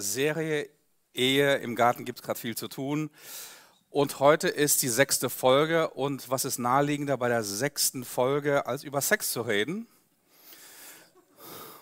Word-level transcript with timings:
Serie 0.00 0.68
Ehe. 1.14 1.56
Im 1.56 1.76
Garten 1.76 2.04
gibt 2.04 2.20
es 2.20 2.22
gerade 2.24 2.38
viel 2.38 2.56
zu 2.56 2.68
tun. 2.68 3.10
Und 3.90 4.20
heute 4.20 4.48
ist 4.48 4.82
die 4.82 4.88
sechste 4.88 5.30
Folge. 5.30 5.90
Und 5.90 6.30
was 6.30 6.44
ist 6.44 6.58
naheliegender 6.58 7.16
bei 7.16 7.28
der 7.28 7.42
sechsten 7.42 8.04
Folge, 8.04 8.66
als 8.66 8.84
über 8.84 9.00
Sex 9.00 9.32
zu 9.32 9.42
reden? 9.42 9.86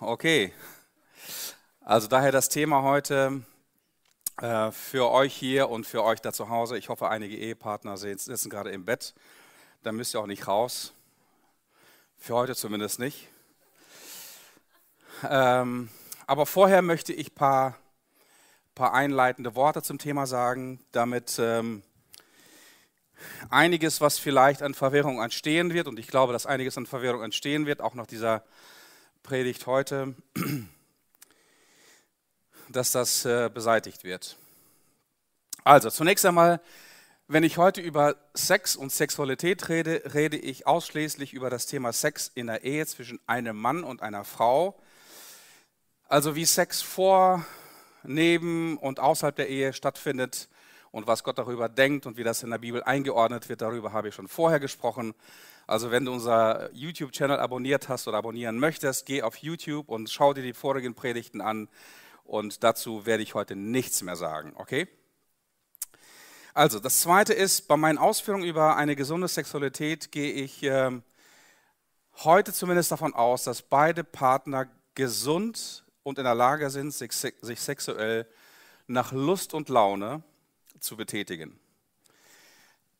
Okay. 0.00 0.52
Also 1.80 2.08
daher 2.08 2.32
das 2.32 2.48
Thema 2.48 2.82
heute 2.82 3.42
äh, 4.40 4.70
für 4.70 5.10
euch 5.10 5.34
hier 5.34 5.70
und 5.70 5.86
für 5.86 6.04
euch 6.04 6.20
da 6.20 6.32
zu 6.32 6.48
Hause. 6.48 6.76
Ich 6.76 6.88
hoffe, 6.88 7.08
einige 7.08 7.36
Ehepartner 7.36 7.96
sitzen 7.96 8.50
gerade 8.50 8.70
im 8.70 8.84
Bett. 8.84 9.14
Da 9.82 9.92
müsst 9.92 10.14
ihr 10.14 10.20
auch 10.20 10.26
nicht 10.26 10.46
raus. 10.46 10.92
Für 12.18 12.34
heute 12.34 12.54
zumindest 12.54 12.98
nicht. 12.98 13.28
Ähm, 15.28 15.88
aber 16.26 16.44
vorher 16.44 16.82
möchte 16.82 17.12
ich 17.12 17.30
ein 17.30 17.34
paar, 17.34 17.78
paar 18.76 18.94
einleitende 18.94 19.56
Worte 19.56 19.82
zum 19.82 19.98
Thema 19.98 20.26
sagen, 20.26 20.78
damit 20.92 21.38
ähm, 21.40 21.82
einiges, 23.48 24.00
was 24.00 24.18
vielleicht 24.18 24.62
an 24.62 24.74
Verwirrung 24.74 25.20
entstehen 25.20 25.72
wird, 25.72 25.88
und 25.88 25.98
ich 25.98 26.06
glaube, 26.06 26.32
dass 26.32 26.46
einiges 26.46 26.78
an 26.78 26.86
Verwirrung 26.86 27.24
entstehen 27.24 27.66
wird, 27.66 27.80
auch 27.80 27.94
nach 27.94 28.06
dieser 28.06 28.44
Predigt 29.24 29.66
heute, 29.66 30.14
dass 32.68 32.92
das 32.92 33.24
äh, 33.24 33.50
beseitigt 33.52 34.04
wird. 34.04 34.36
Also, 35.64 35.90
zunächst 35.90 36.26
einmal, 36.26 36.60
wenn 37.28 37.42
ich 37.42 37.56
heute 37.56 37.80
über 37.80 38.16
Sex 38.34 38.76
und 38.76 38.92
Sexualität 38.92 39.70
rede, 39.70 40.02
rede 40.14 40.36
ich 40.36 40.66
ausschließlich 40.66 41.32
über 41.32 41.48
das 41.48 41.66
Thema 41.66 41.92
Sex 41.94 42.30
in 42.34 42.46
der 42.46 42.62
Ehe 42.62 42.86
zwischen 42.86 43.18
einem 43.26 43.56
Mann 43.56 43.82
und 43.82 44.02
einer 44.02 44.22
Frau 44.22 44.78
also 46.08 46.36
wie 46.36 46.44
Sex 46.44 46.82
vor, 46.82 47.44
neben 48.08 48.76
und 48.78 49.00
außerhalb 49.00 49.36
der 49.36 49.48
Ehe 49.48 49.72
stattfindet 49.72 50.48
und 50.90 51.06
was 51.06 51.24
Gott 51.24 51.38
darüber 51.38 51.68
denkt 51.68 52.06
und 52.06 52.16
wie 52.16 52.24
das 52.24 52.42
in 52.42 52.50
der 52.50 52.58
Bibel 52.58 52.82
eingeordnet 52.82 53.48
wird, 53.48 53.60
darüber 53.60 53.92
habe 53.92 54.08
ich 54.08 54.14
schon 54.14 54.28
vorher 54.28 54.60
gesprochen. 54.60 55.14
Also 55.66 55.90
wenn 55.90 56.04
du 56.04 56.12
unser 56.12 56.72
YouTube-Channel 56.72 57.38
abonniert 57.38 57.88
hast 57.88 58.06
oder 58.08 58.18
abonnieren 58.18 58.58
möchtest, 58.58 59.06
geh 59.06 59.22
auf 59.22 59.36
YouTube 59.36 59.88
und 59.88 60.08
schau 60.10 60.32
dir 60.32 60.42
die 60.42 60.54
vorigen 60.54 60.94
Predigten 60.94 61.40
an 61.40 61.68
und 62.24 62.62
dazu 62.64 63.06
werde 63.06 63.22
ich 63.22 63.34
heute 63.34 63.56
nichts 63.56 64.02
mehr 64.02 64.16
sagen, 64.16 64.52
okay? 64.56 64.88
Also 66.54 66.80
das 66.80 67.00
Zweite 67.00 67.34
ist, 67.34 67.68
bei 67.68 67.76
meinen 67.76 67.98
Ausführungen 67.98 68.44
über 68.44 68.76
eine 68.76 68.96
gesunde 68.96 69.28
Sexualität 69.28 70.10
gehe 70.10 70.32
ich 70.32 70.62
äh, 70.62 70.90
heute 72.24 72.52
zumindest 72.52 72.90
davon 72.90 73.12
aus, 73.14 73.44
dass 73.44 73.60
beide 73.60 74.04
Partner 74.04 74.66
gesund 74.94 75.84
und 76.06 76.18
in 76.18 76.24
der 76.24 76.36
Lage 76.36 76.70
sind, 76.70 76.94
sich, 76.94 77.10
sexuell 77.12 78.28
nach 78.86 79.10
Lust 79.10 79.54
und 79.54 79.68
Laune 79.68 80.22
zu 80.78 80.96
betätigen. 80.96 81.58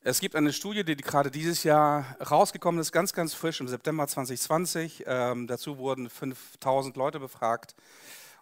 Es 0.01 0.19
gibt 0.19 0.35
eine 0.35 0.51
Studie, 0.51 0.83
die 0.83 0.97
gerade 0.97 1.31
dieses 1.31 1.63
Jahr 1.63 2.17
rausgekommen 2.19 2.81
ist, 2.81 2.91
ganz, 2.91 3.13
ganz 3.13 3.33
frisch 3.33 3.61
im 3.61 3.69
September 3.69 4.05
2020. 4.05 5.05
Ähm, 5.07 5.47
dazu 5.47 5.77
wurden 5.77 6.09
5000 6.09 6.97
Leute 6.97 7.21
befragt. 7.21 7.75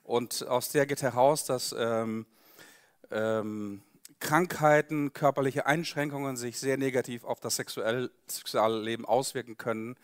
Und 0.02 0.48
aus 0.48 0.70
der 0.70 0.88
geht 0.88 1.04
heraus, 1.04 1.46
dass 1.46 1.76
ähm, 1.78 2.26
ähm, 3.12 3.84
Krankheiten, 4.20 5.14
körperliche 5.14 5.68
Einschränkungen 5.68 6.38
sich 6.38 6.60
sehr 6.60 6.78
negativ 6.78 7.24
auf 7.24 7.40
das 7.40 7.58
sexuelle 7.58 8.10
Leben 8.82 9.06
auswirken 9.06 9.58
können. 9.58 9.96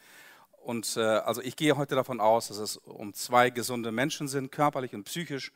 Und 0.64 0.95
äh, 0.98 1.02
also 1.02 1.42
ich 1.42 1.56
gehe 1.56 1.76
heute 1.76 1.95
davon 1.95 2.20
aus, 2.20 2.48
dass 2.50 2.58
es 2.58 2.78
um 2.78 3.14
zwei 3.14 3.50
gesunde 3.50 3.92
Menschen 3.92 4.28
sind, 4.28 4.52
körperlich 4.52 4.94
und 4.94 5.03
psychisch, 5.06 5.52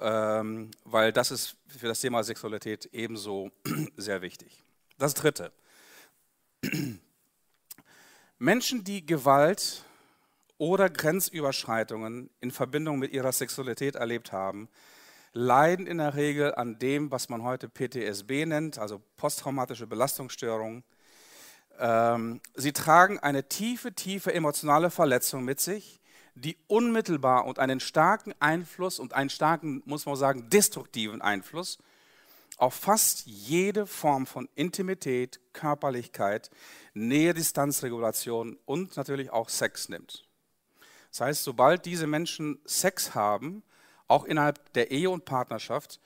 ähm, 0.00 0.70
weil 0.84 1.12
das 1.12 1.30
ist 1.30 1.56
für 1.66 1.88
das 1.88 2.00
Thema 2.00 2.22
Sexualität 2.22 2.88
ebenso 2.92 3.50
sehr 3.96 4.22
wichtig. 4.22 4.62
Das 4.98 5.14
Dritte. 5.14 5.52
Menschen, 8.38 8.84
die 8.84 9.06
Gewalt 9.06 9.84
oder 10.58 10.90
Grenzüberschreitungen 10.90 12.30
in 12.40 12.50
Verbindung 12.50 12.98
mit 12.98 13.12
ihrer 13.12 13.32
Sexualität 13.32 13.96
erlebt 13.96 14.32
haben, 14.32 14.68
leiden 15.32 15.86
in 15.86 15.98
der 15.98 16.14
Regel 16.14 16.54
an 16.54 16.78
dem, 16.78 17.10
was 17.10 17.28
man 17.28 17.42
heute 17.42 17.68
PTSB 17.68 18.46
nennt, 18.46 18.78
also 18.78 19.02
posttraumatische 19.16 19.86
Belastungsstörung, 19.86 20.84
ähm, 21.78 22.40
sie 22.54 22.72
tragen 22.72 23.18
eine 23.18 23.48
tiefe, 23.48 23.92
tiefe 23.92 24.32
emotionale 24.32 24.90
Verletzung 24.90 25.44
mit 25.44 25.60
sich, 25.60 26.00
die 26.34 26.56
unmittelbar 26.66 27.46
und 27.46 27.58
einen 27.58 27.80
starken 27.80 28.34
Einfluss 28.40 28.98
und 28.98 29.12
einen 29.14 29.30
starken, 29.30 29.82
muss 29.84 30.06
man 30.06 30.16
sagen, 30.16 30.50
destruktiven 30.50 31.22
Einfluss 31.22 31.78
auf 32.56 32.74
fast 32.74 33.26
jede 33.26 33.86
Form 33.86 34.26
von 34.26 34.48
Intimität, 34.54 35.40
Körperlichkeit, 35.52 36.50
Nähe-Distanzregulation 36.94 38.58
und 38.64 38.96
natürlich 38.96 39.30
auch 39.30 39.48
Sex 39.48 39.88
nimmt. 39.88 40.28
Das 41.10 41.20
heißt, 41.20 41.44
sobald 41.44 41.84
diese 41.84 42.06
Menschen 42.06 42.60
Sex 42.64 43.14
haben, 43.14 43.62
auch 44.06 44.24
innerhalb 44.24 44.72
der 44.74 44.90
Ehe 44.90 45.10
und 45.10 45.24
Partnerschaft, 45.24 46.00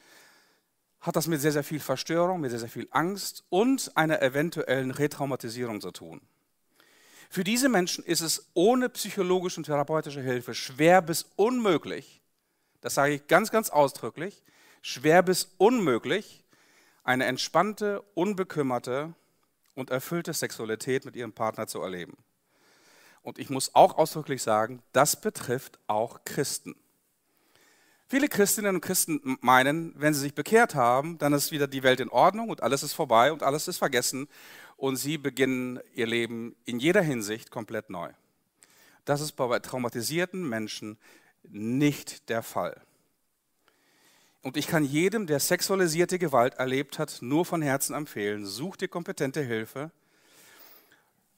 hat 1.08 1.16
das 1.16 1.26
mit 1.26 1.41
sehr, 1.41 1.52
sehr 1.52 1.64
viel 1.64 1.80
Verstörung, 1.80 2.41
mit 2.41 2.50
sehr, 2.50 2.60
sehr 2.60 2.69
viel 2.69 2.86
Angst 2.91 3.42
und 3.48 3.96
einer 3.96 4.20
eventuellen 4.20 4.91
Retraumatisierung 4.91 5.80
zu 5.80 5.91
tun. 5.91 6.20
Für 7.30 7.44
diese 7.44 7.69
Menschen 7.69 8.04
ist 8.04 8.20
es 8.20 8.50
ohne 8.52 8.91
psychologische 8.91 9.58
und 9.58 9.64
therapeutische 9.64 10.20
Hilfe 10.20 10.54
schwer 10.54 11.02
bis 11.02 11.26
unmöglich, 11.36 12.20
das 12.82 12.94
sage 12.94 13.14
ich 13.14 13.26
ganz, 13.26 13.50
ganz 13.50 13.70
ausdrücklich, 13.70 14.44
schwer 14.82 15.22
bis 15.22 15.48
unmöglich, 15.56 16.44
eine 17.04 17.25
entspannte, 17.25 18.02
unbekümmerte 18.14 19.14
und 19.75 19.90
erfüllte 19.90 20.34
Sexualität 20.34 21.06
mit 21.06 21.16
ihrem 21.16 21.32
Partner 21.32 21.66
zu 21.66 21.80
erleben. 21.80 22.19
Und 23.22 23.38
ich 23.38 23.48
muss 23.48 23.75
auch 23.75 23.96
ausdrücklich 23.96 24.42
sagen, 24.42 24.82
das 24.92 25.20
betrifft 25.20 25.78
auch 25.86 26.20
Christen. 26.25 26.76
Viele 28.10 28.28
Christinnen 28.28 28.76
und 28.76 28.80
Christen 28.80 29.36
meinen, 29.42 29.92
wenn 29.96 30.14
sie 30.14 30.20
sich 30.20 30.34
bekehrt 30.34 30.74
haben, 30.74 31.19
dann 31.19 31.34
ist 31.34 31.52
wieder 31.52 31.66
die 31.66 31.82
Welt 31.82 32.00
in 32.00 32.08
Ordnung 32.08 32.48
und 32.48 32.62
alles 32.62 32.82
ist 32.82 32.94
vorbei 32.94 33.32
und 33.32 33.42
alles 33.42 33.69
ist 33.69 33.76
vergessen 33.76 34.28
und 34.78 34.96
sie 34.96 35.19
beginnen 35.19 35.78
ihr 35.94 36.06
Leben 36.06 36.56
in 36.64 36.78
jeder 36.78 37.02
Hinsicht 37.02 37.50
komplett 37.50 37.91
neu. 37.91 38.10
Das 39.04 39.20
ist 39.20 39.32
bei 39.32 39.58
traumatisierten 39.58 40.48
Menschen 40.48 40.96
nicht 41.42 42.30
der 42.30 42.42
Fall. 42.42 42.80
Und 44.40 44.56
ich 44.56 44.69
kann 44.69 44.84
jedem, 44.84 45.26
der 45.26 45.40
sexualisierte 45.40 46.19
Gewalt 46.19 46.54
erlebt 46.54 46.98
hat, 46.98 47.19
nur 47.20 47.44
von 47.44 47.60
Herzen 47.60 47.94
empfehlen, 47.94 48.46
such 48.46 48.76
dir 48.76 48.88
kompetente 48.88 49.42
Hilfe 49.42 49.90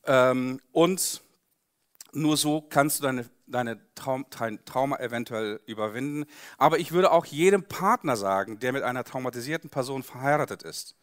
ähm, 0.05 0.61
und 0.71 1.21
nur 2.13 2.37
so 2.37 2.61
kannst 2.61 2.99
du 2.99 3.03
deine 3.03 3.29
deine 3.51 3.81
Traum, 3.95 4.27
dein 4.31 4.65
Trauma 4.65 4.97
eventuell 4.99 5.61
überwinden. 5.67 6.25
Aber 6.59 6.79
ich 6.79 6.93
würde 6.93 7.13
auch 7.13 7.25
jedem 7.27 7.65
Partner 7.65 8.17
sagen, 8.17 8.59
der 8.59 8.73
mit 8.73 8.83
einer 8.83 9.05
traumatisierten 9.05 9.71
Person 9.71 10.03
verheiratet 10.03 10.63
ist, 10.63 10.97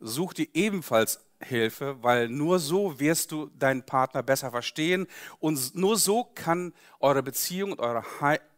such 0.00 0.34
dir 0.34 0.48
ebenfalls 0.54 1.20
Hilfe, 1.40 2.02
weil 2.02 2.28
nur 2.28 2.58
so 2.58 2.98
wirst 2.98 3.30
du 3.30 3.46
deinen 3.46 3.84
Partner 3.84 4.22
besser 4.22 4.50
verstehen 4.50 5.06
und 5.38 5.74
nur 5.76 5.96
so 5.96 6.24
kann 6.24 6.72
eure 7.00 7.22
Beziehung 7.22 7.72
und 7.72 7.80
eure 7.80 8.04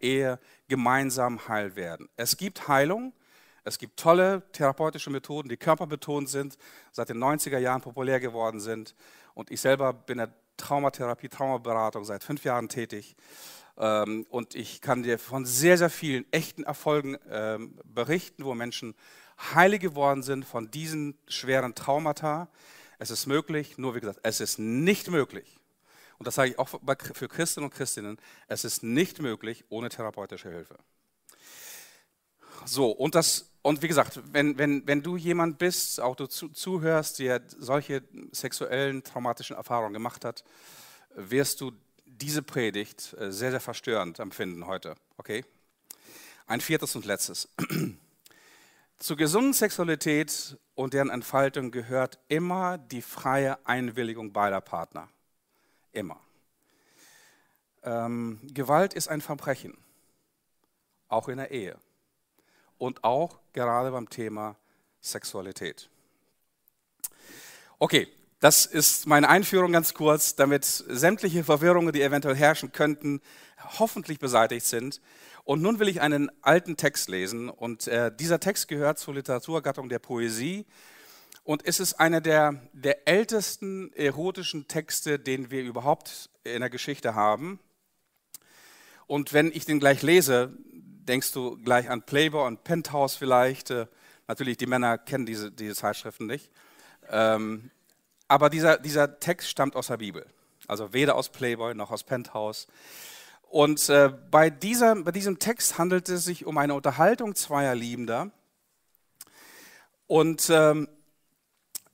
Ehe 0.01 0.39
gemeinsam 0.69 1.47
heil 1.49 1.77
werden. 1.77 2.09
Es 2.17 2.37
gibt 2.37 2.69
Heilung, 2.69 3.12
es 3.65 3.79
gibt 3.79 3.99
tolle 3.99 4.43
therapeutische 4.53 5.11
Methoden, 5.11 5.49
die 5.49 5.59
körperbetont 5.59 6.29
sind, 6.29 6.57
seit 6.93 7.11
den 7.11 7.19
90er 7.19 7.59
Jahren 7.59 7.83
populär 7.83 8.19
geworden 8.19 8.61
sind. 8.61 8.95
Und 9.35 9.51
ich 9.51 9.61
selber 9.61 9.93
bin 9.93 10.19
der 10.19 10.33
Traumatherapie, 10.60 11.28
Traumaberatung 11.28 12.04
seit 12.04 12.22
fünf 12.22 12.44
Jahren 12.44 12.69
tätig. 12.69 13.16
Ähm, 13.76 14.26
und 14.31 14.55
ich 14.55 14.81
kann 14.81 15.02
dir 15.02 15.19
von 15.19 15.46
sehr, 15.46 15.79
sehr 15.79 15.90
vielen 15.90 16.31
echten 16.32 16.64
Erfolgen 16.64 17.17
ähm, 17.31 17.79
berichten, 17.85 18.44
wo 18.44 18.55
Menschen 18.55 18.94
heile 19.55 19.79
geworden 19.79 20.23
sind 20.23 20.44
von 20.44 20.70
diesen 20.70 21.19
schweren 21.26 21.75
Traumata. 21.75 22.49
Es 22.99 23.11
ist 23.11 23.26
möglich, 23.26 23.79
nur 23.79 23.94
wie 23.94 24.00
gesagt, 24.00 24.20
es 24.23 24.40
ist 24.40 24.58
nicht 24.58 25.11
möglich. 25.11 25.58
Und 26.19 26.26
das 26.26 26.35
sage 26.35 26.50
ich 26.50 26.58
auch 26.58 26.69
für 26.69 27.29
Christinnen 27.29 27.70
und 27.70 27.75
Christinnen, 27.75 28.19
es 28.46 28.64
ist 28.64 28.82
nicht 28.82 29.23
möglich 29.23 29.64
ohne 29.70 29.88
therapeutische 29.88 30.50
Hilfe. 30.50 30.76
So, 32.65 32.91
und 32.91 33.15
das 33.15 33.51
und 33.62 33.83
wie 33.83 33.89
gesagt, 33.89 34.21
wenn, 34.33 34.57
wenn, 34.57 34.87
wenn 34.87 35.03
du 35.03 35.17
jemand 35.17 35.59
bist, 35.59 36.01
auch 36.01 36.17
du 36.17 36.27
zu, 36.27 36.49
zuhörst, 36.49 37.19
der 37.19 37.43
solche 37.59 38.03
sexuellen, 38.33 39.03
traumatischen 39.03 39.57
Erfahrungen 39.57 39.93
gemacht 39.93 40.25
hat, 40.25 40.45
wirst 41.15 41.61
du 41.61 41.73
diese 42.07 42.43
Predigt 42.43 43.15
äh, 43.19 43.31
sehr, 43.31 43.51
sehr 43.51 43.61
verstörend 43.61 44.19
empfinden 44.19 44.67
heute. 44.67 44.95
Okay? 45.19 45.45
Ein 46.47 46.61
viertes 46.61 46.97
und 46.97 47.05
letztes. 47.05 47.49
Zur 48.99 49.17
gesunden 49.17 49.53
Sexualität 49.53 50.59
und 50.75 50.95
deren 50.95 51.11
Entfaltung 51.11 51.71
gehört 51.71 52.19
immer 52.29 52.79
die 52.79 53.03
freie 53.03 53.65
Einwilligung 53.67 54.33
beider 54.33 54.61
Partner. 54.61 55.09
Immer. 55.93 56.21
Ähm, 57.83 58.41
Gewalt 58.43 58.95
ist 58.95 59.09
ein 59.09 59.21
Verbrechen, 59.21 59.77
auch 61.09 61.29
in 61.29 61.39
der 61.39 61.51
Ehe. 61.51 61.79
Und 62.81 63.05
auch 63.05 63.38
gerade 63.53 63.91
beim 63.91 64.09
Thema 64.09 64.56
Sexualität. 65.00 65.91
Okay, 67.79 68.09
das 68.41 68.65
ist 68.65 69.06
meine 69.06 69.29
Einführung 69.29 69.73
ganz 69.73 69.93
kurz, 69.93 70.35
damit 70.35 70.65
sämtliche 70.65 71.44
Verwirrungen, 71.44 71.93
die 71.93 72.00
eventuell 72.00 72.35
herrschen 72.35 72.73
könnten, 72.73 73.21
hoffentlich 73.79 74.19
beseitigt 74.19 74.65
sind. 74.65 75.00
Und 75.44 75.61
nun 75.61 75.79
will 75.79 75.88
ich 75.88 76.00
einen 76.00 76.31
alten 76.43 76.77
Text 76.77 77.11
lesen. 77.11 77.50
Und 77.50 77.87
äh, 77.87 78.11
dieser 78.15 78.41
Text 78.41 78.69
gehört 78.69 78.99
zur 78.99 79.15
Literaturgattung 79.15 79.91
der 79.91 79.99
Poesie. 79.99 80.65
Und 81.44 81.67
es 81.67 81.81
ist 81.81 81.94
einer 81.94 82.23
der, 82.23 82.62
der 82.73 83.06
ältesten 83.06 83.93
erotischen 83.93 84.69
Texte, 84.69 85.19
den 85.19 85.50
wir 85.50 85.62
überhaupt 85.62 86.31
in 86.44 86.61
der 86.61 86.71
Geschichte 86.71 87.15
haben. 87.15 87.61
Und 89.06 89.33
wenn 89.33 89.50
ich 89.53 89.67
den 89.67 89.81
gleich 89.81 90.03
lese, 90.03 90.56
denkst 91.11 91.33
du 91.33 91.57
gleich 91.57 91.91
an 91.91 92.03
Playboy 92.03 92.47
und 92.47 92.62
Penthouse 92.62 93.17
vielleicht. 93.17 93.71
Äh, 93.71 93.87
natürlich, 94.29 94.57
die 94.57 94.67
Männer 94.67 94.97
kennen 94.97 95.27
diese, 95.27 95.51
diese 95.51 95.75
Zeitschriften 95.75 96.27
nicht. 96.27 96.51
Ähm, 97.11 97.71
aber 98.29 98.49
dieser, 98.49 98.79
dieser 98.79 99.19
Text 99.19 99.49
stammt 99.49 99.75
aus 99.75 99.89
der 99.89 99.97
Bibel. 99.97 100.25
Also 100.69 100.93
weder 100.93 101.17
aus 101.17 101.29
Playboy 101.29 101.75
noch 101.75 101.91
aus 101.91 102.05
Penthouse. 102.05 102.69
Und 103.43 103.89
äh, 103.89 104.12
bei, 104.31 104.51
dieser, 104.51 104.95
bei 105.03 105.11
diesem 105.11 105.41
Text 105.41 105.79
handelt 105.79 106.09
es 106.09 106.25
sich 106.25 106.47
um 106.47 106.57
eine 106.59 106.75
Unterhaltung 106.75 107.35
zweier 107.35 107.75
Liebender. 107.75 108.31
Und 110.07 110.49
ähm, 110.49 110.89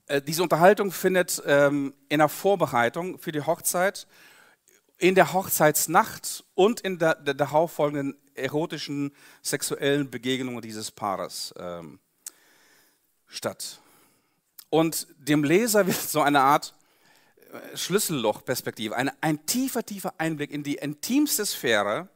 äh, 0.05 0.21
diese 0.21 0.43
Unterhaltung 0.43 0.91
findet 0.91 1.41
ähm, 1.47 1.95
in 2.07 2.19
der 2.19 2.29
Vorbereitung 2.29 3.17
für 3.17 3.31
die 3.31 3.41
Hochzeit, 3.41 4.05
in 4.97 5.15
der 5.15 5.33
Hochzeitsnacht 5.33 6.43
und 6.55 6.79
in 6.81 6.97
der, 6.99 7.15
der 7.15 7.33
darauffolgenden 7.33 8.17
erotischen 8.35 9.13
sexuellen 9.41 10.09
Begegnungen 10.09 10.61
dieses 10.61 10.91
Paares 10.91 11.53
ähm, 11.57 11.99
statt. 13.27 13.79
Und 14.69 15.07
dem 15.17 15.43
Leser 15.43 15.87
wird 15.87 15.97
so 15.97 16.21
eine 16.21 16.41
Art 16.41 16.73
Schlüssellochperspektive, 17.75 18.95
ein, 18.95 19.11
ein 19.21 19.45
tiefer, 19.45 19.85
tiefer 19.85 20.13
Einblick 20.17 20.51
in 20.51 20.63
die 20.63 20.75
intimste 20.75 21.45
Sphäre 21.45 22.09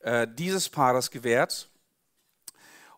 äh, 0.00 0.26
dieses 0.28 0.68
Paares 0.68 1.10
gewährt. 1.10 1.68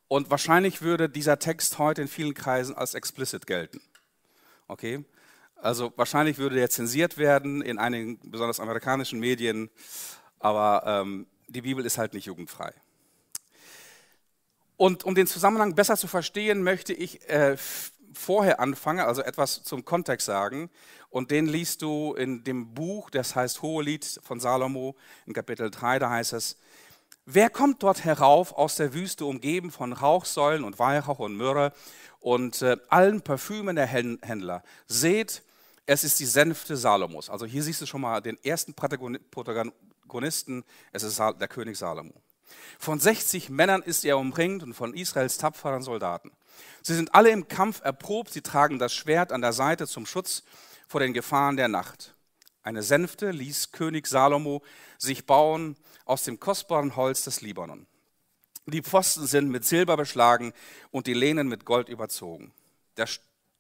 Und 0.08 0.30
wahrscheinlich 0.30 0.82
würde 0.82 1.08
dieser 1.08 1.38
Text 1.38 1.78
heute 1.78 2.02
in 2.02 2.08
vielen 2.08 2.34
Kreisen 2.34 2.76
als 2.76 2.94
explicit 2.94 3.46
gelten. 3.46 3.80
Okay? 4.68 5.04
Also 5.62 5.92
wahrscheinlich 5.94 6.38
würde 6.38 6.56
der 6.56 6.70
zensiert 6.70 7.18
werden 7.18 7.62
in 7.62 7.78
einigen 7.78 8.18
besonders 8.24 8.58
amerikanischen 8.58 9.20
Medien, 9.20 9.70
aber 10.40 10.82
ähm, 10.84 11.28
die 11.46 11.62
Bibel 11.62 11.86
ist 11.86 11.98
halt 11.98 12.14
nicht 12.14 12.26
jugendfrei. 12.26 12.72
Und 14.76 15.04
um 15.04 15.14
den 15.14 15.28
Zusammenhang 15.28 15.76
besser 15.76 15.96
zu 15.96 16.08
verstehen, 16.08 16.64
möchte 16.64 16.92
ich 16.92 17.28
äh, 17.30 17.56
vorher 18.12 18.58
anfangen, 18.58 19.06
also 19.06 19.22
etwas 19.22 19.62
zum 19.62 19.84
Kontext 19.84 20.26
sagen. 20.26 20.68
Und 21.10 21.30
den 21.30 21.46
liest 21.46 21.82
du 21.82 22.14
in 22.14 22.42
dem 22.42 22.74
Buch, 22.74 23.08
das 23.08 23.36
heißt 23.36 23.62
Hohelied 23.62 24.18
von 24.24 24.40
Salomo, 24.40 24.96
in 25.26 25.32
Kapitel 25.32 25.70
3, 25.70 26.00
da 26.00 26.10
heißt 26.10 26.32
es, 26.32 26.56
Wer 27.24 27.50
kommt 27.50 27.84
dort 27.84 28.04
herauf 28.04 28.52
aus 28.52 28.74
der 28.74 28.94
Wüste, 28.94 29.26
umgeben 29.26 29.70
von 29.70 29.92
Rauchsäulen 29.92 30.64
und 30.64 30.80
Weihrauch 30.80 31.20
und 31.20 31.36
Myrrhe 31.36 31.72
und 32.18 32.62
äh, 32.62 32.78
allen 32.88 33.22
Parfümen 33.22 33.76
der 33.76 33.86
Händler? 33.86 34.64
Seht, 34.88 35.44
es 35.86 36.04
ist 36.04 36.20
die 36.20 36.26
Sänfte 36.26 36.76
Salomos. 36.76 37.28
Also 37.30 37.46
hier 37.46 37.62
siehst 37.62 37.80
du 37.80 37.86
schon 37.86 38.00
mal 38.00 38.20
den 38.20 38.42
ersten 38.42 38.74
Protagonisten, 38.74 40.64
es 40.92 41.02
ist 41.02 41.18
der 41.18 41.48
König 41.48 41.76
Salomo. 41.76 42.14
Von 42.78 43.00
60 43.00 43.50
Männern 43.50 43.82
ist 43.82 44.04
er 44.04 44.18
umringt 44.18 44.62
und 44.62 44.74
von 44.74 44.94
Israels 44.94 45.38
tapferen 45.38 45.82
Soldaten. 45.82 46.30
Sie 46.82 46.94
sind 46.94 47.14
alle 47.14 47.30
im 47.30 47.48
Kampf 47.48 47.80
erprobt, 47.82 48.32
sie 48.32 48.42
tragen 48.42 48.78
das 48.78 48.92
Schwert 48.92 49.32
an 49.32 49.40
der 49.40 49.52
Seite 49.52 49.86
zum 49.86 50.06
Schutz 50.06 50.42
vor 50.86 51.00
den 51.00 51.14
Gefahren 51.14 51.56
der 51.56 51.68
Nacht. 51.68 52.14
Eine 52.62 52.82
Sänfte 52.82 53.30
ließ 53.30 53.72
König 53.72 54.06
Salomo 54.06 54.62
sich 54.98 55.26
bauen 55.26 55.76
aus 56.04 56.24
dem 56.24 56.38
kostbaren 56.38 56.94
Holz 56.94 57.24
des 57.24 57.40
Libanon. 57.40 57.86
Die 58.66 58.82
Pfosten 58.82 59.26
sind 59.26 59.48
mit 59.48 59.64
Silber 59.64 59.96
beschlagen 59.96 60.52
und 60.90 61.06
die 61.06 61.14
Lehnen 61.14 61.48
mit 61.48 61.64
Gold 61.64 61.88
überzogen. 61.88 62.52
Der, 62.96 63.08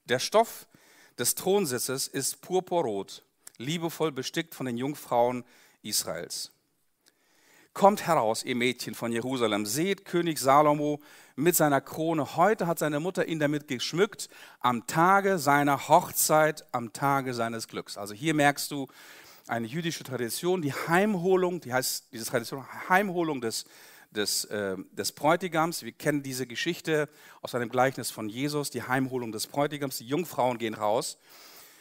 der 0.04 0.20
Stoff 0.20 0.68
des 1.18 1.34
Thronsitzes 1.34 2.08
ist 2.08 2.40
purpurrot, 2.40 3.22
liebevoll 3.58 4.12
bestickt 4.12 4.54
von 4.54 4.66
den 4.66 4.76
Jungfrauen 4.76 5.44
Israels. 5.82 6.50
Kommt 7.74 8.06
heraus, 8.06 8.44
ihr 8.44 8.54
Mädchen 8.54 8.94
von 8.94 9.12
Jerusalem, 9.12 9.64
seht 9.64 10.04
König 10.04 10.38
Salomo 10.38 11.00
mit 11.36 11.56
seiner 11.56 11.80
Krone. 11.80 12.36
Heute 12.36 12.66
hat 12.66 12.78
seine 12.78 13.00
Mutter 13.00 13.26
ihn 13.26 13.38
damit 13.38 13.66
geschmückt, 13.66 14.28
am 14.60 14.86
Tage 14.86 15.38
seiner 15.38 15.88
Hochzeit, 15.88 16.66
am 16.72 16.92
Tage 16.92 17.32
seines 17.32 17.68
Glücks. 17.68 17.96
Also 17.96 18.12
hier 18.12 18.34
merkst 18.34 18.70
du 18.70 18.88
eine 19.48 19.66
jüdische 19.66 20.04
Tradition, 20.04 20.60
die 20.60 20.72
Heimholung, 20.72 21.60
die 21.60 21.72
heißt 21.72 22.12
diese 22.12 22.26
Tradition 22.26 22.64
Heimholung 22.90 23.40
des, 23.40 23.64
des, 24.12 24.44
äh, 24.46 24.76
des 24.92 25.12
Bräutigams. 25.12 25.82
Wir 25.82 25.92
kennen 25.92 26.22
diese 26.22 26.46
Geschichte 26.46 27.08
aus 27.40 27.54
einem 27.54 27.68
Gleichnis 27.68 28.10
von 28.10 28.28
Jesus, 28.28 28.70
die 28.70 28.82
Heimholung 28.82 29.32
des 29.32 29.46
Bräutigams. 29.46 29.98
Die 29.98 30.06
Jungfrauen 30.06 30.58
gehen 30.58 30.74
raus, 30.74 31.18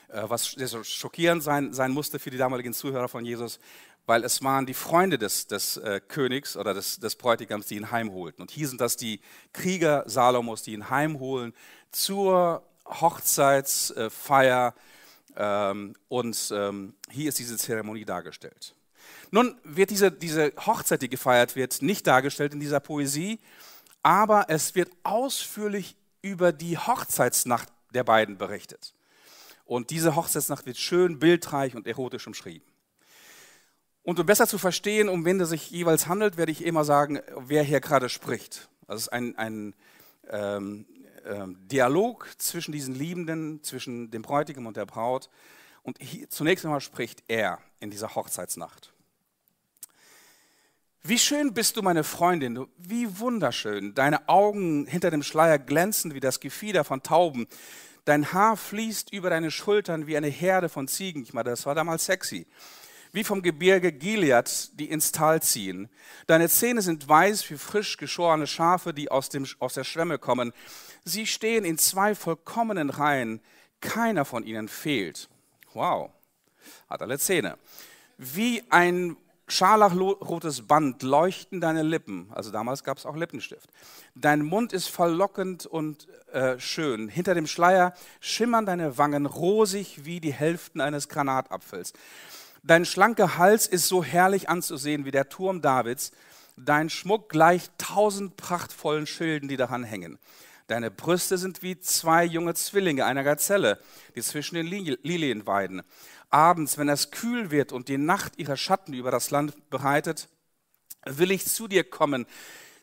äh, 0.09 0.23
was 0.23 0.51
sehr 0.51 0.83
schockierend 0.83 1.43
sein, 1.43 1.73
sein 1.73 1.91
musste 1.91 2.19
für 2.19 2.29
die 2.29 2.37
damaligen 2.37 2.73
Zuhörer 2.73 3.07
von 3.07 3.25
Jesus 3.25 3.59
weil 4.05 4.23
es 4.23 4.43
waren 4.43 4.65
die 4.65 4.73
Freunde 4.73 5.17
des, 5.17 5.47
des 5.47 5.77
äh, 5.77 6.01
Königs 6.05 6.57
oder 6.57 6.73
des, 6.73 6.99
des 6.99 7.15
Bräutigams, 7.15 7.67
die 7.67 7.75
ihn 7.75 7.91
heimholten. 7.91 8.41
Und 8.41 8.51
hier 8.51 8.67
sind 8.67 8.81
das 8.81 8.97
die 8.97 9.21
Krieger 9.53 10.03
Salomos, 10.07 10.63
die 10.63 10.73
ihn 10.73 10.89
heimholen 10.89 11.53
zur 11.91 12.63
Hochzeitsfeier. 12.85 14.73
Ähm, 15.35 15.95
und 16.09 16.51
ähm, 16.53 16.93
hier 17.09 17.29
ist 17.29 17.39
diese 17.39 17.57
Zeremonie 17.57 18.05
dargestellt. 18.05 18.75
Nun 19.31 19.57
wird 19.63 19.89
diese, 19.89 20.11
diese 20.11 20.51
Hochzeit, 20.57 21.01
die 21.01 21.09
gefeiert 21.09 21.55
wird, 21.55 21.81
nicht 21.81 22.05
dargestellt 22.05 22.53
in 22.53 22.59
dieser 22.59 22.81
Poesie, 22.81 23.39
aber 24.03 24.45
es 24.49 24.75
wird 24.75 24.91
ausführlich 25.03 25.95
über 26.21 26.51
die 26.51 26.77
Hochzeitsnacht 26.77 27.69
der 27.93 28.03
beiden 28.03 28.37
berichtet. 28.37 28.93
Und 29.65 29.89
diese 29.89 30.15
Hochzeitsnacht 30.15 30.65
wird 30.65 30.77
schön 30.77 31.19
bildreich 31.19 31.75
und 31.75 31.87
erotisch 31.87 32.27
umschrieben. 32.27 32.67
Und 34.03 34.19
um 34.19 34.25
besser 34.25 34.47
zu 34.47 34.57
verstehen, 34.57 35.07
um 35.07 35.25
wen 35.25 35.39
es 35.39 35.49
sich 35.49 35.71
jeweils 35.71 36.07
handelt, 36.07 36.35
werde 36.35 36.51
ich 36.51 36.65
immer 36.65 36.83
sagen, 36.83 37.21
wer 37.38 37.63
hier 37.63 37.79
gerade 37.79 38.09
spricht. 38.09 38.69
Das 38.88 39.01
ist 39.01 39.09
ein, 39.09 39.38
ein 39.38 39.75
ähm, 40.29 40.85
ähm, 41.25 41.57
Dialog 41.67 42.27
zwischen 42.38 42.71
diesen 42.71 42.95
Liebenden, 42.95 43.63
zwischen 43.63 44.09
dem 44.11 44.23
Bräutigam 44.23 44.65
und 44.65 44.75
der 44.75 44.85
Braut. 44.85 45.29
Und 45.83 45.97
hier, 46.01 46.29
zunächst 46.29 46.65
einmal 46.65 46.81
spricht 46.81 47.23
er 47.27 47.59
in 47.79 47.91
dieser 47.91 48.15
Hochzeitsnacht. 48.15 48.91
Wie 51.03 51.17
schön 51.17 51.53
bist 51.53 51.77
du, 51.77 51.81
meine 51.81 52.03
Freundin, 52.03 52.67
wie 52.77 53.20
wunderschön. 53.20 53.96
Deine 53.96 54.29
Augen 54.29 54.86
hinter 54.86 55.10
dem 55.10 55.24
Schleier 55.24 55.58
glänzen 55.58 56.13
wie 56.13 56.20
das 56.20 56.39
Gefieder 56.39 56.84
von 56.84 57.01
Tauben. 57.01 57.48
Dein 58.05 58.34
Haar 58.34 58.55
fließt 58.55 59.12
über 59.12 59.31
deine 59.31 59.50
Schultern 59.50 60.05
wie 60.05 60.15
eine 60.15 60.27
Herde 60.27 60.70
von 60.70 60.88
Ziegen. 60.88 61.24
Ich 61.24 61.34
meine, 61.34 61.50
das 61.50 61.65
war 61.65 61.74
damals 61.74 62.05
sexy 62.05 62.46
wie 63.13 63.24
vom 63.24 63.41
Gebirge 63.41 63.91
Gilead, 63.91 64.79
die 64.79 64.89
ins 64.89 65.12
Tal 65.12 65.41
ziehen. 65.41 65.89
Deine 66.27 66.50
Zähne 66.50 66.81
sind 66.81 67.08
weiß 67.08 67.50
wie 67.50 67.58
frisch 67.58 67.98
geschorene 67.98 68.48
Schafe, 68.48 68.93
die 68.93 69.12
aus, 69.12 69.29
dem, 69.29 69.46
aus 69.60 69.74
der 69.74 69.84
Schwemme 69.84 70.17
kommen. 70.17 70.53
Sie 71.03 71.27
stehen 71.27 71.65
in 71.65 71.77
zwei 71.77 72.15
vollkommenen 72.15 72.89
Reihen. 72.89 73.41
Keiner 73.81 74.25
von 74.25 74.46
ihnen 74.46 74.67
fehlt. 74.67 75.29
Wow, 75.74 76.12
hat 76.89 77.01
alle 77.01 77.20
Zähne. 77.20 77.58
Wie 78.17 78.63
ein 78.70 79.17
scharlachrotes 79.51 80.67
Band 80.67 81.03
leuchten 81.03 81.62
deine 81.62 81.84
Lippen. 81.84 82.29
Also 82.31 82.51
damals 82.51 82.84
gab 82.84 82.98
es 82.98 83.05
auch 83.05 83.15
Lippenstift. 83.15 83.70
Dein 84.15 84.41
Mund 84.41 84.74
ist 84.74 84.88
verlockend 84.88 85.65
und 85.65 86.08
äh, 86.31 86.60
schön. 86.60 87.10
Hinter 87.10 87.36
dem 87.36 87.48
Schleier 87.48 87.93
schimmern 88.20 88.65
deine 88.65 88.98
Wangen 88.98 89.25
rosig 89.25 90.05
wie 90.05 90.20
die 90.20 90.34
Hälften 90.34 90.81
eines 90.81 91.10
Granatapfels. 91.10 91.93
Dein 92.63 92.86
schlanker 92.86 93.38
Hals 93.38 93.67
ist 93.67 93.88
so 93.88 94.03
herrlich 94.03 94.48
anzusehen 94.48 95.05
wie 95.05 95.12
der 95.12 95.29
Turm 95.29 95.62
Davids. 95.62 96.12
Dein 96.58 96.89
Schmuck 96.89 97.29
gleicht 97.29 97.72
tausend 97.77 98.38
prachtvollen 98.38 99.08
Schilden, 99.08 99.50
die 99.50 99.58
daran 99.58 99.84
hängen. 99.84 100.20
Deine 100.67 100.89
Brüste 100.89 101.38
sind 101.38 101.63
wie 101.63 101.79
zwei 101.79 102.24
junge 102.24 102.53
Zwillinge 102.53 103.03
einer 103.03 103.25
Gazelle, 103.25 103.77
die 104.15 104.22
zwischen 104.22 104.55
den 104.55 104.67
Lilien 104.67 105.46
weiden. 105.46 105.81
Abends, 106.31 106.77
wenn 106.77 106.89
es 106.89 107.11
kühl 107.11 107.51
wird 107.51 107.71
und 107.71 107.88
die 107.88 107.97
Nacht 107.97 108.33
ihre 108.38 108.57
Schatten 108.57 108.93
über 108.93 109.11
das 109.11 109.31
Land 109.31 109.69
bereitet, 109.69 110.29
will 111.05 111.31
ich 111.31 111.45
zu 111.45 111.67
dir 111.67 111.83
kommen, 111.83 112.25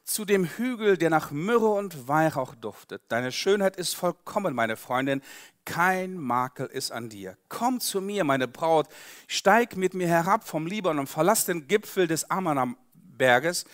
zu 0.04 0.24
dem 0.24 0.44
Hügel, 0.46 0.96
der 0.96 1.10
nach 1.10 1.30
Myrrhe 1.30 1.68
und 1.68 2.08
Weihrauch 2.08 2.54
duftet. 2.54 3.02
Deine 3.08 3.30
Schönheit 3.30 3.76
ist 3.76 3.94
vollkommen, 3.94 4.54
meine 4.54 4.76
Freundin, 4.76 5.22
kein 5.66 6.16
Makel 6.16 6.66
ist 6.66 6.92
an 6.92 7.10
dir. 7.10 7.36
Komm 7.50 7.78
zu 7.78 8.00
mir, 8.00 8.24
meine 8.24 8.48
Braut, 8.48 8.88
steig 9.26 9.76
mit 9.76 9.92
mir 9.92 10.08
herab 10.08 10.48
vom 10.48 10.66
Libanon, 10.66 11.06
verlass 11.06 11.44
den 11.44 11.68
Gipfel 11.68 12.06
des 12.06 12.30
Amanam-Berges, 12.30 13.66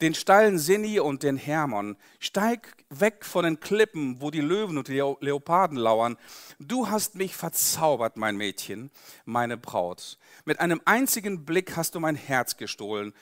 den 0.00 0.14
steilen 0.14 0.58
Sini 0.58 1.00
und 1.00 1.22
den 1.22 1.36
Hermon. 1.36 1.96
Steig 2.18 2.76
weg 2.90 3.24
von 3.24 3.44
den 3.44 3.60
Klippen, 3.60 4.20
wo 4.20 4.30
die 4.30 4.40
Löwen 4.40 4.78
und 4.78 4.88
die 4.88 4.94
Leoparden 4.94 5.76
lauern. 5.76 6.16
Du 6.58 6.88
hast 6.90 7.14
mich 7.14 7.36
verzaubert, 7.36 8.16
mein 8.16 8.36
Mädchen, 8.36 8.90
meine 9.24 9.56
Braut. 9.56 10.18
Mit 10.44 10.60
einem 10.60 10.80
einzigen 10.84 11.44
Blick 11.44 11.76
hast 11.76 11.94
du 11.94 12.00
mein 12.00 12.16
Herz 12.16 12.56
gestohlen. 12.56 13.12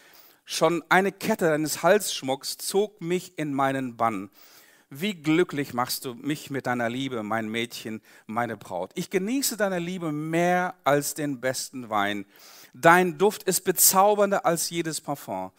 Schon 0.45 0.83
eine 0.89 1.13
Kette 1.13 1.47
deines 1.47 1.83
Halsschmucks 1.83 2.59
zog 2.59 3.01
mich 3.01 3.39
in 3.39 3.55
meinen 3.55 3.97
Bann. 3.97 4.31
Wie 4.95 5.15
glücklich 5.15 5.73
machst 5.73 6.05
du 6.05 6.15
mich 6.15 6.51
mit 6.51 6.67
deiner 6.67 6.91
Liebe, 6.91 7.23
mein 7.23 7.49
Mädchen, 7.49 8.03
meine 8.27 8.59
Braut. 8.59 8.91
Ich 8.95 9.09
genieße 9.09 9.57
deine 9.57 9.79
Liebe 9.79 10.13
mehr 10.13 10.75
als 10.85 11.15
den 11.15 11.41
besten 11.41 11.89
Wein. 11.89 12.27
Dein 12.75 13.17
Duft 13.17 13.43
ist 13.45 13.65
bezaubernder 13.65 14.45
als 14.45 14.69
jedes 14.69 15.01
Parfum. 15.01 15.51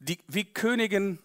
Die, 0.00 0.18
wie 0.28 0.44
Königin, 0.44 1.18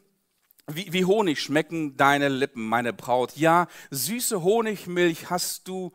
wie, 0.67 0.91
wie 0.91 1.05
Honig 1.05 1.41
schmecken 1.41 1.95
deine 1.95 2.27
Lippen, 2.27 2.67
meine 2.67 2.91
Braut. 2.91 3.37
Ja, 3.37 3.67
süße 3.89 4.43
Honigmilch 4.43 5.29
hast 5.29 5.67
du, 5.67 5.93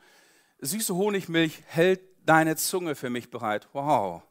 süße 0.60 0.94
Honigmilch 0.94 1.62
hält 1.66 2.00
deine 2.24 2.56
Zunge 2.56 2.94
für 2.94 3.10
mich 3.10 3.30
bereit. 3.30 3.68
Wow. 3.74 4.22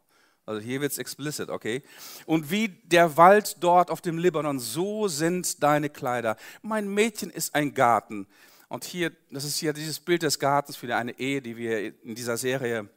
Also 0.47 0.61
hier 0.61 0.81
wird 0.81 0.91
es 0.91 0.97
explicit, 0.97 1.49
okay? 1.49 1.83
Und 2.25 2.49
wie 2.49 2.69
der 2.69 3.17
Wald 3.17 3.57
dort 3.59 3.91
auf 3.91 4.01
dem 4.01 4.17
Libanon, 4.17 4.57
so 4.57 5.07
sind 5.07 5.61
deine 5.61 5.91
Kleider. 5.91 6.37
Mein 6.63 6.91
Mädchen 6.91 7.29
ist 7.29 7.53
ein 7.53 7.75
Garten. 7.75 8.25
Und 8.67 8.83
hier, 8.83 9.11
das 9.29 9.43
ist 9.43 9.59
hier 9.59 9.73
dieses 9.73 9.99
Bild 9.99 10.23
des 10.23 10.39
Gartens 10.39 10.75
für 10.75 10.95
eine 10.95 11.19
Ehe, 11.19 11.43
die 11.43 11.55
wir 11.55 12.03
in 12.03 12.15
dieser 12.15 12.37
Serie 12.37 12.89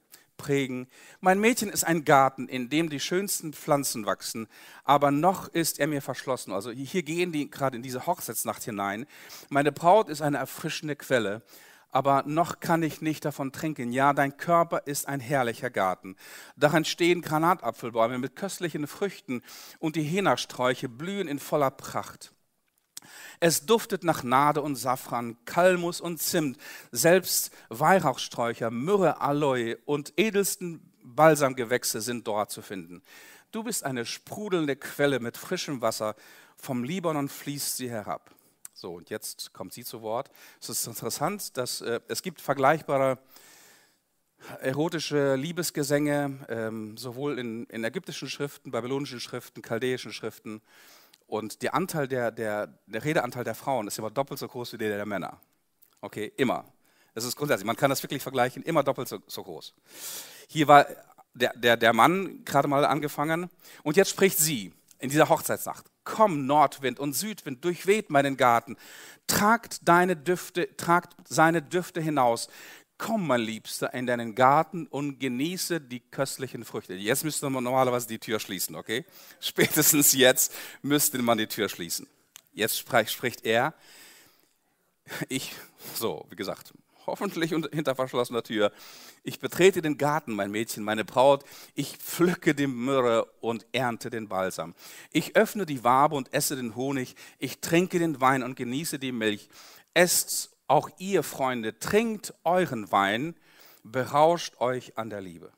prägen. 0.43 0.89
Mein 1.21 1.39
Mädchen 1.39 1.69
ist 1.69 1.85
ein 1.85 2.05
Garten, 2.05 2.49
in 2.49 2.69
dem 2.69 2.91
die 2.91 2.99
schönsten 2.99 3.53
Pflanzen 3.53 4.07
wachsen, 4.07 4.49
aber 4.83 5.13
noch 5.13 5.47
ist 5.47 5.79
er 5.79 5.87
mir 5.87 6.03
verschlossen. 6.03 6.53
Also 6.53 6.73
hier 6.73 7.05
gehen 7.05 7.31
die 7.31 7.49
gerade 7.49 7.77
in 7.77 7.83
diese 7.85 8.07
Hochzeitsnacht 8.07 8.65
hinein. 8.65 9.07
Meine 9.51 9.71
Braut 9.71 10.09
ist 10.09 10.21
eine 10.21 10.39
erfrischende 10.39 10.97
Quelle, 10.97 11.43
aber 11.93 12.25
noch 12.27 12.59
kann 12.59 12.83
ich 12.83 13.01
nicht 13.01 13.25
davon 13.25 13.53
trinken. 13.53 13.93
Ja, 13.93 14.13
dein 14.15 14.37
Körper 14.37 14.83
ist 14.87 15.07
ein 15.07 15.21
herrlicher 15.21 15.71
Garten. 15.71 16.17
Darin 16.57 16.85
stehen 16.85 17.23
Granatapfelbäume 17.23 18.19
mit 18.19 18.35
köstlichen 18.35 18.89
Früchten 18.89 19.43
und 19.79 19.95
die 19.95 20.03
Henasträuche 20.03 20.89
blühen 20.89 21.29
in 21.29 21.39
voller 21.39 21.71
Pracht. 21.71 22.33
Es 23.41 23.67
duftet 23.67 24.05
nach 24.05 24.23
Nade 24.23 24.63
und 24.63 24.77
Safran, 24.77 25.37
Kalmus 25.45 26.01
und 26.01 26.21
Zimt, 26.21 26.59
selbst 26.91 27.51
Weihrauchsträucher, 27.69 28.71
Myrrhe, 28.71 29.21
Aloe 29.21 29.77
und 29.85 30.13
edelsten 30.17 30.93
Balsamgewächse 31.03 32.01
sind 32.01 32.27
dort 32.27 32.51
zu 32.51 32.63
finden. 32.63 33.03
Du 33.51 33.63
bist 33.63 33.85
eine 33.85 34.07
sprudelnde 34.07 34.77
Quelle 34.77 35.21
mit 35.21 35.37
frischem 35.37 35.83
Wasser, 35.83 36.17
vom 36.57 36.85
Libanon 36.85 37.29
fließt 37.29 37.77
sie 37.77 37.91
herab. 37.91 38.31
So, 38.73 38.95
und 38.95 39.11
jetzt 39.11 39.53
kommt 39.53 39.73
sie 39.73 39.85
zu 39.85 40.03
Wort. 40.03 40.31
Es 40.61 40.69
ist 40.69 40.87
interessant, 40.87 41.57
dass 41.57 41.81
äh, 41.83 42.01
es 42.09 42.23
gibt 42.23 42.41
vergleichbare 42.41 43.19
erotische 44.61 45.37
Liebesgesänge, 45.37 46.39
ähm, 46.49 46.97
sowohl 46.97 47.39
in, 47.39 47.65
in, 47.67 47.85
ägyptischen 47.85 48.29
Schriften, 48.29 48.71
babylonischen 48.71 49.21
Schriften, 49.21 49.63
chaldäischen 49.63 50.13
Schriften. 50.13 50.63
Und 51.33 51.63
der 51.63 51.73
Anteil 51.73 52.09
der, 52.09 52.31
der, 52.31 52.67
der 52.87 53.05
Redeanteil 53.05 53.43
der 53.43 53.55
Frauen 53.55 53.87
ist 53.87 53.99
immer 53.99 54.11
doppelt 54.11 54.39
so 54.39 54.47
groß 54.47 54.75
wie 54.75 54.77
der 54.77 54.97
der 54.97 55.07
Männer. 55.07 55.41
Okay, 56.03 56.31
immer. 56.37 56.67
Das 57.15 57.25
ist 57.25 57.37
grundsätzlich, 57.37 57.65
man 57.65 57.75
kann 57.75 57.89
das 57.89 58.03
wirklich 58.03 58.23
vergleichen, 58.23 58.63
immer 58.65 58.83
doppelt 58.83 59.09
so, 59.09 59.19
so 59.27 59.43
groß. 59.43 59.73
Hier 60.49 60.69
war 60.69 60.87
der, 61.33 61.55
der, 61.57 61.79
der 61.79 61.95
Mann 61.95 62.45
gerade 62.45 62.69
mal 62.69 62.85
angefangen 62.85 63.49
und 63.83 63.97
jetzt 63.97 64.11
spricht 64.11 64.37
sie 64.37 64.75
in 64.99 65.09
dieser 65.09 65.31
Hochzeitsnacht. 65.31 65.87
Komm, 66.05 66.45
Nordwind 66.45 67.01
und 67.01 67.15
Südwind, 67.15 67.65
durchweht 67.65 68.11
meinen 68.11 68.37
Garten. 68.37 68.77
Tragt 69.27 69.89
deine 69.89 70.17
Düfte, 70.17 70.77
tragt 70.77 71.15
seine 71.27 71.63
Düfte 71.63 72.03
hinaus. 72.03 72.51
Komm, 73.05 73.27
mein 73.27 73.41
Liebster, 73.41 73.93
in 73.95 74.07
deinen 74.07 74.37
Garten 74.37 74.87
und 74.87 75.19
genieße 75.19 75.81
die 75.81 75.99
köstlichen 75.99 76.65
Früchte. 76.65 76.95
Jetzt 76.95 77.25
müsste 77.25 77.51
man 77.51 77.65
normalerweise 77.65 78.07
die 78.07 78.21
Tür 78.21 78.39
schließen, 78.39 78.77
okay? 78.77 79.05
Spätestens 79.41 80.13
jetzt 80.13 80.55
müsste 80.83 81.21
man 81.21 81.37
die 81.37 81.49
Tür 81.49 81.69
schließen. 81.69 82.07
Jetzt 82.53 82.79
spricht 82.79 83.45
er. 83.45 83.75
Ich, 85.29 85.53
so, 85.97 86.27
wie 86.31 86.37
gesagt, 86.37 86.75
hoffentlich 87.05 87.51
hinter 87.51 87.97
verschlossener 87.97 88.45
Tür. 88.45 88.71
Ich 89.25 89.41
betrete 89.41 89.83
den 89.83 89.99
Garten, 89.99 90.33
mein 90.33 90.53
Mädchen, 90.53 90.85
meine 90.85 91.05
Braut. 91.05 91.45
Ich 91.75 91.97
pflücke 91.97 92.55
die 92.55 92.69
Myrrhe 92.69 93.25
und 93.41 93.67
ernte 93.73 94.11
den 94.11 94.29
Balsam. 94.29 94.77
Ich 95.13 95.35
öffne 95.35 95.67
die 95.67 95.83
Wabe 95.83 96.15
und 96.15 96.33
esse 96.33 96.55
den 96.55 96.77
Honig. 96.77 97.17
Ich 97.41 97.59
trinke 97.59 97.99
den 97.99 98.21
Wein 98.21 98.45
und 98.45 98.55
genieße 98.55 99.01
die 99.01 99.11
Milch. 99.11 99.49
Esst 99.93 100.52
auch 100.67 100.91
ihr, 100.99 101.23
Freunde, 101.23 101.79
trinkt 101.79 102.35
euren 102.45 102.91
Wein, 102.93 103.35
berauscht 103.83 104.61
euch 104.61 104.97
an 104.97 105.11
der 105.11 105.21
Liebe. 105.21 105.53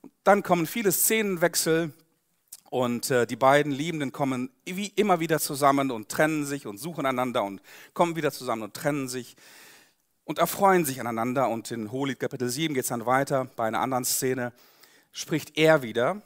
Und 0.00 0.12
dann 0.24 0.42
kommen 0.42 0.66
viele 0.66 0.92
Szenenwechsel. 0.92 1.92
Und 2.70 3.10
äh, 3.10 3.26
die 3.26 3.36
beiden 3.36 3.72
Liebenden 3.72 4.12
kommen 4.12 4.50
wie 4.66 4.88
immer 4.88 5.20
wieder 5.20 5.40
zusammen 5.40 5.90
und 5.90 6.10
trennen 6.10 6.44
sich 6.44 6.66
und 6.66 6.76
suchen 6.76 7.06
einander 7.06 7.42
und 7.42 7.62
kommen 7.94 8.14
wieder 8.14 8.30
zusammen 8.30 8.62
und 8.62 8.74
trennen 8.74 9.08
sich 9.08 9.36
und 10.24 10.38
erfreuen 10.38 10.84
sich 10.84 11.00
aneinander. 11.00 11.48
Und 11.48 11.70
in 11.70 11.90
Hohelied 11.90 12.20
Kapitel 12.20 12.50
7 12.50 12.74
geht 12.74 12.82
es 12.82 12.88
dann 12.88 13.06
weiter. 13.06 13.46
Bei 13.56 13.66
einer 13.66 13.80
anderen 13.80 14.04
Szene 14.04 14.52
spricht 15.12 15.56
er 15.56 15.82
wieder. 15.82 16.20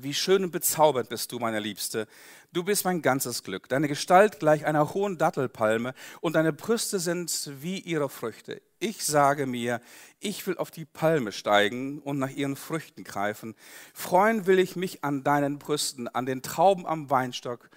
Wie 0.00 0.14
schön 0.14 0.42
und 0.42 0.50
bezaubernd 0.50 1.08
bist 1.08 1.30
du, 1.30 1.38
meine 1.38 1.60
Liebste. 1.60 2.08
Du 2.52 2.64
bist 2.64 2.84
mein 2.84 3.00
ganzes 3.00 3.44
Glück. 3.44 3.68
Deine 3.68 3.86
Gestalt 3.86 4.40
gleich 4.40 4.66
einer 4.66 4.92
hohen 4.92 5.18
Dattelpalme 5.18 5.94
und 6.20 6.34
deine 6.34 6.52
Brüste 6.52 6.98
sind 6.98 7.52
wie 7.60 7.78
ihre 7.78 8.08
Früchte. 8.08 8.60
Ich 8.80 9.04
sage 9.04 9.46
mir, 9.46 9.80
ich 10.18 10.46
will 10.48 10.58
auf 10.58 10.72
die 10.72 10.84
Palme 10.84 11.30
steigen 11.30 12.00
und 12.00 12.18
nach 12.18 12.30
ihren 12.30 12.56
Früchten 12.56 13.04
greifen. 13.04 13.54
Freuen 13.92 14.46
will 14.46 14.58
ich 14.58 14.74
mich 14.74 15.04
an 15.04 15.22
deinen 15.22 15.60
Brüsten, 15.60 16.08
an 16.08 16.26
den 16.26 16.42
Trauben 16.42 16.86
am 16.86 17.08
Weinstock. 17.08 17.70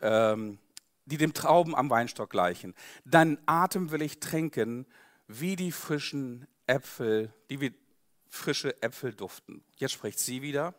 Ähm, 0.00 0.58
die 1.06 1.18
dem 1.18 1.34
Trauben 1.34 1.74
am 1.74 1.90
Weinstock 1.90 2.30
gleichen. 2.30 2.74
Deinen 3.04 3.38
Atem 3.46 3.90
will 3.90 4.00
ich 4.00 4.20
trinken, 4.20 4.86
wie 5.26 5.56
die 5.56 5.72
frischen 5.72 6.46
Äpfel, 6.66 7.32
die 7.50 7.60
wie 7.60 7.74
frische 8.28 8.80
Äpfel 8.82 9.12
duften. 9.12 9.62
Jetzt 9.76 9.92
spricht 9.92 10.18
sie 10.18 10.40
wieder. 10.40 10.74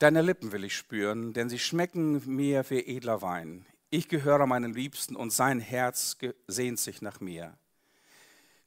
Deine 0.00 0.22
Lippen 0.22 0.50
will 0.50 0.64
ich 0.64 0.76
spüren, 0.76 1.32
denn 1.34 1.48
sie 1.48 1.60
schmecken 1.60 2.20
mir 2.26 2.68
wie 2.68 2.80
edler 2.80 3.22
Wein. 3.22 3.64
Ich 3.90 4.08
gehöre 4.08 4.44
meinem 4.46 4.74
Liebsten 4.74 5.14
und 5.14 5.32
sein 5.32 5.60
Herz 5.60 6.16
sehnt 6.48 6.80
sich 6.80 7.00
nach 7.00 7.20
mir. 7.20 7.56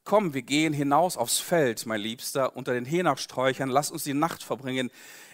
Komm, 0.06 0.34
wir 0.34 0.42
gehen 0.42 0.72
hinaus 0.72 1.18
aufs 1.18 1.40
Feld, 1.40 1.86
mein 1.86 2.00
Liebster, 2.00 2.56
unter 2.56 2.74
den 2.74 2.86
Henachsträuchern, 2.86 3.68
lass 3.68 3.92
uns 3.92 4.06
die 4.06 4.14
Nacht 4.14 4.42
verbringen. 4.42 4.90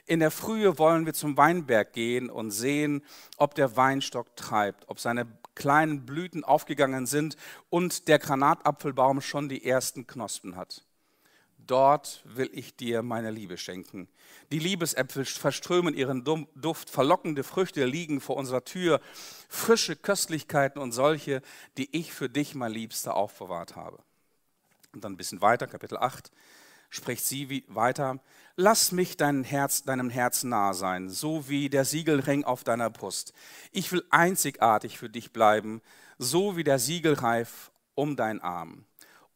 In 0.07 0.19
der 0.19 0.31
Frühe 0.31 0.79
wollen 0.79 1.05
wir 1.05 1.13
zum 1.13 1.37
Weinberg 1.37 1.93
gehen 1.93 2.31
und 2.31 2.49
sehen, 2.49 3.03
ob 3.37 3.53
der 3.53 3.77
Weinstock 3.77 4.35
treibt, 4.35 4.89
ob 4.89 4.99
seine 4.99 5.27
kleinen 5.53 6.07
Blüten 6.07 6.43
aufgegangen 6.43 7.05
sind 7.05 7.37
und 7.69 8.07
der 8.07 8.17
Granatapfelbaum 8.17 9.21
schon 9.21 9.47
die 9.47 9.63
ersten 9.63 10.07
Knospen 10.07 10.55
hat. 10.55 10.83
Dort 11.65 12.21
will 12.25 12.49
ich 12.51 12.75
dir 12.75 13.03
meine 13.03 13.31
Liebe 13.31 13.57
schenken. 13.57 14.09
Die 14.51 14.59
Liebesäpfel 14.59 15.25
verströmen 15.25 15.93
ihren 15.93 16.23
Duft, 16.23 16.89
verlockende 16.89 17.43
Früchte 17.43 17.85
liegen 17.85 18.19
vor 18.19 18.35
unserer 18.35 18.65
Tür, 18.65 18.99
frische 19.47 19.95
Köstlichkeiten 19.95 20.81
und 20.81 20.91
solche, 20.91 21.41
die 21.77 21.95
ich 21.95 22.13
für 22.13 22.29
dich, 22.29 22.53
mein 22.53 22.71
Liebster, 22.71 23.15
aufbewahrt 23.15 23.75
habe. 23.75 23.99
Und 24.93 25.03
dann 25.03 25.13
ein 25.13 25.17
bisschen 25.17 25.41
weiter, 25.41 25.67
Kapitel 25.67 25.97
8, 25.97 26.31
spricht 26.89 27.25
sie 27.25 27.63
weiter, 27.67 28.19
lass 28.55 28.91
mich 28.91 29.17
dein 29.17 29.43
Herz, 29.43 29.83
deinem 29.83 30.09
Herz 30.09 30.43
nah 30.43 30.73
sein, 30.73 31.09
so 31.09 31.49
wie 31.49 31.69
der 31.69 31.85
Siegelring 31.85 32.43
auf 32.43 32.63
deiner 32.63 32.89
Brust. 32.89 33.33
Ich 33.71 33.91
will 33.91 34.03
einzigartig 34.11 34.97
für 34.97 35.09
dich 35.09 35.31
bleiben, 35.31 35.81
so 36.17 36.57
wie 36.57 36.63
der 36.63 36.77
Siegelreif 36.77 37.71
um 37.95 38.15
dein 38.15 38.41
Arm. 38.41 38.85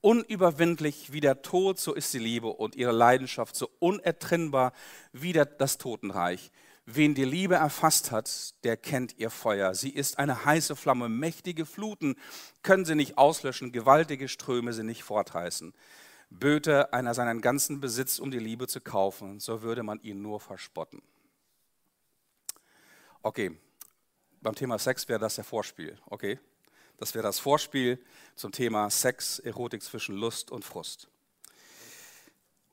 Unüberwindlich 0.02 1.12
wie 1.12 1.22
der 1.22 1.42
Tod, 1.42 1.80
so 1.80 1.94
ist 1.94 2.14
die 2.14 2.20
Liebe 2.20 2.48
und 2.48 2.76
ihre 2.76 2.92
Leidenschaft 2.92 3.56
so 3.56 3.70
unertrennbar 3.80 4.74
wie 5.12 5.34
das 5.34 5.78
Totenreich. 5.78 6.52
Wen 6.86 7.16
die 7.16 7.26
Liebe 7.26 7.56
erfasst 7.56 8.12
hat, 8.12 8.64
der 8.64 8.78
kennt 8.78 9.18
ihr 9.18 9.30
Feuer. 9.30 9.76
Sie 9.76 9.90
ist 9.90 10.20
eine 10.20 10.46
heiße 10.46 10.76
Flamme, 10.76 11.10
mächtige 11.10 11.66
Fluten 11.66 12.16
können 12.64 12.86
sie 12.86 12.96
nicht 12.96 13.18
auslöschen, 13.18 13.74
gewaltige 13.74 14.30
Ströme 14.30 14.72
sie 14.72 14.84
nicht 14.84 15.04
fortreißen. 15.04 15.74
Böte 16.30 16.94
einer 16.94 17.14
seinen 17.14 17.42
ganzen 17.42 17.80
Besitz, 17.80 18.20
um 18.20 18.32
die 18.32 18.40
Liebe 18.40 18.68
zu 18.68 18.82
kaufen, 18.82 19.40
so 19.40 19.62
würde 19.64 19.84
man 19.84 20.00
ihn 20.02 20.22
nur 20.22 20.40
verspotten. 20.40 21.02
Okay, 23.22 23.58
beim 24.42 24.56
Thema 24.56 24.80
Sex 24.80 25.10
wäre 25.10 25.20
das 25.20 25.36
der 25.36 25.44
Vorspiel, 25.44 25.98
okay? 26.06 26.40
Das 26.98 27.14
wäre 27.14 27.24
das 27.24 27.40
Vorspiel 27.40 28.04
zum 28.36 28.52
Thema 28.52 28.90
Sex, 28.90 29.40
Erotik 29.40 29.84
zwischen 29.84 30.16
Lust 30.16 30.52
und 30.52 30.66
Frust. 30.66 31.08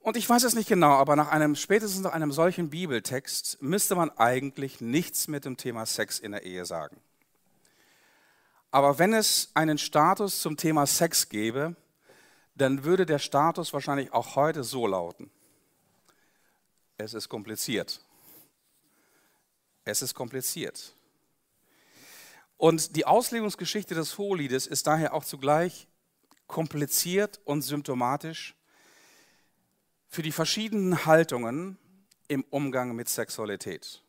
Und 0.00 0.18
ich 0.18 0.28
weiß 0.28 0.44
es 0.44 0.54
nicht 0.54 0.68
genau, 0.68 0.92
aber 0.92 1.16
nach 1.16 1.28
einem, 1.28 1.56
spätestens 1.56 2.02
nach 2.02 2.12
einem 2.12 2.30
solchen 2.30 2.68
Bibeltext 2.68 3.62
müsste 3.62 3.94
man 3.94 4.10
eigentlich 4.10 4.80
nichts 4.82 5.28
mit 5.28 5.44
dem 5.46 5.56
Thema 5.56 5.86
Sex 5.86 6.18
in 6.18 6.32
der 6.32 6.42
Ehe 6.42 6.66
sagen. 6.66 7.00
Aber 8.70 8.98
wenn 8.98 9.14
es 9.14 9.50
einen 9.54 9.78
Status 9.78 10.42
zum 10.42 10.56
Thema 10.56 10.86
Sex 10.86 11.28
gäbe, 11.28 11.76
dann 12.54 12.84
würde 12.84 13.06
der 13.06 13.18
Status 13.18 13.72
wahrscheinlich 13.72 14.12
auch 14.12 14.36
heute 14.36 14.62
so 14.62 14.86
lauten. 14.86 15.30
Es 16.98 17.14
ist 17.14 17.28
kompliziert. 17.28 18.00
Es 19.84 20.02
ist 20.02 20.14
kompliziert. 20.14 20.94
Und 22.56 22.96
die 22.96 23.06
Auslegungsgeschichte 23.06 23.94
des 23.94 24.16
Hohliedes 24.18 24.66
ist 24.66 24.86
daher 24.86 25.14
auch 25.14 25.24
zugleich 25.24 25.88
kompliziert 26.46 27.40
und 27.44 27.62
symptomatisch 27.62 28.54
für 30.08 30.22
die 30.22 30.32
verschiedenen 30.32 31.06
Haltungen 31.06 31.78
im 32.28 32.44
Umgang 32.50 32.94
mit 32.94 33.08
Sexualität. 33.08 34.02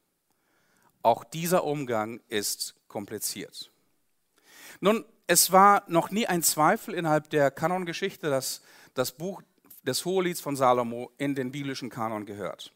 Auch 1.01 1.23
dieser 1.23 1.63
Umgang 1.63 2.21
ist 2.29 2.75
kompliziert. 2.87 3.71
Nun, 4.79 5.05
es 5.27 5.51
war 5.51 5.83
noch 5.87 6.11
nie 6.11 6.27
ein 6.27 6.43
Zweifel 6.43 6.93
innerhalb 6.93 7.29
der 7.29 7.51
Kanongeschichte, 7.51 8.29
dass 8.29 8.61
das 8.93 9.11
Buch 9.11 9.41
des 9.83 10.05
Hohelieds 10.05 10.41
von 10.41 10.55
Salomo 10.55 11.11
in 11.17 11.35
den 11.35 11.51
biblischen 11.51 11.89
Kanon 11.89 12.25
gehört. 12.25 12.71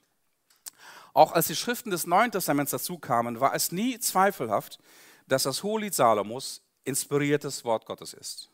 Auch 1.13 1.31
als 1.31 1.47
die 1.47 1.55
Schriften 1.55 1.89
des 1.89 2.05
Neuen 2.07 2.31
Testaments 2.31 2.71
dazu 2.71 2.97
kamen, 2.97 3.39
war 3.39 3.53
es 3.53 3.71
nie 3.71 3.99
zweifelhaft, 3.99 4.79
dass 5.29 5.43
das 5.43 5.63
Hohelied 5.63 5.93
Salomos 5.93 6.62
inspiriertes 6.83 7.63
Wort 7.63 7.86
Gottes 7.86 8.13
ist. 8.13 8.50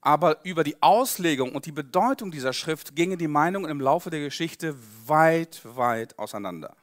Aber 0.00 0.44
über 0.44 0.64
die 0.64 0.82
Auslegung 0.82 1.54
und 1.54 1.66
die 1.66 1.72
Bedeutung 1.72 2.32
dieser 2.32 2.52
Schrift 2.52 2.96
gingen 2.96 3.18
die 3.18 3.28
Meinungen 3.28 3.70
im 3.70 3.80
Laufe 3.80 4.10
der 4.10 4.20
Geschichte 4.20 4.74
weit, 5.06 5.60
weit 5.64 6.18
auseinander. 6.18 6.74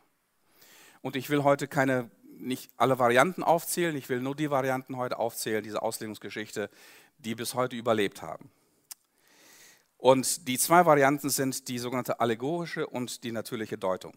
Und 1.02 1.18
ich 1.18 1.30
will 1.30 1.44
heute 1.44 1.68
keine, 1.68 2.10
nicht 2.38 2.72
alle 2.78 2.98
Varianten 2.98 3.44
aufzählen, 3.44 3.96
ich 3.98 4.08
will 4.08 4.22
nur 4.22 4.36
die 4.36 4.50
Varianten 4.50 4.96
heute 4.96 5.20
aufzählen, 5.20 5.64
diese 5.64 5.82
Auslegungsgeschichte, 5.82 6.70
die 7.18 7.36
bis 7.36 7.56
heute 7.56 7.76
überlebt 7.76 8.22
haben. 8.22 8.50
Und 9.98 10.48
die 10.48 10.58
zwei 10.58 10.86
Varianten 10.86 11.30
sind 11.30 11.68
die 11.68 11.78
sogenannte 11.78 12.22
allegorische 12.22 12.88
und 12.88 13.26
die 13.26 13.34
natürliche 13.34 13.78
Deutung. 13.78 14.14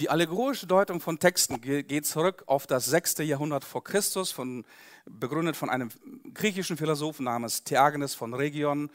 Die 0.00 0.10
allegorische 0.10 0.68
Deutung 0.68 1.00
von 1.00 1.18
Texten 1.18 1.60
geht 1.60 2.06
zurück 2.06 2.44
auf 2.46 2.68
das 2.68 2.86
6. 2.86 3.18
Jahrhundert 3.18 3.64
vor 3.64 3.82
Christus, 3.82 4.30
von, 4.30 4.64
begründet 5.06 5.56
von 5.56 5.70
einem 5.70 5.88
griechischen 6.34 6.76
Philosophen 6.76 7.24
namens 7.24 7.64
Theagenes 7.64 8.14
von 8.14 8.32
Region. 8.32 8.90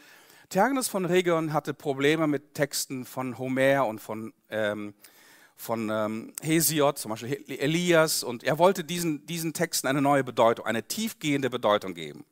Theagenes 0.48 0.88
von 0.88 1.04
Region 1.04 1.52
hatte 1.52 1.74
Probleme 1.74 2.26
mit 2.28 2.54
Texten 2.54 3.04
von 3.04 3.38
Homer 3.38 3.86
und 3.86 4.00
von, 4.00 4.32
ähm, 4.50 4.94
von 5.58 5.90
ähm, 5.92 6.32
Hesiod, 6.42 6.98
zum 6.98 7.10
Beispiel 7.10 7.44
Elias, 7.50 8.24
und 8.24 8.46
er 8.46 8.58
wollte 8.58 8.86
diesen, 8.86 9.26
diesen 9.26 9.52
Texten 9.52 9.88
eine 9.88 10.02
neue 10.02 10.24
Bedeutung, 10.24 10.66
eine 10.66 10.84
tiefgehende 10.84 11.50
Bedeutung 11.50 11.96
geben. 11.96 12.24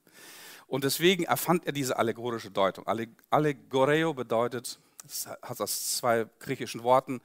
Und 0.68 0.86
deswegen 0.86 1.26
erfand 1.26 1.66
er 1.66 1.74
diese 1.74 1.98
allegorische 1.98 2.52
Deutung. 2.52 2.86
Allegoreo 3.32 4.14
bedeutet, 4.14 4.80
das 5.04 5.28
hat 5.28 5.60
aus 5.60 5.98
zwei 5.98 6.26
griechischen 6.40 6.84
Worten, 6.84 7.20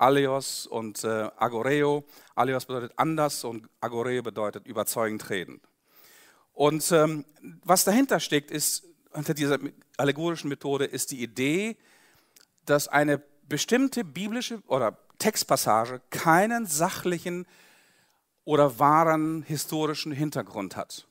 Aleos 0.00 0.66
und 0.66 1.04
äh, 1.04 1.28
Agoreo. 1.36 2.04
Aleos 2.34 2.64
bedeutet 2.64 2.92
anders 2.96 3.44
und 3.44 3.68
Agoreo 3.80 4.22
bedeutet 4.22 4.66
überzeugend 4.66 5.28
reden. 5.28 5.60
Und 6.52 6.90
ähm, 6.92 7.24
was 7.64 7.84
dahinter 7.84 8.20
steckt, 8.20 8.50
ist, 8.50 8.84
hinter 9.14 9.34
dieser 9.34 9.58
allegorischen 9.96 10.48
Methode, 10.48 10.84
ist 10.84 11.10
die 11.10 11.22
Idee, 11.22 11.76
dass 12.64 12.88
eine 12.88 13.22
bestimmte 13.42 14.04
biblische 14.04 14.62
oder 14.66 14.96
Textpassage 15.18 16.00
keinen 16.10 16.66
sachlichen 16.66 17.46
oder 18.44 18.78
wahren 18.78 19.42
historischen 19.42 20.12
Hintergrund 20.12 20.76
hat. 20.76 21.06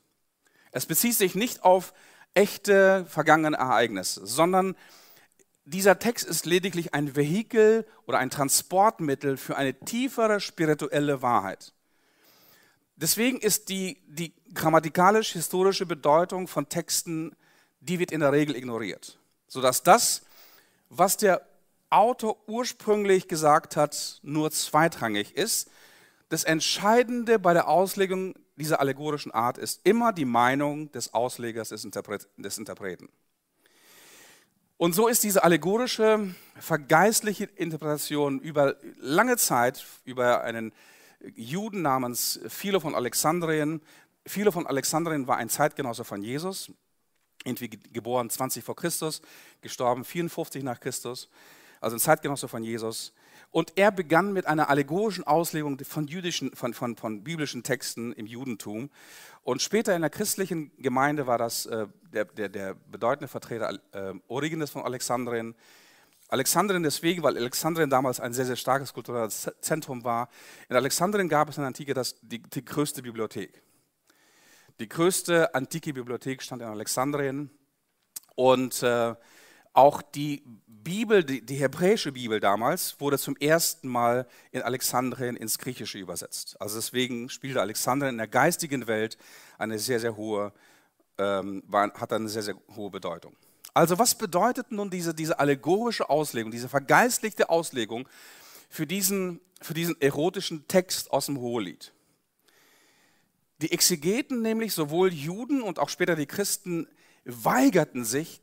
Es 0.71 0.85
bezieht 0.85 1.15
sich 1.15 1.35
nicht 1.35 1.63
auf 1.63 1.93
echte 2.33 3.05
vergangene 3.07 3.57
Ereignisse, 3.57 4.25
sondern 4.25 4.75
dieser 5.69 5.99
Text 5.99 6.25
ist 6.25 6.45
lediglich 6.45 6.93
ein 6.93 7.15
Vehikel 7.15 7.85
oder 8.05 8.17
ein 8.17 8.29
Transportmittel 8.29 9.37
für 9.37 9.55
eine 9.55 9.73
tiefere 9.73 10.39
spirituelle 10.39 11.21
Wahrheit. 11.21 11.73
Deswegen 12.95 13.39
ist 13.39 13.69
die, 13.69 14.01
die 14.07 14.33
grammatikalisch-historische 14.53 15.85
Bedeutung 15.85 16.47
von 16.47 16.67
Texten, 16.67 17.35
die 17.79 17.99
wird 17.99 18.11
in 18.11 18.19
der 18.19 18.31
Regel 18.31 18.55
ignoriert, 18.55 19.19
sodass 19.47 19.83
das, 19.83 20.23
was 20.89 21.17
der 21.17 21.45
Autor 21.89 22.37
ursprünglich 22.47 23.27
gesagt 23.27 23.75
hat, 23.75 24.19
nur 24.21 24.51
zweitrangig 24.51 25.35
ist. 25.35 25.69
Das 26.29 26.43
Entscheidende 26.43 27.39
bei 27.39 27.53
der 27.53 27.67
Auslegung 27.67 28.35
dieser 28.57 28.79
allegorischen 28.79 29.31
Art 29.31 29.57
ist 29.57 29.81
immer 29.85 30.13
die 30.13 30.25
Meinung 30.25 30.91
des 30.91 31.13
Auslegers, 31.13 31.69
des, 31.69 31.85
Interpret 31.85 32.27
des 32.37 32.57
Interpreten. 32.57 33.09
Und 34.79 34.95
so 34.95 35.09
ist 35.09 35.25
diese 35.25 35.43
allegorische, 35.43 36.33
vergeistliche 36.57 37.43
Interpretation 37.43 38.39
über 38.39 38.77
lange 38.97 39.35
Zeit 39.35 39.85
über 40.05 40.41
einen 40.45 40.71
Juden 41.35 41.81
namens 41.81 42.39
Philo 42.47 42.79
von 42.79 42.95
Alexandrien. 42.95 43.81
Philo 44.25 44.53
von 44.53 44.65
Alexandrien 44.65 45.27
war 45.27 45.35
ein 45.35 45.49
Zeitgenosse 45.49 46.05
von 46.05 46.23
Jesus, 46.23 46.71
irgendwie 47.43 47.67
geboren 47.67 48.29
20 48.29 48.63
vor 48.63 48.77
Christus, 48.77 49.21
gestorben 49.59 50.05
54 50.05 50.63
nach 50.63 50.79
Christus, 50.79 51.27
also 51.81 51.97
ein 51.97 51.99
Zeitgenosse 51.99 52.47
von 52.47 52.63
Jesus. 52.63 53.13
Und 53.51 53.73
er 53.75 53.91
begann 53.91 54.31
mit 54.31 54.45
einer 54.45 54.69
allegorischen 54.69 55.25
Auslegung 55.25 55.77
von, 55.79 56.07
jüdischen, 56.07 56.55
von, 56.55 56.73
von, 56.73 56.95
von 56.95 57.23
biblischen 57.25 57.63
Texten 57.63 58.13
im 58.13 58.27
Judentum. 58.27 58.91
Und 59.49 59.63
später 59.63 59.95
in 59.95 60.01
der 60.01 60.11
christlichen 60.11 60.71
Gemeinde 60.77 61.25
war 61.25 61.39
das 61.39 61.65
äh, 61.65 61.87
der, 62.13 62.25
der, 62.25 62.49
der, 62.49 62.75
bedeutende 62.75 63.27
Vertreter 63.27 63.79
äh, 63.93 64.13
Origenes 64.27 64.69
von 64.69 64.83
Alexandrien. 64.83 65.55
Alexandrien 66.27 66.83
deswegen, 66.83 67.23
weil 67.23 67.35
Alexandrien 67.35 67.89
damals 67.89 68.19
ein 68.19 68.31
sehr, 68.31 68.45
sehr 68.45 68.57
starkes 68.57 68.93
kulturelles 68.93 69.49
Zentrum 69.61 70.03
war. 70.03 70.29
In 70.69 70.75
Alexandrien 70.75 71.27
gab 71.29 71.49
es 71.49 71.57
in 71.57 71.61
der 71.61 71.69
Antike 71.69 71.95
das, 71.95 72.17
die, 72.21 72.43
die 72.43 72.63
größte 72.63 73.01
Bibliothek. 73.01 73.63
Die 74.79 74.87
größte 74.87 75.55
antike 75.55 75.93
Bibliothek 75.93 76.43
stand 76.43 76.61
in 76.61 76.67
Alexandrien. 76.67 77.49
Und 78.35 78.83
äh, 78.83 79.15
auch 79.73 80.03
die 80.03 80.43
Bibel, 80.89 81.23
die, 81.23 81.45
die, 81.45 81.57
hebräische 81.57 82.11
Bibel 82.11 82.39
damals, 82.39 82.99
wurde 82.99 83.19
zum 83.19 83.37
ersten 83.37 83.87
Mal 83.87 84.27
in 84.51 84.63
Alexandrien 84.63 85.35
ins 85.35 85.59
Griechische 85.59 85.99
übersetzt. 85.99 86.59
Also 86.59 86.77
deswegen 86.77 87.29
spielte 87.29 87.61
Alexandrien 87.61 88.15
in 88.15 88.17
der 88.17 88.27
geistigen 88.27 88.87
Welt 88.87 89.15
eine 89.59 89.77
sehr, 89.77 89.99
sehr 89.99 90.17
hohe, 90.17 90.51
ähm, 91.19 91.61
war, 91.67 91.93
hat 91.93 92.11
eine 92.11 92.27
sehr, 92.27 92.41
sehr 92.41 92.55
hohe 92.75 92.89
Bedeutung. 92.89 93.35
Also 93.75 93.99
was 93.99 94.15
bedeutet 94.15 94.71
nun 94.71 94.89
diese, 94.89 95.13
diese 95.13 95.37
allegorische 95.37 96.09
Auslegung, 96.09 96.49
diese 96.49 96.69
vergeistlichte 96.69 97.51
Auslegung 97.51 98.09
für 98.67 98.87
diesen, 98.87 99.41
für 99.61 99.75
diesen 99.75 100.01
erotischen 100.01 100.67
Text 100.67 101.11
aus 101.11 101.27
dem 101.27 101.37
Hohelied? 101.37 101.93
Die 103.61 103.71
Exegeten, 103.71 104.41
nämlich 104.41 104.73
sowohl 104.73 105.13
Juden 105.13 105.61
und 105.61 105.77
auch 105.77 105.89
später 105.89 106.15
die 106.15 106.25
Christen, 106.25 106.87
weigerten 107.25 108.05
sich, 108.05 108.41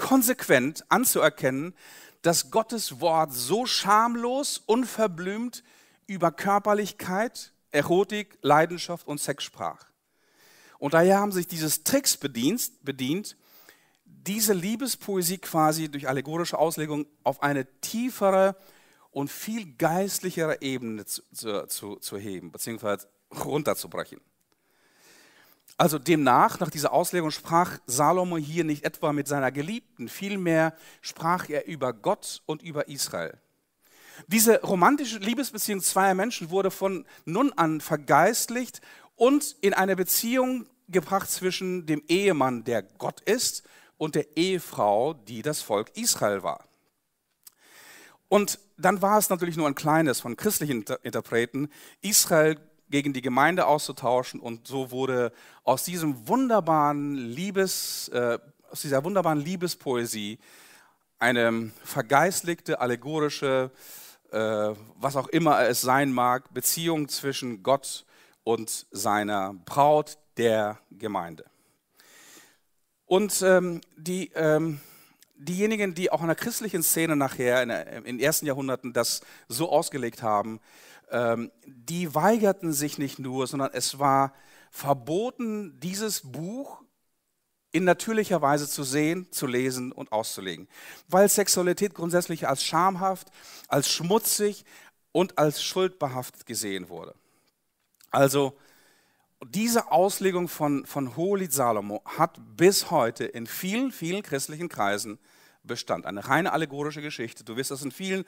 konsequent 0.00 0.82
anzuerkennen, 0.88 1.74
dass 2.22 2.50
Gottes 2.50 3.00
Wort 3.00 3.32
so 3.32 3.66
schamlos, 3.66 4.62
unverblümt 4.66 5.62
über 6.06 6.32
Körperlichkeit, 6.32 7.52
Erotik, 7.70 8.38
Leidenschaft 8.40 9.06
und 9.06 9.20
Sex 9.20 9.44
sprach. 9.44 9.84
Und 10.78 10.94
daher 10.94 11.20
haben 11.20 11.32
sich 11.32 11.46
dieses 11.46 11.84
Tricks 11.84 12.16
bedient, 12.16 12.82
bedient, 12.82 13.36
diese 14.04 14.54
Liebespoesie 14.54 15.38
quasi 15.38 15.90
durch 15.90 16.08
allegorische 16.08 16.58
Auslegung 16.58 17.06
auf 17.22 17.42
eine 17.42 17.66
tiefere 17.80 18.56
und 19.10 19.30
viel 19.30 19.76
geistlichere 19.76 20.62
Ebene 20.62 21.04
zu, 21.04 21.22
zu, 21.66 21.96
zu 21.96 22.16
heben, 22.16 22.50
beziehungsweise 22.52 23.06
runterzubrechen. 23.44 24.20
Also 25.76 25.98
demnach, 25.98 26.60
nach 26.60 26.70
dieser 26.70 26.92
Auslegung 26.92 27.30
sprach 27.30 27.78
Salomo 27.86 28.36
hier 28.36 28.64
nicht 28.64 28.84
etwa 28.84 29.12
mit 29.12 29.28
seiner 29.28 29.50
Geliebten, 29.50 30.08
vielmehr 30.08 30.74
sprach 31.00 31.48
er 31.48 31.66
über 31.66 31.92
Gott 31.92 32.42
und 32.46 32.62
über 32.62 32.88
Israel. 32.88 33.38
Diese 34.26 34.60
romantische 34.62 35.18
Liebesbeziehung 35.18 35.80
zweier 35.80 36.14
Menschen 36.14 36.50
wurde 36.50 36.70
von 36.70 37.06
nun 37.24 37.52
an 37.54 37.80
vergeistlicht 37.80 38.80
und 39.16 39.56
in 39.60 39.72
eine 39.72 39.96
Beziehung 39.96 40.66
gebracht 40.88 41.30
zwischen 41.30 41.86
dem 41.86 42.02
Ehemann, 42.08 42.64
der 42.64 42.82
Gott 42.82 43.20
ist, 43.20 43.62
und 43.96 44.14
der 44.14 44.36
Ehefrau, 44.36 45.12
die 45.12 45.42
das 45.42 45.60
Volk 45.60 45.90
Israel 45.94 46.42
war. 46.42 46.64
Und 48.28 48.58
dann 48.78 49.02
war 49.02 49.18
es 49.18 49.28
natürlich 49.28 49.58
nur 49.58 49.66
ein 49.66 49.74
kleines 49.74 50.20
von 50.20 50.36
christlichen 50.36 50.84
Interpreten. 51.02 51.68
Israel 52.00 52.58
gegen 52.90 53.12
die 53.12 53.22
Gemeinde 53.22 53.66
auszutauschen. 53.66 54.40
Und 54.40 54.66
so 54.66 54.90
wurde 54.90 55.32
aus 55.64 55.84
diesem 55.84 56.28
wunderbaren 56.28 57.14
Liebes, 57.14 58.08
äh, 58.08 58.38
aus 58.70 58.82
dieser 58.82 59.04
wunderbaren 59.04 59.40
Liebespoesie 59.40 60.38
eine 61.18 61.70
vergeistlichte, 61.84 62.80
allegorische, 62.80 63.70
äh, 64.32 64.38
was 64.96 65.16
auch 65.16 65.28
immer 65.28 65.60
es 65.68 65.80
sein 65.80 66.12
mag, 66.12 66.52
Beziehung 66.52 67.08
zwischen 67.08 67.62
Gott 67.62 68.04
und 68.44 68.86
seiner 68.90 69.54
Braut, 69.64 70.18
der 70.36 70.78
Gemeinde. 70.90 71.44
Und 73.04 73.42
ähm, 73.42 73.82
die, 73.96 74.30
ähm, 74.34 74.80
diejenigen, 75.34 75.94
die 75.94 76.10
auch 76.10 76.20
in 76.22 76.28
der 76.28 76.36
christlichen 76.36 76.82
Szene 76.82 77.16
nachher 77.16 77.62
in, 77.62 77.70
in 77.70 78.04
den 78.04 78.20
ersten 78.20 78.46
Jahrhunderten 78.46 78.92
das 78.92 79.20
so 79.48 79.70
ausgelegt 79.70 80.22
haben, 80.22 80.60
die 81.66 82.14
weigerten 82.14 82.72
sich 82.72 82.98
nicht 82.98 83.18
nur, 83.18 83.46
sondern 83.46 83.70
es 83.72 83.98
war 83.98 84.32
verboten, 84.70 85.78
dieses 85.80 86.20
Buch 86.20 86.82
in 87.72 87.84
natürlicher 87.84 88.42
Weise 88.42 88.68
zu 88.68 88.82
sehen, 88.82 89.30
zu 89.30 89.46
lesen 89.46 89.92
und 89.92 90.12
auszulegen. 90.12 90.68
Weil 91.08 91.28
Sexualität 91.28 91.94
grundsätzlich 91.94 92.48
als 92.48 92.64
schamhaft, 92.64 93.28
als 93.68 93.90
schmutzig 93.90 94.64
und 95.12 95.38
als 95.38 95.62
schuldbehaftet 95.62 96.46
gesehen 96.46 96.88
wurde. 96.88 97.14
Also 98.10 98.56
diese 99.48 99.90
Auslegung 99.90 100.48
von, 100.48 100.84
von 100.84 101.16
Hohelied 101.16 101.52
Salomo 101.52 102.02
hat 102.04 102.38
bis 102.56 102.90
heute 102.90 103.24
in 103.24 103.46
vielen, 103.46 103.92
vielen 103.92 104.22
christlichen 104.22 104.68
Kreisen 104.68 105.18
Bestand. 105.62 106.06
Eine 106.06 106.26
reine 106.26 106.52
allegorische 106.52 107.02
Geschichte. 107.02 107.44
Du 107.44 107.56
wirst 107.56 107.70
das 107.70 107.82
in 107.82 107.92
vielen 107.92 108.24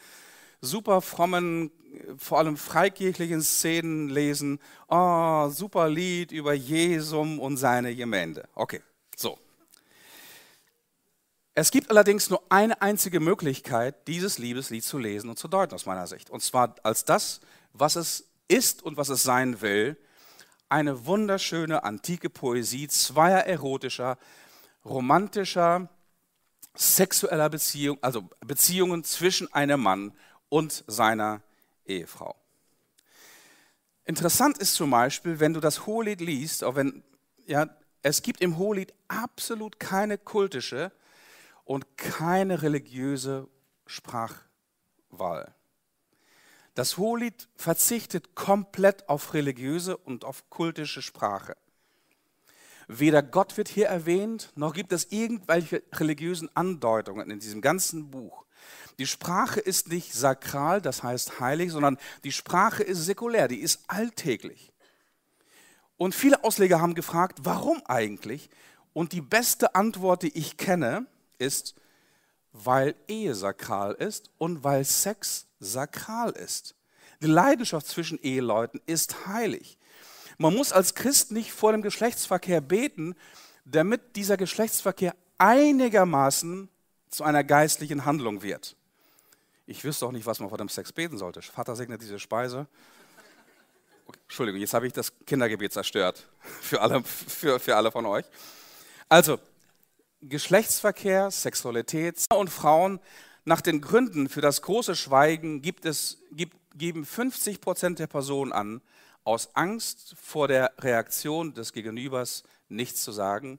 super 0.63 1.03
frommen, 1.03 1.71
vor 2.17 2.39
allem 2.39 2.57
freikirchlichen 2.57 3.43
Szenen 3.43 4.09
lesen. 4.09 4.59
Oh, 4.89 5.51
super 5.51 5.89
Lied 5.91 6.33
über 6.33 6.55
Jesum 6.55 7.39
und 7.39 7.59
seine 7.59 7.95
Gemeinde. 7.95 8.49
Okay, 8.55 8.81
so. 9.17 9.39
Es 11.55 11.71
gibt 11.71 11.91
allerdings 11.91 12.31
nur 12.31 12.43
eine 12.49 12.81
einzige 12.81 13.21
Möglichkeit, 13.21 14.09
dieses 14.09 14.39
Liebeslied 14.39 14.85
zu 14.85 14.97
lesen 14.99 15.29
und 15.29 15.39
zu 15.39 15.49
deuten 15.49 15.75
aus 15.75 15.85
meiner 15.85 16.07
Sicht. 16.07 16.31
Und 16.31 16.43
zwar 16.43 16.77
als 16.83 17.05
das, 17.05 17.41
was 17.75 17.97
es 17.97 18.25
ist 18.49 18.83
und 18.83 18.97
was 18.97 19.11
es 19.11 19.23
sein 19.23 19.61
will. 19.61 19.99
Eine 20.71 21.05
wunderschöne 21.05 21.85
antike 21.85 22.31
Poesie 22.31 22.89
zweier 22.89 23.41
erotischer, 23.41 24.17
romantischer, 24.87 25.91
sexueller 26.75 27.51
Beziehung, 27.51 27.99
also 28.01 28.31
Beziehungen 28.41 29.05
zwischen 29.05 29.53
einem 29.53 29.83
Mann 29.83 30.13
und 30.53 30.85
seiner 30.87 31.41
Ehefrau. 31.87 32.37
Interessant 34.05 34.59
ist 34.59 34.75
zum 34.75 34.91
Beispiel, 34.91 35.41
wenn 35.41 35.55
du 35.55 35.61
das 35.61 35.87
Hohelied 35.87 36.21
liest, 36.21 36.63
auch 36.63 36.75
wenn, 36.75 37.03
ja, 37.47 37.75
es 38.03 38.21
gibt 38.21 38.43
im 38.43 38.59
Hohelied 38.59 38.93
absolut 39.09 39.81
keine 39.81 40.19
kultische 40.19 40.93
und 41.65 41.97
keine 41.97 42.61
religiöse 42.61 43.49
Sprachwahl. 43.87 45.55
Das 46.75 46.99
Hohelied 46.99 47.49
verzichtet 47.57 48.35
komplett 48.35 49.09
auf 49.09 49.33
religiöse 49.33 49.97
und 49.97 50.27
auf 50.27 50.51
kultische 50.51 51.01
Sprache. 51.01 51.57
Weder 52.89 53.23
Gott 53.23 53.57
wird 53.57 53.69
hier 53.69 53.87
erwähnt, 53.87 54.53
noch 54.55 54.75
gibt 54.75 54.93
es 54.93 55.11
irgendwelche 55.13 55.83
religiösen 55.95 56.55
Andeutungen 56.55 57.31
in 57.31 57.41
diesem 57.41 57.63
ganzen 57.63 58.11
Buch. 58.11 58.45
Die 58.99 59.07
Sprache 59.07 59.61
ist 59.61 59.89
nicht 59.89 60.13
sakral, 60.13 60.81
das 60.81 61.03
heißt 61.03 61.41
heilig, 61.41 61.73
sondern 61.73 61.99
die 62.25 62.33
Sprache 62.33 62.83
ist 62.83 63.05
säkulär, 63.05 63.49
die 63.49 63.61
ist 63.61 63.81
alltäglich. 63.89 64.73
Und 65.97 66.15
viele 66.15 66.43
Ausleger 66.45 66.81
haben 66.81 66.95
gefragt, 66.95 67.41
warum 67.43 67.83
eigentlich? 67.87 68.51
Und 68.93 69.13
die 69.13 69.21
beste 69.21 69.75
Antwort, 69.75 70.23
die 70.23 70.37
ich 70.37 70.57
kenne, 70.57 71.07
ist, 71.39 71.75
weil 72.53 72.95
Ehe 73.09 73.35
sakral 73.35 73.95
ist 73.95 74.31
und 74.39 74.65
weil 74.65 74.85
Sex 74.85 75.47
sakral 75.59 76.31
ist. 76.33 76.75
Die 77.23 77.27
Leidenschaft 77.27 77.87
zwischen 77.87 78.21
Eheleuten 78.21 78.81
ist 78.87 79.27
heilig. 79.27 79.79
Man 80.39 80.55
muss 80.55 80.73
als 80.73 80.95
Christ 80.95 81.31
nicht 81.31 81.53
vor 81.53 81.73
dem 81.73 81.83
Geschlechtsverkehr 81.83 82.61
beten, 82.61 83.15
damit 83.65 84.17
dieser 84.17 84.37
Geschlechtsverkehr 84.37 85.15
einigermaßen 85.39 86.69
zu 87.13 87.25
einer 87.25 87.45
geistlichen 87.45 88.05
Handlung 88.05 88.43
wird. 88.43 88.75
Ich 89.67 89.85
wüsste 89.85 90.07
auch 90.07 90.13
nicht, 90.13 90.27
was 90.27 90.41
man 90.41 90.49
vor 90.49 90.59
dem 90.59 90.69
Sex 90.69 90.93
beten 90.93 91.19
sollte. 91.19 91.43
Vater 91.43 91.77
segnet 91.77 92.03
diese 92.03 92.19
Speise. 92.19 92.67
Okay, 94.07 94.19
Entschuldigung, 94.25 94.61
jetzt 94.61 94.75
habe 94.75 94.87
ich 94.87 94.93
das 94.93 95.13
Kindergebet 95.27 95.73
zerstört 95.73 96.27
für 96.61 96.81
alle, 96.81 97.05
für, 97.05 97.61
für 97.61 97.77
alle 97.77 97.93
von 97.93 98.07
euch. 98.07 98.25
Also, 99.09 99.39
Geschlechtsverkehr, 100.23 101.31
Sexualität 101.31 102.25
und 102.33 102.49
Frauen 102.49 103.01
nach 103.45 103.61
den 103.61 103.81
Gründen 103.81 104.29
für 104.29 104.41
das 104.41 104.63
große 104.63 104.95
Schweigen 104.95 105.63
gibt 105.63 105.85
es, 105.85 106.23
gibt, 106.31 106.57
geben 106.77 107.05
50 107.05 107.61
Prozent 107.61 107.99
der 107.99 108.07
Personen 108.07 108.53
an, 108.53 108.81
aus 109.25 109.55
Angst 109.55 110.15
vor 110.21 110.49
der 110.49 110.73
Reaktion 110.79 111.55
des 111.55 111.73
Gegenübers 111.73 112.45
nichts 112.69 113.03
zu 113.03 113.13
sagen. 113.13 113.59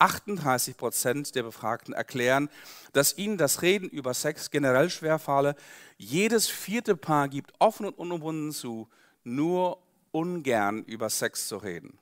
38 0.00 0.76
Prozent 0.76 1.34
der 1.34 1.42
Befragten 1.42 1.94
erklären, 1.94 2.48
dass 2.92 3.16
ihnen 3.16 3.38
das 3.38 3.62
Reden 3.62 3.88
über 3.88 4.14
Sex 4.14 4.50
generell 4.50 4.90
schwerfalle. 4.90 5.54
Jedes 5.98 6.48
vierte 6.48 6.96
Paar 6.96 7.28
gibt 7.28 7.52
offen 7.58 7.86
und 7.86 7.98
unumwunden 7.98 8.52
zu, 8.52 8.88
nur 9.24 9.82
ungern 10.12 10.84
über 10.84 11.10
Sex 11.10 11.48
zu 11.48 11.58
reden. 11.58 11.98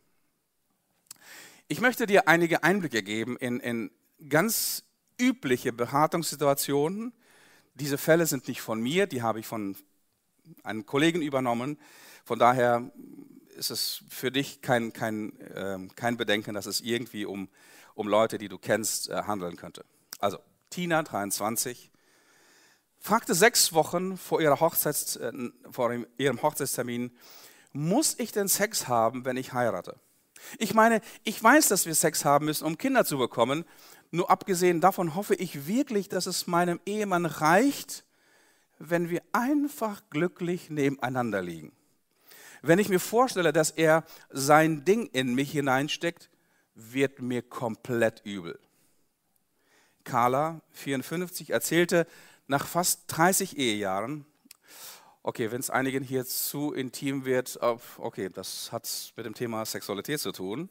Ich 1.66 1.80
möchte 1.80 2.06
dir 2.06 2.28
einige 2.28 2.62
Einblicke 2.62 3.02
geben 3.02 3.36
in, 3.36 3.60
in 3.60 3.90
ganz 4.28 4.84
übliche 5.20 5.72
Beratungssituationen. 5.72 7.12
Diese 7.74 7.98
Fälle 7.98 8.26
sind 8.26 8.48
nicht 8.48 8.62
von 8.62 8.80
mir, 8.80 9.06
die 9.06 9.22
habe 9.22 9.40
ich 9.40 9.46
von 9.46 9.76
einem 10.62 10.86
Kollegen 10.86 11.20
übernommen. 11.20 11.78
Von 12.24 12.38
daher 12.38 12.90
ist 13.56 13.70
es 13.70 14.02
für 14.08 14.30
dich 14.30 14.62
kein, 14.62 14.92
kein, 14.92 15.38
äh, 15.40 15.78
kein 15.94 16.16
Bedenken, 16.16 16.54
dass 16.54 16.66
es 16.66 16.80
irgendwie 16.80 17.26
um, 17.26 17.48
um 17.98 18.06
Leute, 18.06 18.38
die 18.38 18.48
du 18.48 18.58
kennst, 18.58 19.10
äh, 19.10 19.24
handeln 19.24 19.56
könnte. 19.56 19.84
Also, 20.20 20.38
Tina, 20.70 21.02
23, 21.02 21.90
fragte 23.00 23.34
sechs 23.34 23.72
Wochen 23.72 24.16
vor, 24.16 24.40
ihrer 24.40 24.60
Hochzeits, 24.60 25.16
äh, 25.16 25.32
vor 25.68 25.92
ihrem 26.16 26.40
Hochzeitstermin, 26.40 27.10
muss 27.72 28.14
ich 28.18 28.30
denn 28.30 28.46
Sex 28.46 28.86
haben, 28.86 29.24
wenn 29.24 29.36
ich 29.36 29.52
heirate? 29.52 29.96
Ich 30.58 30.74
meine, 30.74 31.00
ich 31.24 31.42
weiß, 31.42 31.66
dass 31.68 31.86
wir 31.86 31.94
Sex 31.96 32.24
haben 32.24 32.44
müssen, 32.44 32.64
um 32.64 32.78
Kinder 32.78 33.04
zu 33.04 33.18
bekommen. 33.18 33.64
Nur 34.12 34.30
abgesehen 34.30 34.80
davon 34.80 35.16
hoffe 35.16 35.34
ich 35.34 35.66
wirklich, 35.66 36.08
dass 36.08 36.26
es 36.26 36.46
meinem 36.46 36.78
Ehemann 36.86 37.26
reicht, 37.26 38.04
wenn 38.78 39.10
wir 39.10 39.22
einfach 39.32 40.02
glücklich 40.10 40.70
nebeneinander 40.70 41.42
liegen. 41.42 41.72
Wenn 42.62 42.78
ich 42.78 42.88
mir 42.88 43.00
vorstelle, 43.00 43.52
dass 43.52 43.72
er 43.72 44.04
sein 44.30 44.84
Ding 44.84 45.06
in 45.06 45.34
mich 45.34 45.50
hineinsteckt, 45.50 46.30
wird 46.78 47.20
mir 47.20 47.42
komplett 47.42 48.22
übel. 48.24 48.58
Carla, 50.04 50.60
54, 50.70 51.50
erzählte 51.50 52.06
nach 52.46 52.66
fast 52.66 53.02
30 53.08 53.58
Ehejahren, 53.58 54.24
okay, 55.22 55.50
wenn 55.50 55.60
es 55.60 55.70
einigen 55.70 56.02
hier 56.02 56.24
zu 56.24 56.72
intim 56.72 57.24
wird, 57.24 57.58
okay, 57.98 58.30
das 58.32 58.72
hat 58.72 59.12
mit 59.16 59.26
dem 59.26 59.34
Thema 59.34 59.66
Sexualität 59.66 60.20
zu 60.20 60.32
tun 60.32 60.70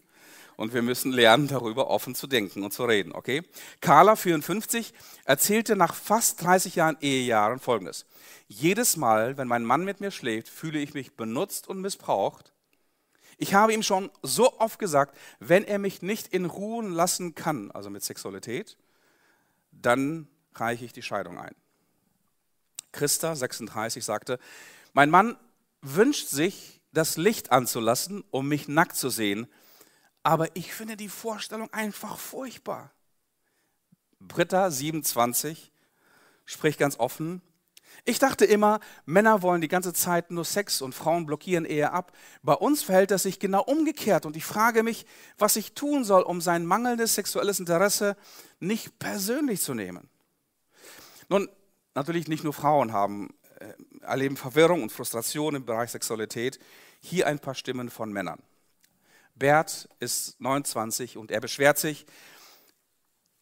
und 0.56 0.74
wir 0.74 0.82
müssen 0.82 1.12
lernen, 1.12 1.48
darüber 1.48 1.89
offen 1.89 2.15
zu 2.15 2.26
denken 2.26 2.63
und 2.63 2.74
zu 2.74 2.86
reden, 2.86 3.12
okay? 3.12 3.43
Carla, 3.82 4.15
54, 4.15 4.93
erzählte 5.26 5.76
nach 5.76 5.93
fast 5.93 6.41
30 6.41 6.76
Jahren 6.76 6.98
Ehejahren 7.02 7.60
Folgendes. 7.60 8.06
Jedes 8.48 8.98
Mal, 8.98 9.38
wenn 9.38 9.48
mein 9.48 9.65
Mann 9.65 9.84
mit 9.84 10.00
mir 10.00 10.12
schläft, 10.12 10.50
fühle 10.50 10.80
ich 10.80 10.93
mich 10.93 11.15
benutzt 11.15 11.67
und 11.67 11.82
missbraucht. 11.82 12.54
Ich 13.38 13.54
habe 13.54 13.73
ihm 13.73 13.84
schon 13.84 14.12
so 14.23 14.60
oft 14.60 14.80
gesagt, 14.80 15.15
wenn 15.39 15.63
er 15.63 15.80
mich 15.80 16.02
nicht 16.02 16.28
in 16.28 16.45
Ruhe 16.45 16.88
lassen 16.88 17.36
kann, 17.36 17.71
also 17.71 17.89
mit 17.89 18.04
Sexualität, 18.04 18.78
dann 19.71 20.28
reiche 20.56 20.86
ich 20.86 20.93
die 20.93 21.04
Scheidung 21.04 21.38
ein. 21.38 21.56
Christa, 22.91 23.36
36, 23.36 24.04
sagte, 24.04 24.39
mein 24.93 25.12
Mann 25.12 25.38
wünscht 25.82 26.28
sich, 26.28 26.78
das 26.93 27.17
Licht 27.17 27.52
anzulassen, 27.52 28.23
um 28.32 28.47
mich 28.47 28.67
nackt 28.67 28.95
zu 28.95 29.10
sehen, 29.10 29.47
aber 30.23 30.56
ich 30.56 30.73
finde 30.73 30.97
die 30.97 31.10
Vorstellung 31.10 31.71
einfach 31.71 32.17
furchtbar. 32.17 32.91
Britta, 34.19 34.71
27, 34.71 35.71
spricht 36.45 36.80
ganz 36.80 37.00
offen, 37.00 37.41
ich 38.08 38.20
dachte 38.20 38.46
immer, 38.46 38.80
Männer 39.06 39.41
wollen 39.41 39.60
die 39.60 39.67
ganze 39.67 39.91
Zeit 39.91 40.32
nur 40.32 40.46
Sex 40.46 40.82
und 40.82 40.96
Frauen 40.96 41.26
blockieren 41.26 41.65
Ehe 41.65 41.91
ab. 41.91 42.13
Bei 42.41 42.54
uns 42.54 42.82
verhält 42.82 43.12
das 43.12 43.24
sich 43.24 43.38
genau 43.38 43.62
umgekehrt 43.63 44.26
und 44.26 44.38
ich 44.38 44.46
frage 44.46 44.82
mich, 44.82 45.06
was 45.38 45.58
ich 45.58 45.74
tun 45.74 46.06
soll, 46.06 46.22
um 46.22 46.39
sein 46.39 46.65
mangelndes 46.65 47.15
sexuelles 47.15 47.60
Interesse 47.60 48.15
nicht 48.62 48.98
persönlich 48.98 49.62
zu 49.62 49.74
nehmen. 49.74 50.10
Nun, 51.28 51.50
natürlich 51.96 52.30
nicht 52.30 52.46
nur 52.46 52.54
Frauen 52.54 52.93
haben, 52.93 53.34
äh, 53.60 53.74
erleben 54.02 54.38
Verwirrung 54.38 54.84
und 54.84 54.91
Frustration 54.93 55.56
im 55.56 55.65
Bereich 55.65 55.91
Sexualität. 55.91 56.60
Hier 57.02 57.28
ein 57.28 57.39
paar 57.39 57.56
Stimmen 57.56 57.89
von 57.89 58.13
Männern. 58.13 58.41
Bert 59.36 59.89
ist 60.00 60.39
29 60.39 61.17
und 61.17 61.30
er 61.30 61.41
beschwert 61.41 61.78
sich, 61.78 62.06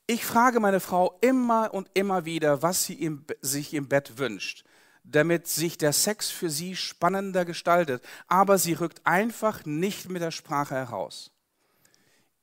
Ich 0.07 0.23
frage 0.23 0.59
meine 0.59 0.79
Frau 0.79 1.17
immer 1.21 1.73
und 1.73 1.89
immer 1.95 2.25
wieder, 2.25 2.61
was 2.61 2.85
sie 2.85 2.93
im, 2.93 3.25
sich 3.41 3.73
im 3.73 3.87
Bett 3.87 4.19
wünscht, 4.19 4.63
damit 5.03 5.47
sich 5.47 5.79
der 5.79 5.93
Sex 5.93 6.29
für 6.29 6.51
sie 6.51 6.75
spannender 6.75 7.43
gestaltet. 7.43 8.03
Aber 8.27 8.59
sie 8.59 8.73
rückt 8.73 9.01
einfach 9.03 9.65
nicht 9.65 10.09
mit 10.09 10.21
der 10.21 10.31
Sprache 10.31 10.75
heraus. 10.75 11.31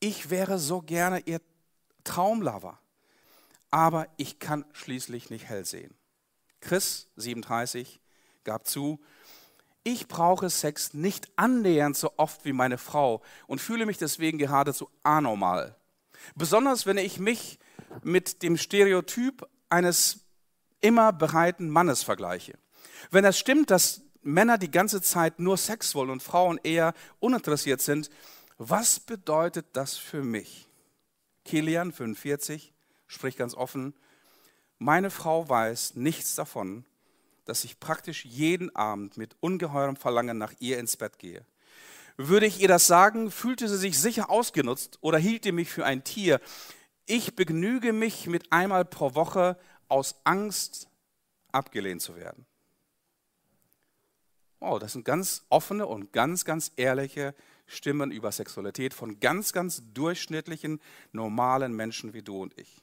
Ich 0.01 0.31
wäre 0.31 0.59
so 0.59 0.83
gerne 0.83 1.21
ihr 1.21 1.41
Traumlover, 2.03 2.81
aber 3.71 4.09
ich 4.17 4.41
kann 4.41 4.65
schließlich 4.73 5.31
nicht 5.31 5.49
hell 5.49 5.65
sehen. 5.65 5.95
Chris, 6.61 7.07
37, 7.15 8.01
gab 8.43 8.67
zu, 8.67 9.01
ich 9.85 10.09
brauche 10.09 10.51
Sex 10.51 10.95
nicht 10.95 11.31
annähernd 11.37 11.97
so 11.97 12.13
oft 12.17 12.45
wie 12.45 12.53
meine 12.53 12.79
Frau 12.79 13.23
und 13.47 13.61
fühle 13.61 13.87
mich 13.87 13.99
deswegen 13.99 14.39
geradezu 14.39 14.91
anormal. 15.05 15.77
Besonders 16.35 16.87
wenn 16.87 16.99
ich 16.99 17.19
mich 17.19 17.59
mit 18.03 18.43
dem 18.43 18.57
Stereotyp 18.57 19.47
eines 19.69 20.21
immer 20.81 21.13
bereiten 21.13 21.71
Mannes 21.71 22.03
vergleiche. 22.03 22.59
Wenn 23.11 23.25
es 23.25 23.39
stimmt, 23.39 23.71
dass 23.71 24.03
Männer 24.23 24.59
die 24.59 24.71
ganze 24.71 25.03
Zeit 25.03 25.39
nur 25.39 25.57
Sex 25.57 25.95
wollen 25.95 26.11
und 26.11 26.23
Frauen 26.23 26.59
eher 26.63 26.95
uninteressiert 27.21 27.81
sind, 27.81 28.11
was 28.59 29.01
bedeutet 29.01 29.67
das 29.73 29.97
für 29.97 30.23
mich? 30.23 30.69
Kilian, 31.45 31.93
45, 31.93 32.73
spricht 33.07 33.39
ganz 33.39 33.55
offen, 33.55 33.95
meine 34.79 35.11
Frau 35.11 35.49
weiß 35.49 35.95
nichts 35.97 36.35
davon, 36.35 36.85
dass 37.45 37.65
ich 37.65 37.81
praktisch 37.81 38.25
jeden 38.25 38.75
Abend 38.75 39.17
mit 39.17 39.37
ungeheurem 39.41 39.97
Verlangen 39.97 40.39
nach 40.39 40.53
ihr 40.61 40.79
ins 40.79 40.97
Bett 40.97 41.19
gehe. 41.19 41.45
Würde 42.17 42.47
ich 42.47 42.61
ihr 42.61 42.69
das 42.69 42.87
sagen, 42.87 43.31
fühlte 43.31 43.69
sie 43.69 43.77
sich 43.77 43.99
sicher 43.99 44.31
ausgenutzt 44.31 44.99
oder 45.01 45.19
hielt 45.19 45.47
ihr 45.47 45.53
mich 45.53 45.71
für 45.71 45.85
ein 45.85 46.05
Tier. 46.05 46.41
Ich 47.07 47.35
begnüge 47.35 47.93
mich 47.93 48.27
mit 48.27 48.53
einmal 48.53 48.85
pro 48.85 49.15
Woche 49.15 49.59
aus 49.89 50.17
Angst, 50.25 50.89
abgelehnt 51.51 52.03
zu 52.03 52.17
werden. 52.17 52.47
Wow, 54.61 54.79
das 54.79 54.93
sind 54.93 55.05
ganz 55.05 55.45
offene 55.49 55.87
und 55.87 56.13
ganz, 56.13 56.45
ganz 56.45 56.73
ehrliche 56.77 57.35
Stimmen 57.67 58.13
über 58.13 58.31
Sexualität 58.31 58.95
von 58.95 59.19
ganz, 59.19 59.53
ganz 59.53 59.83
durchschnittlichen, 59.93 60.81
normalen 61.11 61.73
Menschen 61.75 62.15
wie 62.15 62.23
du 62.23 62.41
und 62.41 62.57
ich. 62.59 62.83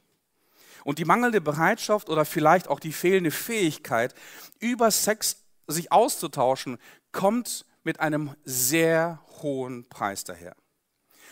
Und 0.83 0.99
die 0.99 1.05
mangelnde 1.05 1.41
Bereitschaft 1.41 2.09
oder 2.09 2.25
vielleicht 2.25 2.67
auch 2.67 2.79
die 2.79 2.91
fehlende 2.91 3.31
Fähigkeit, 3.31 4.13
über 4.59 4.91
Sex 4.91 5.43
sich 5.67 5.91
auszutauschen, 5.91 6.77
kommt 7.11 7.65
mit 7.89 8.01
einem 8.01 8.35
sehr 8.45 9.19
hohen 9.41 9.89
Preis 9.89 10.23
daher. 10.23 10.55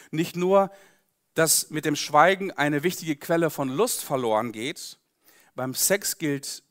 Nicht 0.09 0.35
nur, 0.35 0.71
dass 1.35 1.69
mit 1.69 1.85
dem 1.85 1.95
Schweigen 1.95 2.49
eine 2.49 2.81
wichtige 2.81 3.15
Quelle 3.15 3.51
von 3.51 3.69
Lust 3.69 4.03
verloren 4.03 4.51
geht, 4.51 4.97
beim 5.53 5.75
Sex 5.75 6.17
gilt 6.17 6.63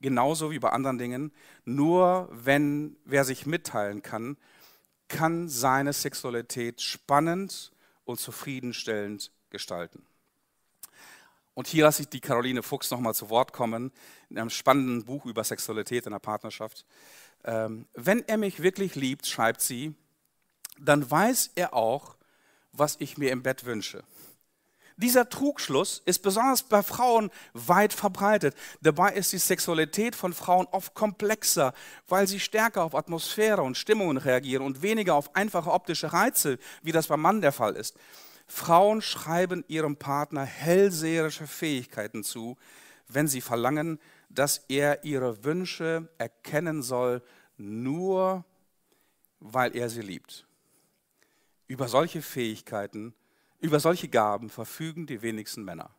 genauso 0.00 0.50
wie 0.50 0.58
bei 0.58 0.70
anderen 0.70 0.96
Dingen, 0.96 1.30
nur 1.66 2.30
wenn 2.32 2.96
wer 3.04 3.26
sich 3.26 3.44
mitteilen 3.44 4.00
kann, 4.00 4.38
kann 5.08 5.50
seine 5.50 5.92
Sexualität 5.92 6.80
spannend 6.80 7.72
und 8.06 8.18
zufriedenstellend 8.18 9.30
gestalten. 9.50 10.06
Und 11.52 11.66
hier 11.66 11.84
lasse 11.84 12.00
ich 12.00 12.08
die 12.08 12.20
Caroline 12.20 12.62
Fuchs 12.62 12.90
nochmal 12.90 13.14
zu 13.14 13.28
Wort 13.28 13.52
kommen, 13.52 13.92
in 14.30 14.38
einem 14.38 14.48
spannenden 14.48 15.04
Buch 15.04 15.26
über 15.26 15.44
Sexualität 15.44 16.06
in 16.06 16.12
der 16.12 16.18
Partnerschaft. 16.18 16.86
Ähm, 17.44 17.86
wenn 17.94 18.26
er 18.28 18.36
mich 18.36 18.62
wirklich 18.62 18.94
liebt, 18.94 19.26
schreibt 19.26 19.60
sie, 19.60 19.94
dann 20.78 21.10
weiß 21.10 21.52
er 21.54 21.74
auch, 21.74 22.16
was 22.72 22.96
ich 22.98 23.18
mir 23.18 23.30
im 23.32 23.42
Bett 23.42 23.64
wünsche. 23.64 24.04
Dieser 24.96 25.30
Trugschluss 25.30 26.02
ist 26.04 26.18
besonders 26.18 26.62
bei 26.62 26.82
Frauen 26.82 27.30
weit 27.54 27.94
verbreitet. 27.94 28.54
Dabei 28.82 29.14
ist 29.14 29.32
die 29.32 29.38
Sexualität 29.38 30.14
von 30.14 30.34
Frauen 30.34 30.66
oft 30.72 30.94
komplexer, 30.94 31.72
weil 32.06 32.26
sie 32.26 32.38
stärker 32.38 32.84
auf 32.84 32.94
Atmosphäre 32.94 33.62
und 33.62 33.78
Stimmungen 33.78 34.18
reagieren 34.18 34.62
und 34.62 34.82
weniger 34.82 35.14
auf 35.14 35.34
einfache 35.34 35.72
optische 35.72 36.12
Reize, 36.12 36.58
wie 36.82 36.92
das 36.92 37.06
beim 37.06 37.22
Mann 37.22 37.40
der 37.40 37.52
Fall 37.52 37.76
ist. 37.76 37.96
Frauen 38.46 39.00
schreiben 39.00 39.64
ihrem 39.68 39.96
Partner 39.96 40.44
hellseherische 40.44 41.46
Fähigkeiten 41.46 42.22
zu, 42.22 42.58
wenn 43.12 43.28
sie 43.28 43.40
verlangen, 43.40 44.00
dass 44.28 44.64
er 44.68 45.04
ihre 45.04 45.44
Wünsche 45.44 46.08
erkennen 46.18 46.82
soll, 46.82 47.22
nur 47.56 48.44
weil 49.40 49.76
er 49.76 49.90
sie 49.90 50.02
liebt. 50.02 50.46
Über 51.66 51.88
solche 51.88 52.22
Fähigkeiten 52.22 53.14
über 53.60 53.78
solche 53.78 54.08
Gaben 54.08 54.48
verfügen 54.48 55.06
die 55.06 55.22
wenigsten 55.22 55.64
Männer. 55.64 55.90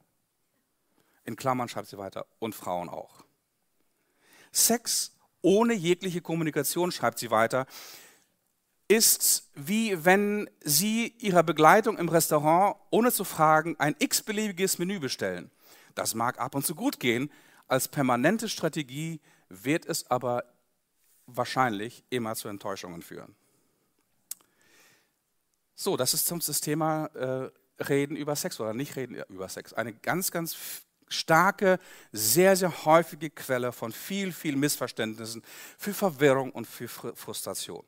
In 1.26 1.36
Klammern 1.36 1.70
schreibt 1.70 1.88
sie 1.88 1.98
weiter, 1.98 2.26
und 2.40 2.56
Frauen 2.56 2.90
auch. 2.90 3.24
Sex 4.52 5.16
ohne 5.42 5.74
jegliche 5.74 6.22
Kommunikation, 6.22 6.92
schreibt 6.92 7.20
sie 7.20 7.32
weiter, 7.32 7.68
ist 8.88 9.50
wie 9.56 10.04
wenn 10.04 10.50
Sie 10.64 11.16
Ihrer 11.20 11.44
Begleitung 11.44 11.98
im 11.98 12.10
Restaurant 12.10 12.76
ohne 12.90 13.12
zu 13.12 13.24
fragen 13.24 13.76
ein 13.80 13.96
x-beliebiges 13.98 14.80
Menü 14.80 15.00
bestellen. 15.00 15.50
Das 15.96 16.16
mag 16.16 16.40
ab 16.40 16.56
und 16.56 16.66
zu 16.66 16.76
gut 16.76 17.00
gehen, 17.00 17.32
als 17.68 17.88
permanente 17.88 18.50
Strategie 18.50 19.22
wird 19.50 19.86
es 19.86 20.10
aber 20.10 20.44
wahrscheinlich 21.26 22.04
immer 22.10 22.36
zu 22.36 22.48
Enttäuschungen 22.48 23.02
führen. 23.02 23.36
So, 25.76 25.98
das 25.98 26.14
ist 26.14 26.32
das 26.32 26.62
Thema 26.62 27.06
äh, 27.08 27.50
Reden 27.84 28.16
über 28.16 28.36
Sex 28.36 28.60
oder 28.60 28.74
nicht 28.74 28.96
reden 28.96 29.24
über 29.30 29.50
Sex. 29.50 29.74
Eine 29.74 29.94
ganz, 29.94 30.32
ganz 30.32 30.84
starke, 31.08 31.80
sehr, 32.12 32.56
sehr 32.56 32.86
häufige 32.86 33.30
Quelle 33.30 33.72
von 33.72 33.92
viel, 33.92 34.32
viel 34.32 34.56
Missverständnissen, 34.56 35.44
für 35.78 35.94
Verwirrung 35.94 36.52
und 36.52 36.68
für 36.68 36.88
Frustration. 36.88 37.84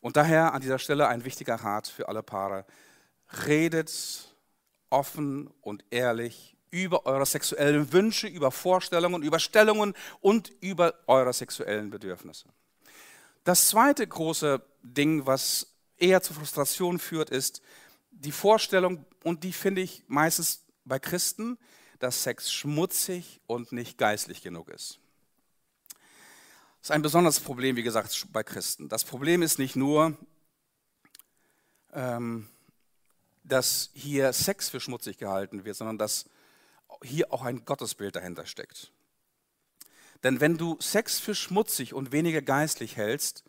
Und 0.00 0.16
daher 0.16 0.54
an 0.54 0.62
dieser 0.62 0.78
Stelle 0.78 1.08
ein 1.08 1.24
wichtiger 1.24 1.56
Rat 1.56 1.88
für 1.88 2.08
alle 2.08 2.22
Paare. 2.22 2.64
Redet 3.46 4.34
offen 4.90 5.48
und 5.60 5.84
ehrlich 5.90 6.56
über 6.70 7.06
eure 7.06 7.26
sexuellen 7.26 7.92
Wünsche, 7.92 8.26
über 8.26 8.50
Vorstellungen, 8.50 9.22
über 9.22 9.38
Stellungen 9.38 9.94
und 10.20 10.52
über 10.60 10.94
eure 11.06 11.32
sexuellen 11.32 11.90
Bedürfnisse. 11.90 12.48
Das 13.44 13.68
zweite 13.68 14.06
große 14.06 14.62
Ding, 14.82 15.26
was 15.26 15.66
eher 15.96 16.22
zu 16.22 16.34
Frustration 16.34 16.98
führt, 16.98 17.30
ist 17.30 17.62
die 18.10 18.32
Vorstellung, 18.32 19.04
und 19.24 19.44
die 19.44 19.52
finde 19.52 19.80
ich 19.80 20.04
meistens 20.06 20.64
bei 20.84 20.98
Christen, 20.98 21.58
dass 21.98 22.22
Sex 22.22 22.52
schmutzig 22.52 23.40
und 23.46 23.72
nicht 23.72 23.98
geistlich 23.98 24.42
genug 24.42 24.68
ist. 24.68 25.00
Das 26.80 26.88
ist 26.88 26.90
ein 26.92 27.02
besonderes 27.02 27.40
Problem, 27.40 27.76
wie 27.76 27.82
gesagt, 27.82 28.26
bei 28.32 28.42
Christen. 28.42 28.88
Das 28.88 29.04
Problem 29.04 29.42
ist 29.42 29.58
nicht 29.58 29.76
nur, 29.76 30.16
ähm, 31.92 32.48
dass 33.44 33.90
hier 33.94 34.32
Sex 34.32 34.68
für 34.68 34.80
schmutzig 34.80 35.18
gehalten 35.18 35.64
wird, 35.64 35.76
sondern 35.76 35.98
dass 35.98 36.26
hier 37.02 37.32
auch 37.32 37.42
ein 37.42 37.64
Gottesbild 37.64 38.16
dahinter 38.16 38.46
steckt. 38.46 38.92
Denn 40.22 40.40
wenn 40.40 40.56
du 40.56 40.76
Sex 40.80 41.20
für 41.20 41.34
schmutzig 41.34 41.94
und 41.94 42.12
weniger 42.12 42.42
geistlich 42.42 42.96
hältst, 42.96 43.44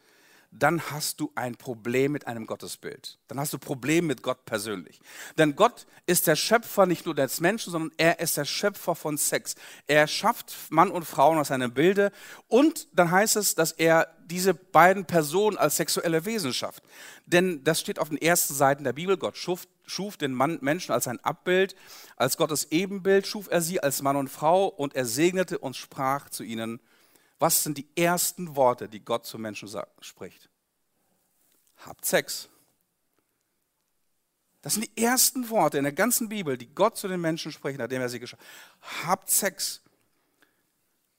dann 0.51 0.81
hast 0.91 1.19
du 1.19 1.31
ein 1.35 1.55
Problem 1.55 2.11
mit 2.11 2.25
einem 2.25 2.47
Gottesbild. 2.47 3.19
Dann 3.27 3.39
hast 3.39 3.53
du 3.53 3.59
Probleme 3.59 4.07
mit 4.07 4.23
Gott 4.23 4.45
persönlich. 4.45 4.99
Denn 5.37 5.55
Gott 5.55 5.85
ist 6.07 6.25
der 6.25 6.35
Schöpfer 6.35 6.87
nicht 6.87 7.05
nur 7.05 7.13
des 7.13 7.39
Menschen, 7.39 7.71
sondern 7.71 7.91
er 7.97 8.19
ist 8.19 8.35
der 8.35 8.45
Schöpfer 8.45 8.95
von 8.95 9.17
Sex. 9.17 9.55
Er 9.85 10.07
schafft 10.07 10.55
Mann 10.69 10.89
und 10.89 11.05
Frauen 11.05 11.37
aus 11.37 11.49
seinem 11.49 11.73
Bilde 11.73 12.11
und 12.47 12.87
dann 12.93 13.11
heißt 13.11 13.35
es, 13.35 13.53
dass 13.53 13.71
er 13.71 14.07
diese 14.25 14.53
beiden 14.53 15.05
Personen 15.05 15.57
als 15.57 15.77
sexuelle 15.77 16.25
Wesen 16.25 16.53
schafft. 16.53 16.83
Denn 17.25 17.63
das 17.63 17.79
steht 17.79 17.99
auf 17.99 18.09
den 18.09 18.17
ersten 18.17 18.53
Seiten 18.55 18.83
der 18.83 18.93
Bibel. 18.93 19.17
Gott 19.17 19.37
schuf, 19.37 19.67
schuf 19.85 20.17
den 20.17 20.33
Mann, 20.33 20.57
Menschen 20.61 20.93
als 20.93 21.07
ein 21.07 21.19
Abbild, 21.23 21.75
als 22.15 22.37
Gottes 22.37 22.71
Ebenbild 22.71 23.27
schuf 23.27 23.47
er 23.49 23.61
sie 23.61 23.81
als 23.81 24.01
Mann 24.01 24.15
und 24.15 24.29
Frau 24.29 24.67
und 24.67 24.95
er 24.95 25.05
segnete 25.05 25.59
und 25.59 25.75
sprach 25.75 26.29
zu 26.29 26.43
ihnen, 26.43 26.79
was 27.39 27.63
sind 27.63 27.77
die 27.77 27.87
ersten 27.95 28.55
Worte, 28.55 28.89
die 28.89 28.99
Gott 28.99 29.25
zu 29.25 29.39
Menschen 29.39 29.69
spricht? 30.01 30.49
Habt 31.77 32.05
Sex. 32.05 32.49
Das 34.61 34.73
sind 34.73 34.85
die 34.85 35.01
ersten 35.01 35.49
Worte 35.49 35.77
in 35.77 35.85
der 35.85 35.93
ganzen 35.93 36.27
Bibel, 36.27 36.57
die 36.57 36.67
Gott 36.67 36.97
zu 36.97 37.07
den 37.07 37.21
Menschen 37.21 37.53
spricht, 37.53 37.79
nachdem 37.79 38.01
er 38.01 38.09
sie 38.09 38.19
geschaffen 38.19 38.45
hat. 38.81 39.07
Habt 39.07 39.29
Sex. 39.29 39.81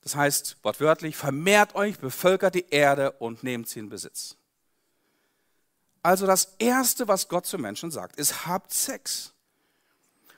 Das 0.03 0.15
heißt 0.15 0.59
wortwörtlich, 0.63 1.17
vermehrt 1.17 1.75
euch, 1.75 1.99
bevölkert 1.99 2.55
die 2.55 2.69
Erde 2.69 3.13
und 3.13 3.43
nehmt 3.43 3.69
sie 3.69 3.81
in 3.81 3.89
Besitz. 3.89 4.37
Also 6.03 6.27
das 6.27 6.55
Erste, 6.59 7.09
was 7.09 7.29
Gott 7.29 7.47
zu 7.47 7.59
Menschen 7.59 7.91
sagt, 7.91 8.17
ist, 8.17 8.47
habt 8.47 8.73
Sex. 8.73 9.33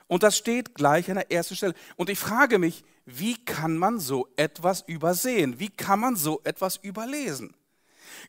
Und 0.07 0.23
das 0.23 0.37
steht 0.37 0.75
gleich 0.75 1.09
an 1.09 1.15
der 1.15 1.31
ersten 1.31 1.55
Stelle. 1.55 1.75
Und 1.95 2.09
ich 2.09 2.19
frage 2.19 2.59
mich, 2.59 2.83
wie 3.05 3.43
kann 3.43 3.77
man 3.77 3.99
so 3.99 4.27
etwas 4.35 4.81
übersehen? 4.81 5.59
Wie 5.59 5.69
kann 5.69 5.99
man 5.99 6.15
so 6.15 6.41
etwas 6.43 6.77
überlesen? 6.77 7.55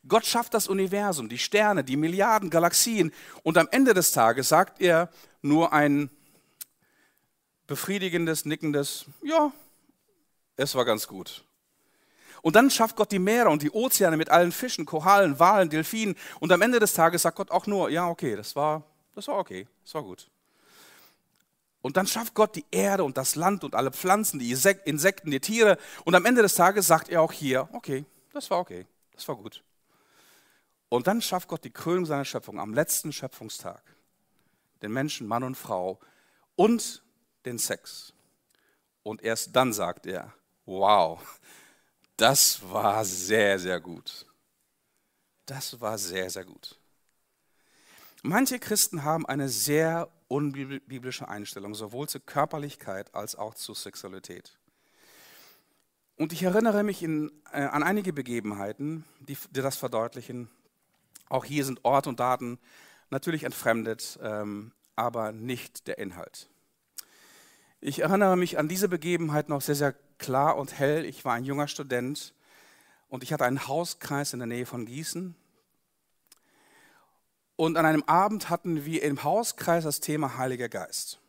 Gott 0.08 0.26
schafft 0.26 0.54
das 0.54 0.68
Universum, 0.68 1.28
die 1.28 1.38
Sterne, 1.38 1.84
die 1.84 1.96
Milliarden 1.96 2.50
Galaxien 2.50 3.12
und 3.42 3.58
am 3.58 3.68
Ende 3.70 3.94
des 3.94 4.12
Tages 4.12 4.48
sagt 4.48 4.80
er 4.80 5.10
nur 5.42 5.72
ein 5.72 6.10
befriedigendes, 7.66 8.44
nickendes, 8.44 9.06
ja, 9.22 9.52
es 10.56 10.74
war 10.74 10.84
ganz 10.84 11.06
gut. 11.06 11.44
Und 12.42 12.56
dann 12.56 12.70
schafft 12.70 12.96
Gott 12.96 13.10
die 13.10 13.18
Meere 13.18 13.48
und 13.48 13.62
die 13.62 13.70
Ozeane 13.70 14.18
mit 14.18 14.28
allen 14.28 14.52
Fischen, 14.52 14.84
Korallen, 14.84 15.38
Walen, 15.38 15.70
Delfinen. 15.70 16.14
Und 16.40 16.52
am 16.52 16.60
Ende 16.60 16.78
des 16.78 16.92
Tages 16.92 17.22
sagt 17.22 17.38
Gott 17.38 17.50
auch 17.50 17.66
nur, 17.66 17.88
ja, 17.88 18.06
okay, 18.06 18.36
das 18.36 18.54
war, 18.54 18.82
das 19.14 19.28
war 19.28 19.38
okay, 19.38 19.66
das 19.82 19.94
war 19.94 20.02
gut. 20.02 20.28
Und 21.84 21.98
dann 21.98 22.06
schafft 22.06 22.32
Gott 22.32 22.56
die 22.56 22.64
Erde 22.70 23.04
und 23.04 23.18
das 23.18 23.36
Land 23.36 23.62
und 23.62 23.74
alle 23.74 23.90
Pflanzen, 23.90 24.38
die 24.38 24.50
Insekten, 24.50 25.30
die 25.30 25.38
Tiere. 25.38 25.76
Und 26.06 26.14
am 26.14 26.24
Ende 26.24 26.40
des 26.40 26.54
Tages 26.54 26.86
sagt 26.86 27.10
er 27.10 27.20
auch 27.20 27.30
hier, 27.30 27.68
okay, 27.72 28.06
das 28.32 28.50
war 28.50 28.60
okay, 28.60 28.86
das 29.12 29.28
war 29.28 29.36
gut. 29.36 29.62
Und 30.88 31.06
dann 31.06 31.20
schafft 31.20 31.46
Gott 31.46 31.62
die 31.62 31.70
Krönung 31.70 32.06
seiner 32.06 32.24
Schöpfung 32.24 32.58
am 32.58 32.72
letzten 32.72 33.12
Schöpfungstag. 33.12 33.82
Den 34.80 34.94
Menschen, 34.94 35.26
Mann 35.26 35.42
und 35.42 35.56
Frau 35.56 36.00
und 36.56 37.02
den 37.44 37.58
Sex. 37.58 38.14
Und 39.02 39.22
erst 39.22 39.54
dann 39.54 39.74
sagt 39.74 40.06
er, 40.06 40.32
wow, 40.64 41.20
das 42.16 42.62
war 42.62 43.04
sehr, 43.04 43.58
sehr 43.58 43.78
gut. 43.78 44.24
Das 45.44 45.78
war 45.82 45.98
sehr, 45.98 46.30
sehr 46.30 46.46
gut. 46.46 46.78
Manche 48.22 48.58
Christen 48.58 49.04
haben 49.04 49.26
eine 49.26 49.50
sehr 49.50 50.08
unbiblische 50.34 51.28
Einstellung, 51.28 51.74
sowohl 51.74 52.08
zur 52.08 52.20
Körperlichkeit 52.20 53.14
als 53.14 53.36
auch 53.36 53.54
zur 53.54 53.76
Sexualität. 53.76 54.58
Und 56.16 56.32
ich 56.32 56.42
erinnere 56.42 56.82
mich 56.82 57.02
in, 57.02 57.30
äh, 57.52 57.62
an 57.62 57.82
einige 57.82 58.12
Begebenheiten, 58.12 59.04
die, 59.20 59.36
die, 59.50 59.62
das 59.62 59.76
verdeutlichen. 59.76 60.48
Auch 61.28 61.44
hier 61.44 61.64
sind 61.64 61.84
Ort 61.84 62.06
und 62.08 62.18
Daten 62.18 62.58
natürlich 63.10 63.44
entfremdet, 63.44 64.18
ähm, 64.22 64.72
aber 64.96 65.30
nicht 65.32 65.86
der 65.86 65.98
Inhalt. 65.98 66.48
Ich 67.80 68.00
erinnere 68.00 68.36
mich 68.36 68.58
an 68.58 68.68
diese 68.68 68.88
Begebenheit 68.88 69.48
noch 69.48 69.60
sehr, 69.60 69.74
sehr 69.74 69.94
klar 70.18 70.56
und 70.56 70.78
hell. 70.78 71.04
Ich 71.04 71.24
war 71.24 71.34
ein 71.34 71.44
junger 71.44 71.68
Student 71.68 72.34
und 73.08 73.22
ich 73.22 73.32
hatte 73.32 73.44
einen 73.44 73.68
Hauskreis 73.68 74.32
in 74.32 74.40
der 74.40 74.48
Nähe 74.48 74.66
von 74.66 74.86
Gießen. 74.86 75.36
Und 77.56 77.76
an 77.76 77.86
einem 77.86 78.02
Abend 78.04 78.50
hatten 78.50 78.84
wir 78.84 79.02
im 79.02 79.22
Hauskreis 79.22 79.84
das 79.84 80.00
Thema 80.00 80.38
Heiliger 80.38 80.68
Geist. 80.68 81.20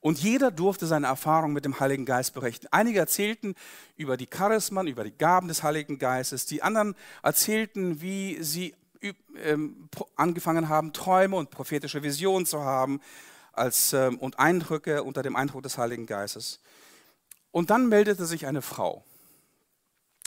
Und 0.00 0.20
jeder 0.20 0.50
durfte 0.50 0.86
seine 0.86 1.06
Erfahrung 1.06 1.52
mit 1.52 1.64
dem 1.64 1.78
Heiligen 1.78 2.04
Geist 2.04 2.34
berichten. 2.34 2.66
Einige 2.72 2.98
erzählten 2.98 3.54
über 3.96 4.16
die 4.16 4.26
Charismen, 4.26 4.88
über 4.88 5.04
die 5.04 5.16
Gaben 5.16 5.46
des 5.46 5.62
Heiligen 5.62 5.98
Geistes. 5.98 6.44
Die 6.44 6.62
anderen 6.62 6.96
erzählten, 7.22 8.02
wie 8.02 8.42
sie 8.42 8.74
ähm, 9.44 9.88
angefangen 10.16 10.68
haben, 10.68 10.92
Träume 10.92 11.36
und 11.36 11.50
prophetische 11.50 12.02
Visionen 12.02 12.46
zu 12.46 12.64
haben 12.64 13.00
als, 13.52 13.92
ähm, 13.92 14.18
und 14.18 14.38
Eindrücke 14.38 15.04
unter 15.04 15.22
dem 15.22 15.36
Eindruck 15.36 15.62
des 15.62 15.78
Heiligen 15.78 16.06
Geistes. 16.06 16.60
Und 17.52 17.70
dann 17.70 17.88
meldete 17.88 18.26
sich 18.26 18.46
eine 18.46 18.62
Frau. 18.62 19.04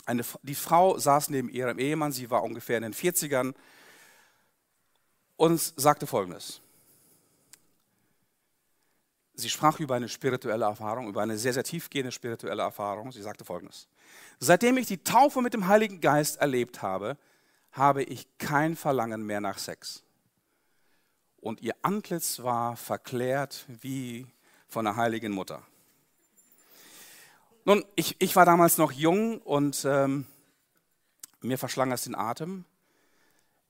Eine, 0.06 0.24
die 0.42 0.54
Frau 0.54 0.96
saß 0.98 1.30
neben 1.30 1.50
ihrem 1.50 1.78
Ehemann, 1.78 2.12
sie 2.12 2.30
war 2.30 2.44
ungefähr 2.44 2.78
in 2.78 2.82
den 2.82 2.94
40ern 2.94 3.54
und 5.36 5.60
sagte 5.76 6.06
Folgendes. 6.06 6.60
Sie 9.34 9.50
sprach 9.50 9.78
über 9.80 9.94
eine 9.94 10.08
spirituelle 10.08 10.64
Erfahrung, 10.64 11.08
über 11.08 11.22
eine 11.22 11.36
sehr, 11.36 11.52
sehr 11.52 11.64
tiefgehende 11.64 12.10
spirituelle 12.10 12.62
Erfahrung. 12.62 13.12
Sie 13.12 13.20
sagte 13.20 13.44
Folgendes. 13.44 13.86
Seitdem 14.40 14.78
ich 14.78 14.86
die 14.86 15.04
Taufe 15.04 15.42
mit 15.42 15.52
dem 15.52 15.66
Heiligen 15.66 16.00
Geist 16.00 16.36
erlebt 16.36 16.80
habe, 16.80 17.18
habe 17.72 18.02
ich 18.02 18.26
kein 18.38 18.76
Verlangen 18.76 19.26
mehr 19.26 19.42
nach 19.42 19.58
Sex 19.58 20.02
und 21.46 21.62
ihr 21.62 21.74
Antlitz 21.82 22.42
war 22.42 22.76
verklärt 22.76 23.66
wie 23.68 24.26
von 24.66 24.84
der 24.84 24.96
heiligen 24.96 25.32
Mutter. 25.32 25.62
Nun, 27.64 27.84
ich, 27.94 28.16
ich 28.18 28.34
war 28.34 28.44
damals 28.44 28.78
noch 28.78 28.90
jung 28.90 29.40
und 29.42 29.84
ähm, 29.88 30.26
mir 31.40 31.56
verschlang 31.56 31.92
es 31.92 32.02
den 32.02 32.16
Atem. 32.16 32.64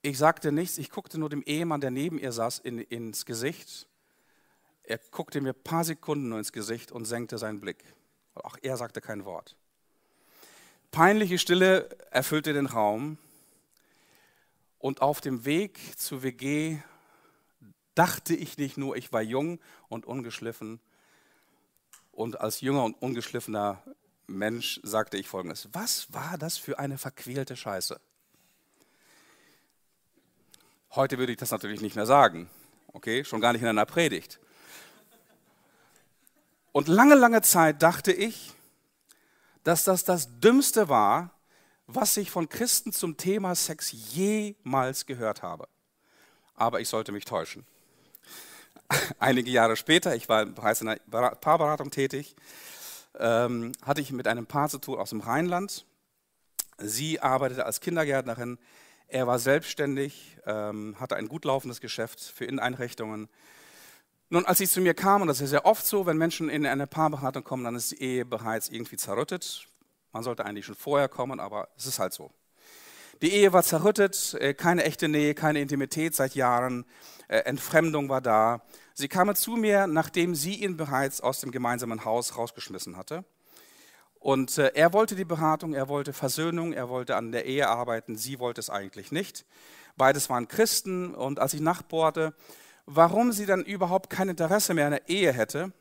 Ich 0.07 0.19
sagte 0.19 0.53
nichts, 0.53 0.79
ich 0.79 0.90
guckte 0.90 1.19
nur 1.19 1.29
dem 1.29 1.42
Ehemann, 1.42 1.81
der 1.81 1.90
neben 1.90 2.21
ihr 2.21 2.31
saß, 2.31 2.61
in, 2.61 2.79
ins 2.79 3.27
Gesicht. 3.27 3.88
Er 4.85 5.01
guckte 5.11 5.40
mir 5.40 5.49
ein 5.49 5.64
paar 5.64 5.83
Sekunden 5.83 6.29
nur 6.29 6.38
ins 6.38 6.53
Gesicht 6.53 6.92
und 6.92 7.07
senkte 7.07 7.38
seinen 7.38 7.59
Blick. 7.59 7.83
Auch 8.37 8.57
er 8.62 8.77
sagte 8.77 9.01
kein 9.01 9.25
Wort. 9.25 9.57
Peinliche 10.92 11.40
Stille 11.40 11.88
erfüllte 12.12 12.53
den 12.53 12.66
Raum. 12.66 13.19
Und 14.79 15.03
auf 15.03 15.21
dem 15.21 15.45
Weg 15.45 15.81
zur 15.99 16.23
WG 16.23 16.79
dachte 17.97 18.37
ich 18.37 18.59
nicht 18.59 18.79
nur, 18.79 18.97
ich 18.97 19.12
war 19.12 19.23
jung 19.23 19.59
und 19.88 20.07
ungeschliffen. 20.07 20.79
Und 22.12 22.40
als 22.40 22.61
junger 22.61 22.85
und 22.85 22.95
ungeschliffener 23.03 23.83
Mensch 24.29 24.79
sagte 24.85 25.16
ich 25.16 25.27
folgendes: 25.27 25.69
Was 25.73 26.12
war 26.12 26.38
das 26.38 26.59
für 26.59 26.79
eine 26.79 26.97
verquälte 26.97 27.57
Scheiße? 27.57 28.01
Heute 30.94 31.18
würde 31.18 31.33
ich 31.33 31.38
das 31.38 31.51
natürlich 31.51 31.81
nicht 31.81 31.96
mehr 31.96 32.07
sagen, 32.07 32.49
okay, 32.92 33.25
schon 33.25 33.40
gar 33.40 33.53
nicht 33.53 33.62
in 33.62 33.68
einer 33.68 33.87
Predigt. 33.87 34.40
Und 36.72 36.88
lange, 36.88 37.14
lange 37.14 37.42
Zeit 37.42 37.83
dachte 37.83 38.12
ich, 38.12 38.53
dass 39.64 39.85
das 39.85 40.05
das 40.05 40.40
Dümmste 40.40 40.88
war, 40.88 41.31
was 41.87 42.16
ich 42.16 42.31
von 42.31 42.49
Christen 42.49 42.92
zum 42.92 43.16
Thema 43.16 43.55
Sex 43.55 43.92
jemals 43.92 45.07
gehört 45.07 45.42
habe. 45.42 45.68
Aber 46.55 46.81
ich 46.81 46.88
sollte 46.88 47.12
mich 47.12 47.25
täuschen 47.25 47.66
einige 49.18 49.51
Jahre 49.51 49.77
später, 49.77 50.14
ich 50.14 50.29
war 50.29 50.44
bereits 50.46 50.81
in 50.81 50.88
einer 50.88 51.31
Paarberatung 51.37 51.90
tätig, 51.90 52.37
ähm, 53.18 53.72
hatte 53.83 54.01
ich 54.01 54.12
mit 54.12 54.29
einem 54.29 54.46
Paar 54.46 54.68
zu 54.68 54.79
tun 54.79 54.99
aus 54.99 55.11
dem 55.11 55.20
Rheinland. 55.20 55.87
Sie 56.79 57.20
arbeitete 57.20 57.64
als 57.64 57.81
Kindergärtnerin. 57.81 58.59
Er 59.09 59.27
war 59.27 59.38
selbstständig, 59.38 60.37
ähm, 60.47 60.97
hatte 60.99 61.16
ein 61.16 61.29
gut 61.29 61.45
laufendes 61.45 61.81
Geschäft 61.81 62.21
für 62.21 62.45
Inneneinrichtungen. 62.45 63.29
Nun, 64.29 64.45
als 64.45 64.59
sie 64.59 64.66
zu 64.66 64.81
mir 64.81 64.95
kam, 64.95 65.23
und 65.23 65.29
das 65.29 65.40
ist 65.40 65.53
ja 65.53 65.64
oft 65.64 65.87
so, 65.87 66.07
wenn 66.07 66.19
Menschen 66.19 66.49
in 66.49 66.66
eine 66.66 66.88
Paarberatung 66.88 67.45
kommen, 67.45 67.62
dann 67.62 67.77
ist 67.77 67.92
die 67.92 68.03
Ehe 68.03 68.25
bereits 68.25 68.69
irgendwie 68.69 68.97
zerrüttet. 68.97 69.69
Man 70.12 70.25
sollte 70.25 70.45
eigentlich 70.45 70.66
schon 70.66 70.75
vorher 70.75 71.09
kommen, 71.09 71.38
aber 71.38 71.69
es 71.77 71.87
ist 71.87 72.01
halt 72.01 72.12
so. 72.12 72.33
Die 73.23 73.33
Ehe 73.33 73.53
war 73.53 73.62
zerrüttet, 73.62 74.35
äh, 74.40 74.55
keine 74.55 74.85
echte 74.85 75.09
Nähe, 75.09 75.35
keine 75.35 75.61
Intimität 75.61 76.14
seit 76.16 76.35
Jahren, 76.35 76.85
äh, 77.29 77.38
Entfremdung 77.38 78.09
war 78.09 78.21
da. 78.21 78.62
Sie 78.95 79.09
kam 79.09 79.33
zu 79.37 79.53
mir, 79.53 79.87
nachdem 79.87 80.35
sie 80.35 80.57
ihn 80.57 80.77
bereits 80.77 81.21
aus 81.21 81.40
dem 81.40 81.53
gemeinsamen 81.53 82.05
Haus 82.05 82.37
rausgeschmissen 82.37 82.97
hatte. 82.97 83.25
Und 84.27 84.59
äh, 84.59 84.73
er 84.75 84.93
wollte 84.93 85.15
die 85.15 85.25
Beratung, 85.25 85.73
er 85.73 85.87
wollte 85.87 86.12
Versöhnung, 86.12 86.73
er 86.73 86.89
wollte 86.89 87.15
an 87.15 87.31
der 87.31 87.45
Ehe 87.45 87.69
arbeiten, 87.69 88.17
sie 88.17 88.41
wollte 88.41 88.59
es 88.59 88.71
eigentlich 88.71 89.12
nicht. 89.12 89.47
Beides 89.97 90.29
waren 90.29 90.49
Christen 90.49 91.15
und 91.15 91.39
als 91.39 91.55
ich 91.55 91.61
nachbohrte, 91.61 92.35
warum 92.87 93.31
sie 93.31 93.47
dann 93.47 93.65
überhaupt 93.65 94.11
kein 94.11 94.29
Interesse 94.29 94.75
mehr 94.75 94.87
an 94.87 94.91
der 94.95 95.09
Ehe 95.09 95.33
hätte 95.33 95.73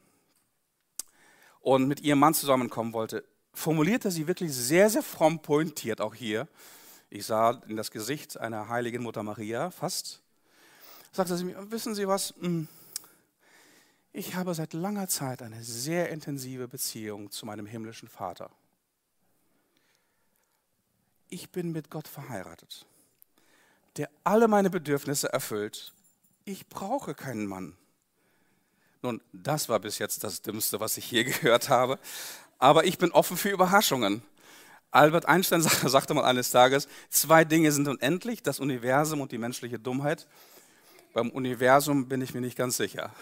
und 1.60 1.88
mit 1.88 2.02
ihrem 2.02 2.20
Mann 2.20 2.36
zusammenkommen 2.36 2.94
wollte, 2.94 3.26
formulierte 3.52 4.12
sie 4.12 4.28
wirklich 4.28 4.54
sehr, 4.54 4.92
sehr 4.92 5.02
fromm 5.02 5.40
pointiert 5.40 6.00
auch 6.00 6.14
hier. 6.14 6.48
Ich 7.10 7.26
sah 7.26 7.60
in 7.68 7.78
das 7.78 7.90
Gesicht 7.90 8.40
einer 8.40 8.70
heiligen 8.70 9.02
Mutter 9.02 9.24
Maria 9.24 9.72
fast. 9.72 10.22
Sagte 11.12 11.36
sie 11.36 11.46
mir, 11.46 11.72
wissen 11.72 11.96
Sie 11.96 12.08
was? 12.08 12.36
Ich 14.18 14.34
habe 14.36 14.54
seit 14.54 14.72
langer 14.72 15.10
Zeit 15.10 15.42
eine 15.42 15.62
sehr 15.62 16.08
intensive 16.08 16.70
Beziehung 16.70 17.32
zu 17.32 17.46
meinem 17.46 17.66
himmlischen 17.66 18.08
Vater. 18.08 18.50
Ich 21.28 21.50
bin 21.50 21.74
mit 21.74 21.90
Gott 21.90 22.08
verheiratet, 22.08 22.86
der 23.98 24.10
alle 24.24 24.48
meine 24.48 24.70
Bedürfnisse 24.70 25.34
erfüllt. 25.34 25.92
Ich 26.46 26.66
brauche 26.68 27.14
keinen 27.14 27.46
Mann. 27.46 27.76
Nun, 29.02 29.20
das 29.34 29.68
war 29.68 29.82
bis 29.82 30.00
jetzt 30.00 30.24
das 30.24 30.42
Dümmste, 30.42 30.80
was 30.80 30.96
ich 30.96 31.12
je 31.12 31.24
gehört 31.26 31.68
habe. 31.68 32.00
Aber 32.58 32.86
ich 32.86 32.98
bin 32.98 33.12
offen 33.12 33.36
für 33.36 33.50
Überraschungen. 33.50 34.22
Albert 34.92 35.26
Einstein 35.26 35.62
sagte 35.86 36.14
mal 36.14 36.24
eines 36.24 36.52
Tages, 36.52 36.88
zwei 37.10 37.44
Dinge 37.44 37.70
sind 37.74 37.90
unendlich, 37.90 38.42
das 38.42 38.62
Universum 38.62 39.20
und 39.20 39.34
die 39.34 39.40
menschliche 39.40 39.78
Dummheit. 39.78 40.26
Beim 41.12 41.32
Universum 41.32 42.08
bin 42.08 42.22
ich 42.22 42.34
mir 42.34 42.40
nicht 42.40 42.58
ganz 42.58 42.78
sicher. 42.78 43.14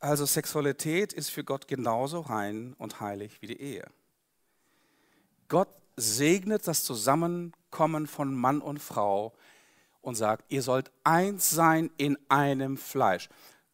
Also 0.00 0.26
Sexualität 0.26 1.12
ist 1.12 1.30
für 1.30 1.44
Gott 1.44 1.66
genauso 1.66 2.20
rein 2.20 2.74
und 2.78 3.00
heilig 3.00 3.40
wie 3.40 3.46
die 3.46 3.60
Ehe. 3.60 3.86
Gott 5.48 5.68
segnet 5.96 6.66
das 6.66 6.84
Zusammenkommen 6.84 8.06
von 8.06 8.34
Mann 8.34 8.60
und 8.60 8.80
Frau 8.80 9.32
und 10.02 10.14
sagt, 10.14 10.44
ihr 10.52 10.62
sollt 10.62 10.90
eins 11.04 11.50
sein 11.50 11.90
in 11.96 12.18
einem 12.28 12.76
Fleisch. 12.76 13.28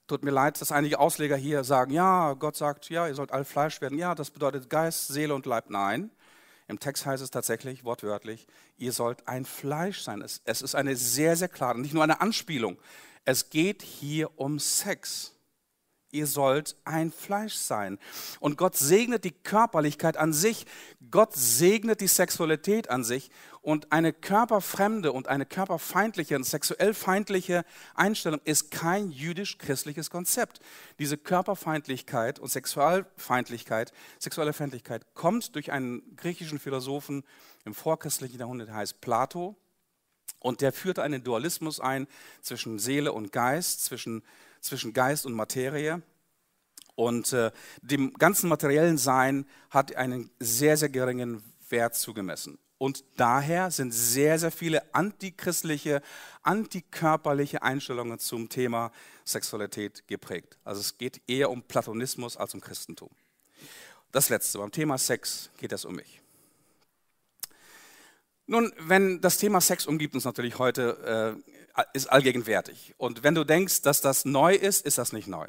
Tut 0.07 0.24
mir 0.24 0.30
leid, 0.30 0.61
dass 0.61 0.72
einige 0.72 0.98
Ausleger 0.98 1.36
hier 1.36 1.64
sagen, 1.64 1.92
ja, 1.92 2.34
Gott 2.34 2.57
sagt, 2.57 2.88
ja, 2.90 3.07
ihr 3.07 3.14
sollt 3.14 3.32
all 3.32 3.44
Fleisch 3.44 3.80
werden. 3.80 3.98
Ja, 3.98 4.14
das 4.14 4.30
bedeutet 4.30 4.70
Geist, 4.70 5.09
Seele 5.09 5.34
und 5.34 5.46
Leib. 5.46 5.70
Nein, 5.70 6.11
im 6.68 6.78
Text 6.78 7.07
heißt 7.07 7.22
es 7.22 7.30
tatsächlich, 7.30 7.84
wortwörtlich, 7.84 8.46
ihr 8.76 8.92
sollt 8.92 9.26
ein 9.26 9.44
Fleisch 9.44 10.03
sein. 10.03 10.22
Es, 10.22 10.40
es 10.44 10.62
ist 10.62 10.74
eine 10.74 10.96
sehr, 10.96 11.36
sehr 11.36 11.48
klare, 11.48 11.80
nicht 11.80 11.94
nur 11.94 12.05
eine 12.05 12.20
Anspielung, 12.20 12.78
Es 13.25 13.51
geht 13.51 13.83
hier 13.83 14.39
um 14.39 14.59
Sex. 14.59 15.35
Ihr 16.12 16.27
sollt 16.27 16.77
ein 16.85 17.12
Fleisch 17.12 17.55
sein. 17.55 17.99
Und 18.41 18.59
Gott 18.59 18.77
segnet 18.77 19.23
die 19.23 19.31
Körperlichkeit 19.31 20.16
an 20.16 20.33
sich. 20.33 20.66
Gott 21.11 21.35
segnet 21.35 22.01
die 22.01 22.09
Sexualität 22.09 22.91
an 22.91 23.05
sich. 23.05 23.31
Und 23.62 23.93
eine 23.93 24.12
körperfremde 24.12 25.12
und 25.12 25.29
eine 25.29 25.47
körperfeindliche 25.47 26.35
und 26.35 26.45
sexuell 26.45 26.95
feindliche 26.95 27.64
Einstellung 27.95 28.41
ist 28.45 28.71
kein 28.71 29.12
jüdisch-christliches 29.12 30.11
Konzept. 30.11 30.61
Diese 30.99 31.16
Körperfeindlichkeit 31.16 32.39
und 32.39 32.49
Sexualfeindlichkeit, 32.49 33.93
sexuelle 34.18 34.55
Feindlichkeit 34.55 35.14
kommt 35.14 35.55
durch 35.55 35.71
einen 35.71 36.16
griechischen 36.16 36.59
Philosophen 36.59 37.23
im 37.64 37.75
vorchristlichen 37.75 38.41
Jahrhundert, 38.41 38.68
der 38.68 38.77
heißt 38.77 39.01
Plato. 39.01 39.57
Und 40.41 40.62
der 40.62 40.72
führte 40.72 41.03
einen 41.03 41.22
Dualismus 41.22 41.78
ein 41.80 42.09
zwischen 42.41 42.78
Seele 42.78 43.12
und 43.12 43.30
Geist, 43.30 43.84
zwischen, 43.84 44.22
zwischen 44.61 44.93
Geist 44.93 45.26
und 45.26 45.34
Materie. 45.34 46.03
Und 46.97 47.32
äh, 47.32 47.53
dem 47.82 48.12
ganzen 48.14 48.49
materiellen 48.49 48.99
Sein 48.99 49.47
hat 49.70 49.95
einen 49.95 50.30
sehr, 50.41 50.76
sehr 50.76 50.88
geringen 50.88 51.43
Wert 51.68 51.95
zugemessen. 51.95 52.59
Und 52.78 53.05
daher 53.16 53.70
sind 53.70 53.93
sehr, 53.93 54.38
sehr 54.38 54.51
viele 54.51 54.95
antichristliche, 54.95 56.01
antikörperliche 56.43 57.62
Einstellungen 57.62 58.18
zum 58.18 58.49
Thema 58.49 58.91
Sexualität 59.26 60.09
geprägt. 60.09 60.57
Also 60.64 60.80
es 60.80 60.97
geht 60.97 61.20
eher 61.26 61.51
um 61.51 61.62
Platonismus 61.62 62.38
als 62.38 62.55
um 62.55 62.62
Christentum. 62.62 63.11
Das 64.12 64.30
Letzte, 64.30 64.59
beim 64.59 64.72
Thema 64.72 64.97
Sex 64.97 65.51
geht 65.59 65.72
es 65.72 65.84
um 65.84 65.97
mich. 65.97 66.22
Nun, 68.51 68.72
wenn 68.80 69.20
das 69.20 69.36
Thema 69.36 69.61
Sex 69.61 69.86
umgibt 69.86 70.16
uns 70.16 70.24
natürlich 70.24 70.59
heute, 70.59 71.38
äh, 71.76 71.84
ist 71.92 72.09
allgegenwärtig. 72.09 72.96
Und 72.98 73.22
wenn 73.22 73.36
du 73.36 73.44
denkst, 73.44 73.82
dass 73.82 74.01
das 74.01 74.24
neu 74.24 74.57
ist, 74.57 74.84
ist 74.84 74.98
das 74.98 75.12
nicht 75.12 75.28
neu. 75.28 75.46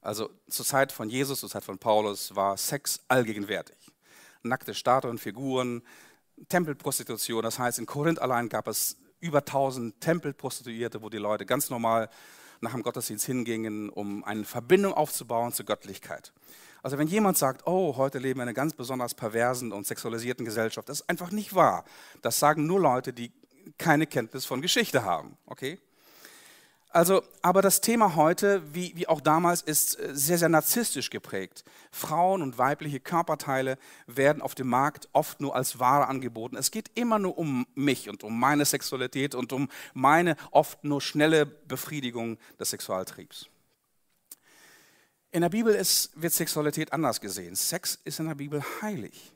Also 0.00 0.30
zur 0.48 0.66
Zeit 0.66 0.90
von 0.90 1.08
Jesus, 1.08 1.38
zur 1.38 1.48
Zeit 1.48 1.62
von 1.62 1.78
Paulus 1.78 2.34
war 2.34 2.56
Sex 2.56 2.98
allgegenwärtig. 3.06 3.76
Nackte 4.42 4.74
Statuen, 4.74 5.18
Figuren, 5.18 5.84
Tempelprostitution. 6.48 7.44
Das 7.44 7.60
heißt, 7.60 7.78
in 7.78 7.86
Korinth 7.86 8.18
allein 8.18 8.48
gab 8.48 8.66
es 8.66 8.96
über 9.20 9.38
1000 9.38 10.00
Tempelprostituierte, 10.00 11.02
wo 11.02 11.10
die 11.10 11.18
Leute 11.18 11.46
ganz 11.46 11.70
normal 11.70 12.10
nach 12.60 12.72
dem 12.72 12.82
Gottesdienst 12.82 13.24
hingingen, 13.24 13.88
um 13.88 14.24
eine 14.24 14.42
Verbindung 14.42 14.94
aufzubauen 14.94 15.52
zur 15.52 15.64
Göttlichkeit. 15.64 16.32
Also 16.86 16.98
wenn 16.98 17.08
jemand 17.08 17.36
sagt, 17.36 17.66
oh, 17.66 17.96
heute 17.96 18.20
leben 18.20 18.38
wir 18.38 18.44
in 18.44 18.48
einer 18.48 18.54
ganz 18.54 18.72
besonders 18.72 19.12
perversen 19.12 19.72
und 19.72 19.88
sexualisierten 19.88 20.44
Gesellschaft, 20.44 20.88
das 20.88 21.00
ist 21.00 21.10
einfach 21.10 21.32
nicht 21.32 21.52
wahr. 21.52 21.84
Das 22.22 22.38
sagen 22.38 22.68
nur 22.68 22.78
Leute, 22.78 23.12
die 23.12 23.32
keine 23.76 24.06
Kenntnis 24.06 24.44
von 24.44 24.62
Geschichte 24.62 25.02
haben. 25.02 25.36
Okay? 25.46 25.80
Also, 26.90 27.24
aber 27.42 27.60
das 27.60 27.80
Thema 27.80 28.14
heute, 28.14 28.62
wie, 28.72 28.92
wie 28.94 29.08
auch 29.08 29.20
damals, 29.20 29.62
ist 29.62 29.98
äh, 29.98 30.10
sehr, 30.14 30.38
sehr 30.38 30.48
narzisstisch 30.48 31.10
geprägt. 31.10 31.64
Frauen 31.90 32.40
und 32.40 32.56
weibliche 32.56 33.00
Körperteile 33.00 33.78
werden 34.06 34.40
auf 34.40 34.54
dem 34.54 34.68
Markt 34.68 35.08
oft 35.12 35.40
nur 35.40 35.56
als 35.56 35.80
Ware 35.80 36.06
angeboten. 36.06 36.54
Es 36.54 36.70
geht 36.70 36.92
immer 36.94 37.18
nur 37.18 37.36
um 37.36 37.66
mich 37.74 38.08
und 38.08 38.22
um 38.22 38.38
meine 38.38 38.64
Sexualität 38.64 39.34
und 39.34 39.52
um 39.52 39.68
meine 39.92 40.36
oft 40.52 40.84
nur 40.84 41.00
schnelle 41.00 41.46
Befriedigung 41.46 42.38
des 42.60 42.70
Sexualtriebs. 42.70 43.50
In 45.36 45.42
der 45.42 45.50
Bibel 45.50 45.74
ist, 45.74 46.12
wird 46.14 46.32
Sexualität 46.32 46.94
anders 46.94 47.20
gesehen. 47.20 47.56
Sex 47.56 47.98
ist 48.04 48.20
in 48.20 48.26
der 48.26 48.36
Bibel 48.36 48.64
heilig. 48.80 49.34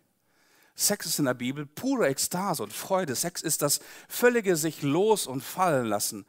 Sex 0.74 1.04
ist 1.04 1.18
in 1.18 1.26
der 1.26 1.34
Bibel 1.34 1.66
pure 1.66 2.08
Ekstase 2.08 2.62
und 2.62 2.72
Freude. 2.72 3.14
Sex 3.14 3.42
ist 3.42 3.60
das 3.60 3.80
völlige 4.08 4.56
sich 4.56 4.80
los 4.80 5.26
und 5.26 5.42
fallen 5.42 5.84
lassen. 5.84 6.24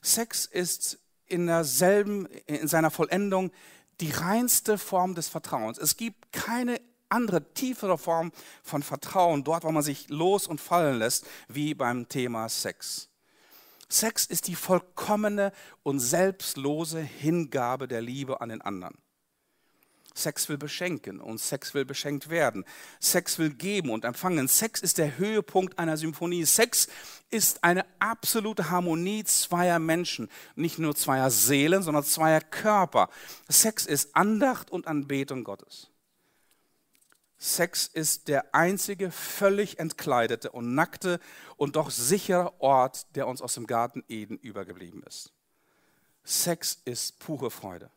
Sex 0.00 0.46
ist 0.46 0.98
in 1.26 1.48
derselben, 1.48 2.24
in 2.46 2.66
seiner 2.66 2.90
Vollendung 2.90 3.52
die 4.00 4.10
reinste 4.10 4.78
Form 4.78 5.14
des 5.14 5.28
Vertrauens. 5.28 5.76
Es 5.76 5.98
gibt 5.98 6.32
keine 6.32 6.80
andere, 7.10 7.52
tiefere 7.52 7.98
Form 7.98 8.32
von 8.62 8.82
Vertrauen, 8.82 9.44
dort, 9.44 9.64
wo 9.64 9.70
man 9.70 9.82
sich 9.82 10.08
los 10.08 10.46
und 10.46 10.62
fallen 10.62 10.98
lässt, 10.98 11.26
wie 11.46 11.74
beim 11.74 12.08
Thema 12.08 12.48
Sex. 12.48 13.10
Sex 13.86 14.24
ist 14.24 14.48
die 14.48 14.54
vollkommene 14.54 15.52
und 15.82 16.00
selbstlose 16.00 17.00
Hingabe 17.00 17.86
der 17.86 18.00
Liebe 18.00 18.40
an 18.40 18.48
den 18.48 18.62
anderen. 18.62 18.96
Sex 20.14 20.48
will 20.48 20.58
beschenken 20.58 21.20
und 21.20 21.38
Sex 21.38 21.74
will 21.74 21.84
beschenkt 21.84 22.30
werden. 22.30 22.64
Sex 22.98 23.38
will 23.38 23.50
geben 23.50 23.90
und 23.90 24.04
empfangen. 24.04 24.48
Sex 24.48 24.80
ist 24.80 24.98
der 24.98 25.18
Höhepunkt 25.18 25.78
einer 25.78 25.96
Symphonie. 25.96 26.44
Sex 26.44 26.88
ist 27.30 27.62
eine 27.62 27.86
absolute 27.98 28.70
Harmonie 28.70 29.24
zweier 29.24 29.78
Menschen, 29.78 30.28
nicht 30.56 30.78
nur 30.78 30.94
zweier 30.94 31.30
Seelen, 31.30 31.82
sondern 31.82 32.04
zweier 32.04 32.40
Körper. 32.40 33.08
Sex 33.48 33.86
ist 33.86 34.14
Andacht 34.16 34.70
und 34.70 34.86
Anbetung 34.86 35.44
Gottes. 35.44 35.90
Sex 37.38 37.86
ist 37.86 38.28
der 38.28 38.54
einzige 38.54 39.10
völlig 39.10 39.78
entkleidete 39.78 40.50
und 40.50 40.74
nackte 40.74 41.20
und 41.56 41.76
doch 41.76 41.90
sichere 41.90 42.60
Ort, 42.60 43.06
der 43.16 43.26
uns 43.26 43.40
aus 43.40 43.54
dem 43.54 43.66
Garten 43.66 44.04
Eden 44.08 44.36
übergeblieben 44.36 45.02
ist. 45.04 45.32
Sex 46.22 46.82
ist 46.84 47.18
pure 47.18 47.50
Freude. 47.50 47.90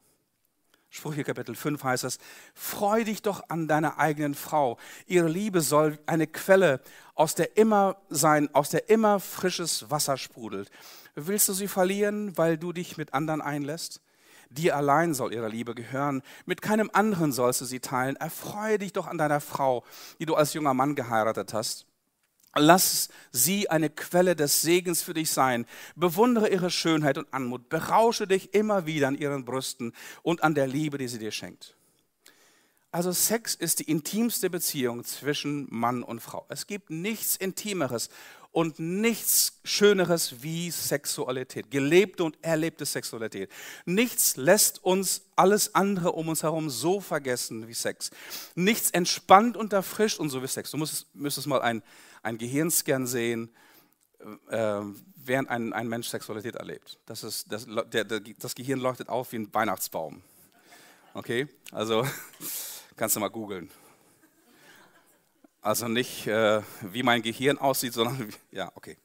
Sprüche 0.95 1.23
Kapitel 1.23 1.55
5 1.55 1.83
heißt 1.83 2.03
es, 2.03 2.19
freu 2.53 3.03
dich 3.03 3.23
doch 3.23 3.49
an 3.49 3.67
deiner 3.67 3.97
eigenen 3.97 4.35
Frau. 4.35 4.77
Ihre 5.07 5.27
Liebe 5.27 5.61
soll 5.61 5.97
eine 6.05 6.27
Quelle 6.27 6.81
aus 7.15 7.33
der 7.33 7.57
immer 7.57 7.97
sein, 8.09 8.53
aus 8.53 8.69
der 8.69 8.91
immer 8.91 9.19
frisches 9.19 9.89
Wasser 9.89 10.17
sprudelt. 10.17 10.69
Willst 11.15 11.49
du 11.49 11.53
sie 11.53 11.67
verlieren, 11.67 12.37
weil 12.37 12.59
du 12.59 12.73
dich 12.73 12.95
mit 12.95 13.15
anderen 13.15 13.41
einlässt? 13.41 14.01
Dir 14.51 14.77
allein 14.77 15.15
soll 15.15 15.33
ihre 15.33 15.49
Liebe 15.49 15.73
gehören, 15.73 16.21
mit 16.45 16.61
keinem 16.61 16.91
anderen 16.93 17.31
sollst 17.31 17.61
du 17.61 17.65
sie 17.65 17.79
teilen. 17.79 18.15
Erfreue 18.17 18.77
dich 18.77 18.93
doch 18.93 19.07
an 19.07 19.17
deiner 19.17 19.41
Frau, 19.41 19.83
die 20.19 20.27
du 20.27 20.35
als 20.35 20.53
junger 20.53 20.75
Mann 20.75 20.93
geheiratet 20.93 21.55
hast. 21.55 21.87
Lass 22.55 23.09
sie 23.31 23.69
eine 23.69 23.89
Quelle 23.89 24.35
des 24.35 24.61
Segens 24.61 25.01
für 25.01 25.13
dich 25.13 25.31
sein. 25.31 25.65
Bewundere 25.95 26.49
ihre 26.49 26.69
Schönheit 26.69 27.17
und 27.17 27.33
Anmut. 27.33 27.69
Berausche 27.69 28.27
dich 28.27 28.53
immer 28.53 28.85
wieder 28.85 29.07
an 29.07 29.17
ihren 29.17 29.45
Brüsten 29.45 29.93
und 30.21 30.43
an 30.43 30.53
der 30.53 30.67
Liebe, 30.67 30.97
die 30.97 31.07
sie 31.07 31.19
dir 31.19 31.31
schenkt. 31.31 31.75
Also 32.91 33.11
Sex 33.11 33.55
ist 33.55 33.79
die 33.79 33.89
intimste 33.89 34.51
Beziehung 34.51 35.03
zwischen 35.03 35.67
Mann 35.71 36.03
und 36.03 36.19
Frau. 36.19 36.45
Es 36.47 36.67
gibt 36.67 36.91
nichts 36.91 37.35
Intimeres 37.35 38.09
und 38.51 38.77
nichts 38.77 39.59
Schöneres 39.63 40.43
wie 40.43 40.69
Sexualität, 40.69 41.71
gelebte 41.71 42.23
und 42.23 42.37
erlebte 42.43 42.85
Sexualität. 42.85 43.49
Nichts 43.85 44.37
lässt 44.37 44.83
uns 44.83 45.23
alles 45.35 45.73
andere 45.73 46.11
um 46.11 46.27
uns 46.29 46.43
herum 46.43 46.69
so 46.69 47.01
vergessen 47.01 47.67
wie 47.67 47.73
Sex. 47.73 48.11
Nichts 48.53 48.91
entspannt 48.91 49.57
und 49.57 49.73
erfrischt 49.73 50.19
und 50.19 50.29
so 50.29 50.43
wie 50.43 50.47
Sex. 50.47 50.69
Du 50.69 50.77
müsstest, 50.77 51.07
müsstest 51.15 51.47
mal 51.47 51.63
ein, 51.63 51.81
ein 52.23 52.37
Gehirnscan 52.37 53.05
sehen, 53.05 53.49
äh, 54.49 54.81
während 55.15 55.49
ein, 55.49 55.73
ein 55.73 55.87
Mensch 55.87 56.07
Sexualität 56.07 56.55
erlebt. 56.55 56.99
Das, 57.05 57.23
ist, 57.23 57.51
das, 57.51 57.67
der, 57.91 58.05
der, 58.05 58.19
das 58.19 58.55
Gehirn 58.55 58.79
leuchtet 58.79 59.09
auf 59.09 59.31
wie 59.31 59.37
ein 59.37 59.53
Weihnachtsbaum. 59.53 60.21
Okay, 61.13 61.47
also 61.71 62.07
kannst 62.95 63.15
du 63.15 63.19
mal 63.19 63.29
googeln. 63.29 63.69
Also 65.61 65.87
nicht, 65.87 66.27
äh, 66.27 66.61
wie 66.81 67.03
mein 67.03 67.21
Gehirn 67.21 67.57
aussieht, 67.57 67.93
sondern, 67.93 68.33
ja, 68.51 68.71
okay. 68.75 68.97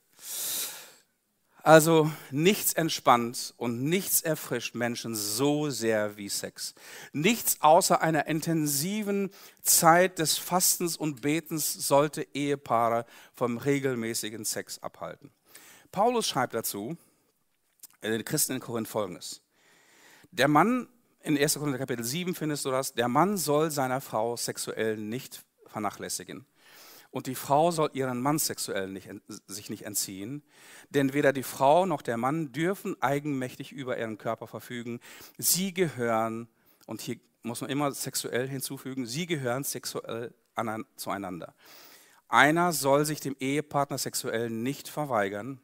Also 1.62 2.11
nichts 2.30 2.72
entspannt 2.72 3.52
und 3.56 3.82
nichts 3.82 4.20
erfrischt 4.20 4.74
Menschen 4.74 5.14
so 5.14 5.70
sehr 5.70 6.16
wie 6.16 6.28
Sex. 6.28 6.74
Nichts 7.12 7.61
außer 7.61 8.00
einer 8.00 8.26
intensiven 8.26 9.30
Zeit 9.62 10.18
des 10.18 10.38
Fastens 10.38 10.96
und 10.96 11.22
Betens 11.22 11.74
sollte 11.74 12.26
Ehepaare 12.32 13.04
vom 13.34 13.59
regelmäßigen 13.59 14.44
Sex 14.44 14.78
abhalten. 14.78 15.30
Paulus 15.90 16.28
schreibt 16.28 16.54
dazu, 16.54 16.96
in 18.00 18.12
den 18.12 18.24
Christen 18.24 18.52
in 18.52 18.61
Korinth 18.61 18.88
folgendes. 18.88 19.42
Der 20.30 20.48
Mann, 20.48 20.88
in 21.22 21.36
1. 21.36 21.54
Korinther 21.54 21.78
Kapitel 21.78 22.04
7 22.04 22.34
findest 22.34 22.64
du 22.64 22.70
das, 22.70 22.94
der 22.94 23.09
Mann 23.09 23.36
soll 23.36 23.70
seiner 23.70 24.00
Frau 24.00 24.36
sexuell 24.36 24.96
nicht 24.96 25.44
vernachlässigen. 25.66 26.46
Und 27.11 27.26
die 27.26 27.34
Frau 27.34 27.70
soll 27.70 27.90
ihren 27.94 28.20
Mann 28.20 28.38
sexuell 28.38 28.88
nicht, 28.88 29.09
sich 29.46 29.70
nicht 29.70 29.84
entziehen, 29.84 30.42
denn 30.90 31.14
weder 31.14 31.32
die 31.32 31.42
Frau 31.42 31.86
noch 31.86 32.02
der 32.02 32.18
Mann 32.18 32.52
dürfen 32.52 33.00
eigenmächtig 33.00 33.72
über 33.72 33.98
ihren 33.98 34.18
Körper 34.18 34.46
verfügen. 34.46 35.00
Sie 35.38 35.72
gehören, 35.72 36.48
und 36.86 37.00
hier 37.00 37.18
muss 37.42 37.62
man 37.62 37.70
immer 37.70 37.92
sexuell 37.92 38.46
hinzufügen, 38.46 39.06
sie 39.06 39.26
gehören 39.26 39.64
sexuell 39.64 40.34
zueinander. 40.96 41.54
Einer 42.28 42.72
soll 42.72 43.06
sich 43.06 43.20
dem 43.20 43.36
Ehepartner 43.40 43.96
sexuell 43.96 44.50
nicht 44.50 44.88
verweigern, 44.88 45.61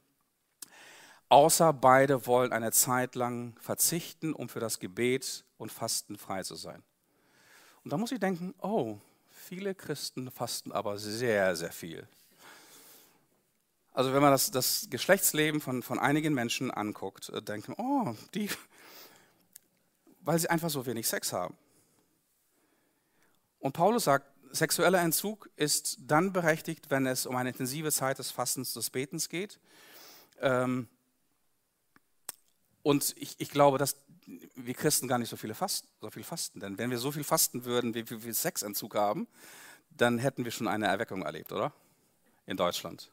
außer 1.29 1.73
beide 1.75 2.27
wollen 2.27 2.53
eine 2.53 2.73
Zeit 2.73 3.17
lang 3.17 3.55
verzichten, 3.61 4.33
um 4.33 4.49
für 4.49 4.61
das 4.61 4.79
Gebet 4.79 5.45
und 5.59 5.71
Fasten 5.71 6.17
frei 6.17 6.43
zu 6.43 6.55
sein. 6.55 6.83
Und 7.83 7.93
da 7.93 7.99
muss 7.99 8.13
ich 8.13 8.21
denken, 8.21 8.55
oh, 8.63 8.99
Viele 9.47 9.75
Christen 9.75 10.31
fasten 10.31 10.73
aber 10.73 10.97
sehr, 10.97 11.55
sehr 11.55 11.71
viel. 11.71 12.09
Also 13.93 14.15
wenn 14.15 14.23
man 14.23 14.33
das, 14.33 14.51
das 14.51 14.87
Geschlechtsleben 14.89 15.61
von, 15.61 15.83
von 15.83 15.99
einigen 15.99 16.33
Menschen 16.33 16.71
anguckt, 16.71 17.29
äh, 17.29 17.43
denkt 17.43 17.69
man, 17.69 17.77
oh, 17.79 18.17
die, 18.33 18.49
weil 20.23 20.39
sie 20.39 20.49
einfach 20.49 20.71
so 20.71 20.87
wenig 20.87 21.07
Sex 21.07 21.35
haben. 21.35 21.59
Und 23.59 23.73
Paulus 23.73 24.05
sagt, 24.05 24.27
sexueller 24.51 25.03
Entzug 25.03 25.51
ist 25.57 25.99
dann 26.01 26.33
berechtigt, 26.33 26.91
wenn 26.91 27.07
es 27.07 27.27
um 27.27 27.37
eine 27.37 27.51
intensive 27.51 27.93
Zeit 27.93 28.19
des 28.19 28.31
Fastens, 28.31 28.73
des 28.73 28.89
Betens 28.89 29.29
geht. 29.29 29.61
Ähm, 30.41 30.89
und 32.83 33.15
ich, 33.19 33.35
ich 33.39 33.51
glaube, 33.51 33.77
dass 33.77 33.97
wir 34.27 34.75
Christen 34.75 35.09
gar 35.09 35.19
nicht 35.19 35.29
so, 35.29 35.37
viele 35.37 35.55
fasten, 35.55 35.89
so 36.01 36.11
viel 36.11 36.25
fasten. 36.25 36.61
Denn 36.61 36.79
wenn 36.79 36.91
wir 36.91 36.99
so 36.99 37.13
viel 37.13 37.25
fasten 37.25 37.65
würden, 37.65 37.95
wie 37.95 38.09
wir 38.09 38.35
Sexentzug 38.35 38.95
haben, 38.95 39.27
dann 39.91 40.19
hätten 40.19 40.45
wir 40.45 40.53
schon 40.53 40.69
eine 40.69 40.87
Erweckung 40.87 41.23
erlebt, 41.23 41.53
oder? 41.53 41.73
In 42.47 42.57
Deutschland. 42.57 43.11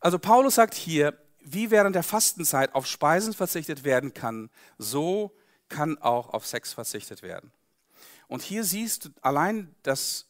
Also 0.00 0.18
Paulus 0.18 0.56
sagt 0.56 0.74
hier, 0.74 1.16
wie 1.40 1.70
während 1.70 1.96
der 1.96 2.02
Fastenzeit 2.02 2.74
auf 2.74 2.86
Speisen 2.86 3.32
verzichtet 3.32 3.84
werden 3.84 4.14
kann, 4.14 4.50
so 4.78 5.32
kann 5.68 5.98
auch 5.98 6.30
auf 6.30 6.46
Sex 6.46 6.72
verzichtet 6.72 7.22
werden. 7.22 7.50
Und 8.28 8.42
hier 8.42 8.64
siehst 8.64 9.06
du 9.06 9.08
allein 9.20 9.74
das, 9.82 10.26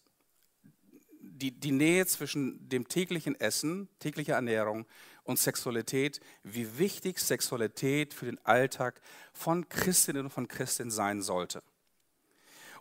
die, 1.21 1.53
die 1.53 1.73
Nähe 1.73 2.07
zwischen 2.07 2.69
dem 2.69 2.89
täglichen 2.89 3.39
Essen, 3.41 3.89
täglicher 3.99 4.35
Ernährung 4.35 4.87
und 5.25 5.39
Sexualität, 5.39 6.21
wie 6.43 6.79
wichtig 6.79 7.19
Sexualität 7.19 8.15
für 8.15 8.27
den 8.27 8.45
Alltag 8.45 9.01
von 9.33 9.69
Christinnen 9.69 10.25
und 10.25 10.31
von 10.31 10.49
Christen 10.49 10.91
sein 10.91 11.23
sollte. 11.23 11.63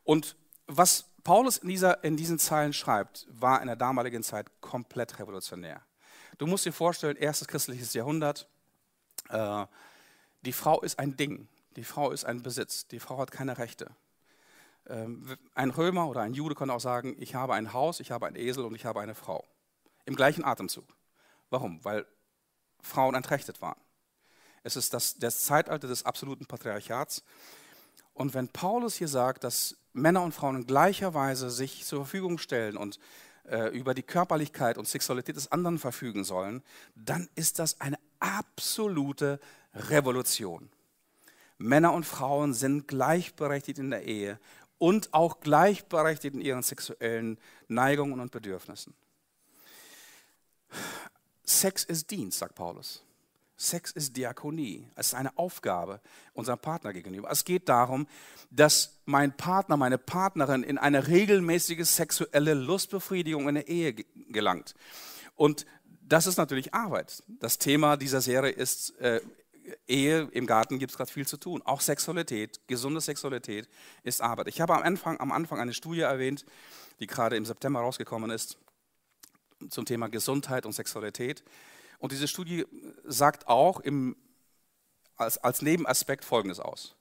Und 0.03 0.35
was 0.67 1.05
Paulus 1.23 1.57
in, 1.57 1.69
dieser, 1.69 2.03
in 2.03 2.17
diesen 2.17 2.39
Zeilen 2.39 2.73
schreibt, 2.73 3.27
war 3.29 3.61
in 3.61 3.67
der 3.67 3.75
damaligen 3.75 4.23
Zeit 4.23 4.47
komplett 4.61 5.19
revolutionär. 5.19 5.81
Du 6.37 6.47
musst 6.47 6.65
dir 6.65 6.73
vorstellen, 6.73 7.17
erstes 7.17 7.47
christliches 7.47 7.93
Jahrhundert, 7.93 8.47
äh, 9.29 9.65
die 10.41 10.53
Frau 10.53 10.81
ist 10.81 10.97
ein 10.97 11.15
Ding, 11.15 11.47
die 11.75 11.83
Frau 11.83 12.11
ist 12.11 12.25
ein 12.25 12.41
Besitz, 12.41 12.87
die 12.87 12.99
Frau 12.99 13.19
hat 13.19 13.31
keine 13.31 13.57
Rechte. 13.59 13.91
Ähm, 14.87 15.37
ein 15.53 15.69
Römer 15.69 16.07
oder 16.07 16.21
ein 16.21 16.33
Jude 16.33 16.55
kann 16.55 16.71
auch 16.71 16.79
sagen, 16.79 17.15
ich 17.19 17.35
habe 17.35 17.53
ein 17.53 17.73
Haus, 17.73 17.99
ich 17.99 18.09
habe 18.11 18.25
einen 18.25 18.35
Esel 18.35 18.65
und 18.65 18.73
ich 18.73 18.85
habe 18.85 19.01
eine 19.01 19.13
Frau. 19.13 19.45
Im 20.05 20.15
gleichen 20.15 20.43
Atemzug. 20.43 20.85
Warum? 21.51 21.83
Weil 21.85 22.07
Frauen 22.81 23.15
entrechtet 23.15 23.61
waren. 23.61 23.79
Es 24.63 24.75
ist 24.75 24.93
das, 24.93 25.17
das 25.17 25.43
Zeitalter 25.45 25.87
des 25.87 26.05
absoluten 26.05 26.45
Patriarchats. 26.45 27.23
Und 28.13 28.33
wenn 28.33 28.47
Paulus 28.47 28.95
hier 28.95 29.07
sagt, 29.07 29.43
dass 29.43 29.75
Männer 29.93 30.21
und 30.21 30.33
Frauen 30.33 30.57
in 30.57 30.67
gleicher 30.67 31.13
Weise 31.13 31.49
sich 31.49 31.85
zur 31.85 32.05
Verfügung 32.05 32.37
stellen 32.37 32.77
und 32.77 32.99
äh, 33.45 33.69
über 33.69 33.93
die 33.93 34.03
Körperlichkeit 34.03 34.77
und 34.77 34.87
Sexualität 34.87 35.35
des 35.35 35.51
anderen 35.51 35.79
verfügen 35.79 36.23
sollen, 36.23 36.61
dann 36.95 37.29
ist 37.35 37.59
das 37.59 37.81
eine 37.81 37.97
absolute 38.19 39.39
Revolution. 39.73 40.69
Männer 41.57 41.93
und 41.93 42.05
Frauen 42.05 42.53
sind 42.53 42.87
gleichberechtigt 42.87 43.79
in 43.79 43.91
der 43.91 44.03
Ehe 44.03 44.39
und 44.77 45.13
auch 45.13 45.39
gleichberechtigt 45.39 46.35
in 46.35 46.41
ihren 46.41 46.63
sexuellen 46.63 47.37
Neigungen 47.67 48.19
und 48.19 48.31
Bedürfnissen. 48.31 48.95
Sex 51.59 51.83
ist 51.83 52.09
Dienst, 52.11 52.39
sagt 52.39 52.55
Paulus. 52.55 53.03
Sex 53.57 53.91
ist 53.91 54.17
Diakonie. 54.17 54.87
Es 54.95 55.07
ist 55.07 55.13
eine 55.13 55.37
Aufgabe 55.37 56.01
unserem 56.33 56.57
Partner 56.57 56.93
gegenüber. 56.93 57.29
Es 57.29 57.45
geht 57.45 57.69
darum, 57.69 58.07
dass 58.49 58.97
mein 59.05 59.35
Partner, 59.37 59.77
meine 59.77 59.99
Partnerin 59.99 60.63
in 60.63 60.79
eine 60.79 61.07
regelmäßige 61.07 61.87
sexuelle 61.87 62.55
Lustbefriedigung 62.55 63.47
in 63.47 63.55
der 63.55 63.67
Ehe 63.67 63.93
gelangt. 63.93 64.73
Und 65.35 65.67
das 66.01 66.25
ist 66.25 66.37
natürlich 66.37 66.73
Arbeit. 66.73 67.21
Das 67.27 67.59
Thema 67.59 67.97
dieser 67.97 68.21
Serie 68.21 68.51
ist 68.51 68.97
äh, 68.99 69.21
Ehe. 69.87 70.27
Im 70.31 70.47
Garten 70.47 70.79
gibt 70.79 70.91
es 70.91 70.97
gerade 70.97 71.11
viel 71.11 71.27
zu 71.27 71.37
tun. 71.37 71.61
Auch 71.63 71.81
Sexualität, 71.81 72.67
gesunde 72.67 72.99
Sexualität 72.99 73.69
ist 74.03 74.21
Arbeit. 74.21 74.47
Ich 74.47 74.59
habe 74.59 74.73
am 74.73 74.81
Anfang, 74.81 75.19
am 75.19 75.31
Anfang 75.31 75.59
eine 75.59 75.73
Studie 75.73 76.01
erwähnt, 76.01 76.45
die 76.99 77.07
gerade 77.07 77.35
im 77.35 77.45
September 77.45 77.81
rausgekommen 77.81 78.31
ist 78.31 78.57
zum 79.69 79.85
Thema 79.85 80.07
Gesundheit 80.07 80.65
und 80.65 80.73
Sexualität. 80.73 81.43
Und 81.99 82.11
diese 82.11 82.27
Studie 82.27 82.65
sagt 83.03 83.47
auch 83.47 83.79
im, 83.79 84.15
als, 85.17 85.37
als 85.37 85.61
Nebenaspekt 85.61 86.25
Folgendes 86.25 86.59
aus, 86.59 86.95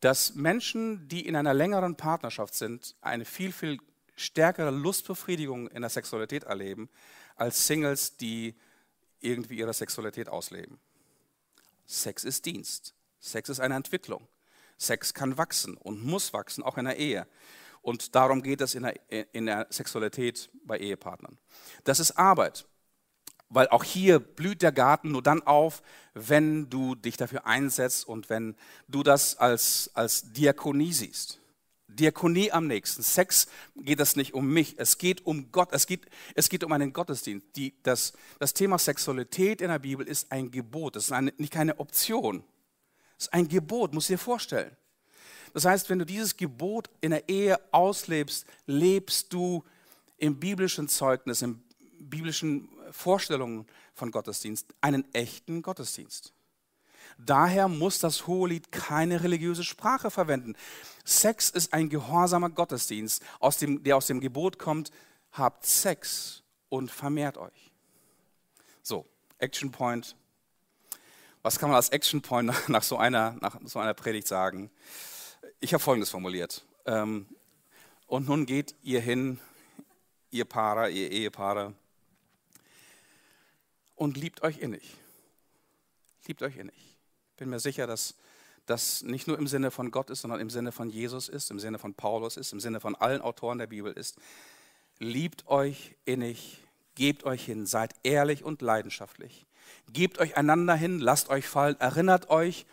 dass 0.00 0.34
Menschen, 0.34 1.08
die 1.08 1.26
in 1.26 1.36
einer 1.36 1.54
längeren 1.54 1.96
Partnerschaft 1.96 2.54
sind, 2.54 2.94
eine 3.00 3.24
viel, 3.24 3.52
viel 3.52 3.78
stärkere 4.16 4.70
Lustbefriedigung 4.70 5.68
in 5.68 5.82
der 5.82 5.90
Sexualität 5.90 6.44
erleben, 6.44 6.88
als 7.36 7.66
Singles, 7.66 8.16
die 8.16 8.54
irgendwie 9.20 9.58
ihre 9.58 9.72
Sexualität 9.72 10.28
ausleben. 10.28 10.78
Sex 11.86 12.24
ist 12.24 12.44
Dienst. 12.46 12.94
Sex 13.20 13.48
ist 13.48 13.60
eine 13.60 13.74
Entwicklung. 13.74 14.26
Sex 14.76 15.14
kann 15.14 15.38
wachsen 15.38 15.76
und 15.76 16.04
muss 16.04 16.32
wachsen, 16.32 16.62
auch 16.62 16.78
in 16.78 16.84
der 16.84 16.96
Ehe. 16.96 17.26
Und 17.88 18.14
darum 18.14 18.42
geht 18.42 18.60
es 18.60 18.74
in 18.74 18.82
der, 18.82 19.34
in 19.34 19.46
der 19.46 19.66
Sexualität 19.70 20.50
bei 20.62 20.78
Ehepartnern. 20.78 21.38
Das 21.84 22.00
ist 22.00 22.18
Arbeit, 22.18 22.66
weil 23.48 23.66
auch 23.68 23.82
hier 23.82 24.18
blüht 24.18 24.60
der 24.60 24.72
Garten 24.72 25.10
nur 25.10 25.22
dann 25.22 25.40
auf, 25.40 25.80
wenn 26.12 26.68
du 26.68 26.94
dich 26.94 27.16
dafür 27.16 27.46
einsetzt 27.46 28.06
und 28.06 28.28
wenn 28.28 28.56
du 28.88 29.02
das 29.02 29.38
als, 29.38 29.90
als 29.94 30.34
Diakonie 30.34 30.92
siehst. 30.92 31.40
Diakonie 31.86 32.52
am 32.52 32.66
nächsten. 32.66 33.02
Sex 33.02 33.48
geht 33.74 34.00
es 34.00 34.16
nicht 34.16 34.34
um 34.34 34.52
mich, 34.52 34.74
es 34.76 34.98
geht 34.98 35.24
um 35.24 35.50
Gott, 35.50 35.70
es 35.72 35.86
geht, 35.86 36.04
es 36.34 36.50
geht 36.50 36.64
um 36.64 36.72
einen 36.72 36.92
Gottesdienst. 36.92 37.46
Die, 37.56 37.72
das, 37.84 38.12
das 38.38 38.52
Thema 38.52 38.78
Sexualität 38.78 39.62
in 39.62 39.68
der 39.68 39.78
Bibel 39.78 40.06
ist 40.06 40.30
ein 40.30 40.50
Gebot, 40.50 40.96
es 40.96 41.04
ist 41.04 41.12
eine, 41.12 41.32
nicht 41.38 41.54
keine 41.54 41.80
Option. 41.80 42.44
Es 43.16 43.28
ist 43.28 43.32
ein 43.32 43.48
Gebot, 43.48 43.94
muss 43.94 44.08
dir 44.08 44.18
vorstellen. 44.18 44.76
Das 45.54 45.64
heißt, 45.64 45.88
wenn 45.90 45.98
du 45.98 46.06
dieses 46.06 46.36
Gebot 46.36 46.90
in 47.00 47.10
der 47.10 47.28
Ehe 47.28 47.58
auslebst, 47.72 48.46
lebst 48.66 49.32
du 49.32 49.64
im 50.18 50.38
biblischen 50.38 50.88
Zeugnis, 50.88 51.42
in 51.42 51.62
biblischen 51.98 52.68
Vorstellungen 52.90 53.66
von 53.94 54.10
Gottesdienst 54.10 54.74
einen 54.80 55.04
echten 55.14 55.62
Gottesdienst. 55.62 56.32
Daher 57.18 57.66
muss 57.68 57.98
das 57.98 58.26
Hohelied 58.26 58.70
keine 58.70 59.22
religiöse 59.22 59.64
Sprache 59.64 60.10
verwenden. 60.10 60.54
Sex 61.04 61.50
ist 61.50 61.72
ein 61.72 61.88
gehorsamer 61.88 62.50
Gottesdienst, 62.50 63.22
aus 63.40 63.58
dem, 63.58 63.82
der 63.82 63.96
aus 63.96 64.06
dem 64.06 64.20
Gebot 64.20 64.58
kommt, 64.58 64.92
habt 65.32 65.66
Sex 65.66 66.42
und 66.68 66.90
vermehrt 66.90 67.36
euch. 67.36 67.72
So, 68.82 69.06
Action 69.38 69.72
Point. 69.72 70.14
Was 71.42 71.58
kann 71.58 71.70
man 71.70 71.76
als 71.76 71.88
Action 71.88 72.22
Point 72.22 72.52
nach 72.68 72.82
so 72.82 72.96
einer, 72.98 73.36
nach 73.40 73.58
so 73.64 73.78
einer 73.80 73.94
Predigt 73.94 74.28
sagen? 74.28 74.70
Ich 75.60 75.74
habe 75.74 75.82
Folgendes 75.82 76.10
formuliert. 76.10 76.64
Ähm, 76.86 77.26
und 78.06 78.28
nun 78.28 78.46
geht 78.46 78.74
ihr 78.82 79.00
hin, 79.00 79.38
ihr 80.30 80.44
Paare, 80.44 80.90
ihr 80.90 81.10
Ehepaare, 81.10 81.74
und 83.94 84.16
liebt 84.16 84.42
euch 84.42 84.58
innig. 84.58 84.96
Liebt 86.26 86.42
euch 86.42 86.56
innig. 86.56 86.76
Ich 87.30 87.36
bin 87.36 87.50
mir 87.50 87.58
sicher, 87.58 87.86
dass 87.86 88.14
das 88.66 89.02
nicht 89.02 89.26
nur 89.26 89.38
im 89.38 89.46
Sinne 89.46 89.70
von 89.70 89.90
Gott 89.90 90.10
ist, 90.10 90.20
sondern 90.20 90.40
im 90.40 90.50
Sinne 90.50 90.72
von 90.72 90.90
Jesus 90.90 91.28
ist, 91.28 91.50
im 91.50 91.58
Sinne 91.58 91.78
von 91.78 91.94
Paulus 91.94 92.36
ist, 92.36 92.52
im 92.52 92.60
Sinne 92.60 92.80
von 92.80 92.94
allen 92.94 93.22
Autoren 93.22 93.58
der 93.58 93.66
Bibel 93.66 93.92
ist. 93.92 94.18
Liebt 94.98 95.46
euch 95.48 95.96
innig, 96.04 96.58
gebt 96.94 97.24
euch 97.24 97.44
hin, 97.44 97.66
seid 97.66 97.94
ehrlich 98.02 98.44
und 98.44 98.62
leidenschaftlich. 98.62 99.46
Gebt 99.92 100.18
euch 100.18 100.36
einander 100.36 100.74
hin, 100.74 100.98
lasst 100.98 101.30
euch 101.30 101.48
fallen, 101.48 101.80
erinnert 101.80 102.30
euch 102.30 102.66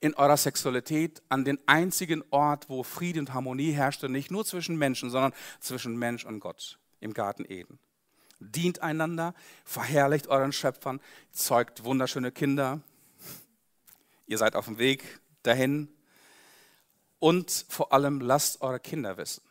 in 0.00 0.14
eurer 0.14 0.36
Sexualität 0.36 1.22
an 1.28 1.44
den 1.44 1.58
einzigen 1.66 2.22
Ort, 2.30 2.68
wo 2.68 2.82
Friede 2.82 3.20
und 3.20 3.34
Harmonie 3.34 3.72
herrschte, 3.72 4.08
nicht 4.08 4.30
nur 4.30 4.44
zwischen 4.44 4.76
Menschen, 4.76 5.10
sondern 5.10 5.32
zwischen 5.60 5.96
Mensch 5.96 6.24
und 6.24 6.40
Gott, 6.40 6.78
im 7.00 7.14
Garten 7.14 7.44
Eden. 7.44 7.78
Dient 8.40 8.82
einander, 8.82 9.34
verherrlicht 9.64 10.28
euren 10.28 10.52
Schöpfern, 10.52 11.00
zeugt 11.32 11.82
wunderschöne 11.82 12.30
Kinder. 12.30 12.80
Ihr 14.26 14.38
seid 14.38 14.54
auf 14.54 14.66
dem 14.66 14.78
Weg 14.78 15.20
dahin. 15.42 15.88
Und 17.18 17.66
vor 17.68 17.92
allem 17.92 18.20
lasst 18.20 18.60
eure 18.60 18.78
Kinder 18.78 19.16
wissen. 19.16 19.42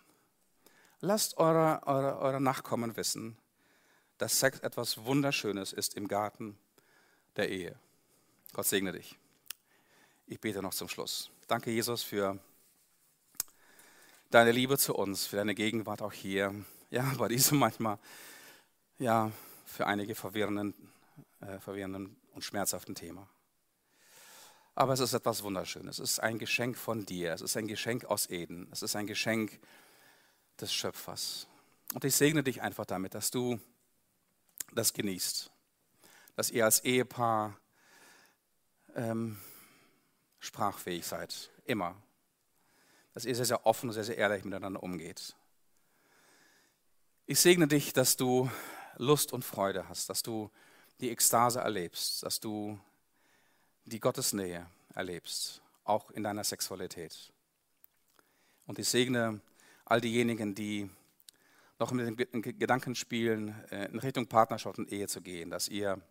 Lasst 1.02 1.38
eure, 1.38 1.86
eure, 1.86 2.20
eure 2.20 2.42
Nachkommen 2.42 2.96
wissen, 2.96 3.38
dass 4.18 4.40
Sex 4.40 4.60
etwas 4.60 5.04
Wunderschönes 5.04 5.74
ist 5.74 5.96
im 5.96 6.08
Garten 6.08 6.58
der 7.36 7.50
Ehe. 7.50 7.78
Gott 8.54 8.66
segne 8.66 8.94
dich. 8.94 9.18
Ich 10.30 10.42
bete 10.42 10.62
noch 10.62 10.74
zum 10.74 10.90
Schluss. 10.90 11.32
Danke, 11.48 11.72
Jesus, 11.72 12.04
für 12.04 12.38
deine 14.30 14.52
Liebe 14.52 14.78
zu 14.78 14.94
uns, 14.94 15.26
für 15.26 15.38
deine 15.38 15.56
Gegenwart 15.56 16.02
auch 16.02 16.12
hier. 16.12 16.54
Ja, 16.92 17.10
bei 17.18 17.30
diesem 17.30 17.60
manchmal, 17.60 17.98
ja, 19.00 19.32
für 19.66 19.88
einige 19.88 20.16
verwirrenden, 20.16 20.74
äh, 21.40 21.60
verwirrenden 21.60 22.18
und 22.34 22.44
schmerzhaften 22.44 22.94
Thema. 22.94 23.30
Aber 24.76 24.92
es 24.92 25.00
ist 25.00 25.14
etwas 25.14 25.44
Wunderschönes. 25.44 26.00
Es 26.00 26.12
ist 26.12 26.20
ein 26.20 26.40
Geschenk 26.40 26.78
von 26.78 27.06
dir. 27.06 27.32
Es 27.32 27.40
ist 27.40 27.56
ein 27.56 27.68
Geschenk 27.68 28.04
aus 28.04 28.30
Eden. 28.30 28.68
Es 28.74 28.82
ist 28.82 28.98
ein 28.98 29.08
Geschenk 29.08 29.58
des 30.60 30.74
Schöpfers. 30.74 31.48
Und 31.94 32.04
ich 32.04 32.14
segne 32.18 32.44
dich 32.44 32.62
einfach 32.62 32.86
damit, 32.86 33.16
dass 33.16 33.32
du 33.32 33.62
das 34.74 34.92
genießt. 34.92 35.50
dass 36.36 36.52
ihr 36.52 36.66
als 36.66 36.82
Ehepaar 36.82 37.58
ähm, 38.94 39.40
sprachfähig 40.40 41.06
seid. 41.06 41.52
Immer. 41.66 41.96
Dass 43.14 43.26
ihr 43.26 43.36
sehr, 43.36 43.46
sehr 43.46 43.66
offen 43.66 43.90
und 43.90 43.94
sehr, 43.94 44.04
sehr 44.04 44.18
ehrlich 44.18 44.44
miteinander 44.44 44.84
umgeht. 44.84 45.36
Ich 47.26 47.40
segne 47.40 47.68
dich, 47.68 47.94
dass 47.94 48.16
du 48.16 48.50
Lust 48.98 49.34
und 49.34 49.44
Freude 49.44 49.90
hast, 49.90 50.10
dass 50.10 50.24
du 50.24 50.50
die 51.00 51.12
Ekstase 51.12 51.60
erlebst, 51.60 52.24
dass 52.24 52.40
du 52.40 52.80
die 53.86 54.00
Gottesnähe 54.00 54.66
erlebst, 54.94 55.62
auch 55.84 56.10
in 56.12 56.24
deiner 56.24 56.44
Sexualität. 56.44 57.32
Und 58.66 58.80
ich 58.80 58.90
segne 58.90 59.42
all 59.86 60.02
diejenigen, 60.02 60.56
die 60.56 60.90
noch 61.80 61.92
mit 61.92 62.34
den 62.34 62.42
Gedanken 62.42 62.96
spielen, 62.96 63.64
äh, 63.70 63.86
in 63.86 64.00
Richtung 64.00 64.28
Partnerschaft 64.28 64.80
und 64.80 64.92
Ehe 64.92 65.08
zu 65.08 65.22
gehen, 65.22 65.50
dass 65.50 65.68
ihr 65.68 66.02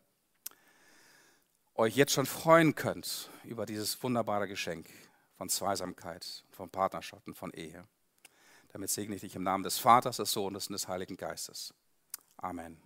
euch 1.79 1.97
jetzt 1.97 2.13
schon 2.13 2.27
freuen 2.27 2.75
könnt 2.75 3.31
über 3.45 3.67
dieses 3.67 4.03
wunderbare 4.03 4.49
Geschenk 4.49 4.89
von 5.37 5.49
Zweisamkeit, 5.49 6.45
von 6.51 6.71
Partnerschaft 6.71 7.27
und 7.27 7.35
von 7.35 7.53
Ehe. 7.53 7.85
Damit 8.73 8.91
segne 8.91 9.15
ich 9.15 9.21
dich 9.21 9.37
im 9.37 9.43
Namen 9.43 9.65
des 9.65 9.79
Vaters, 9.79 10.17
des 10.17 10.33
Sohnes 10.33 10.69
und 10.69 10.73
des 10.73 10.89
Heiligen 10.89 11.17
Geistes. 11.17 11.75
Amen. 12.39 12.77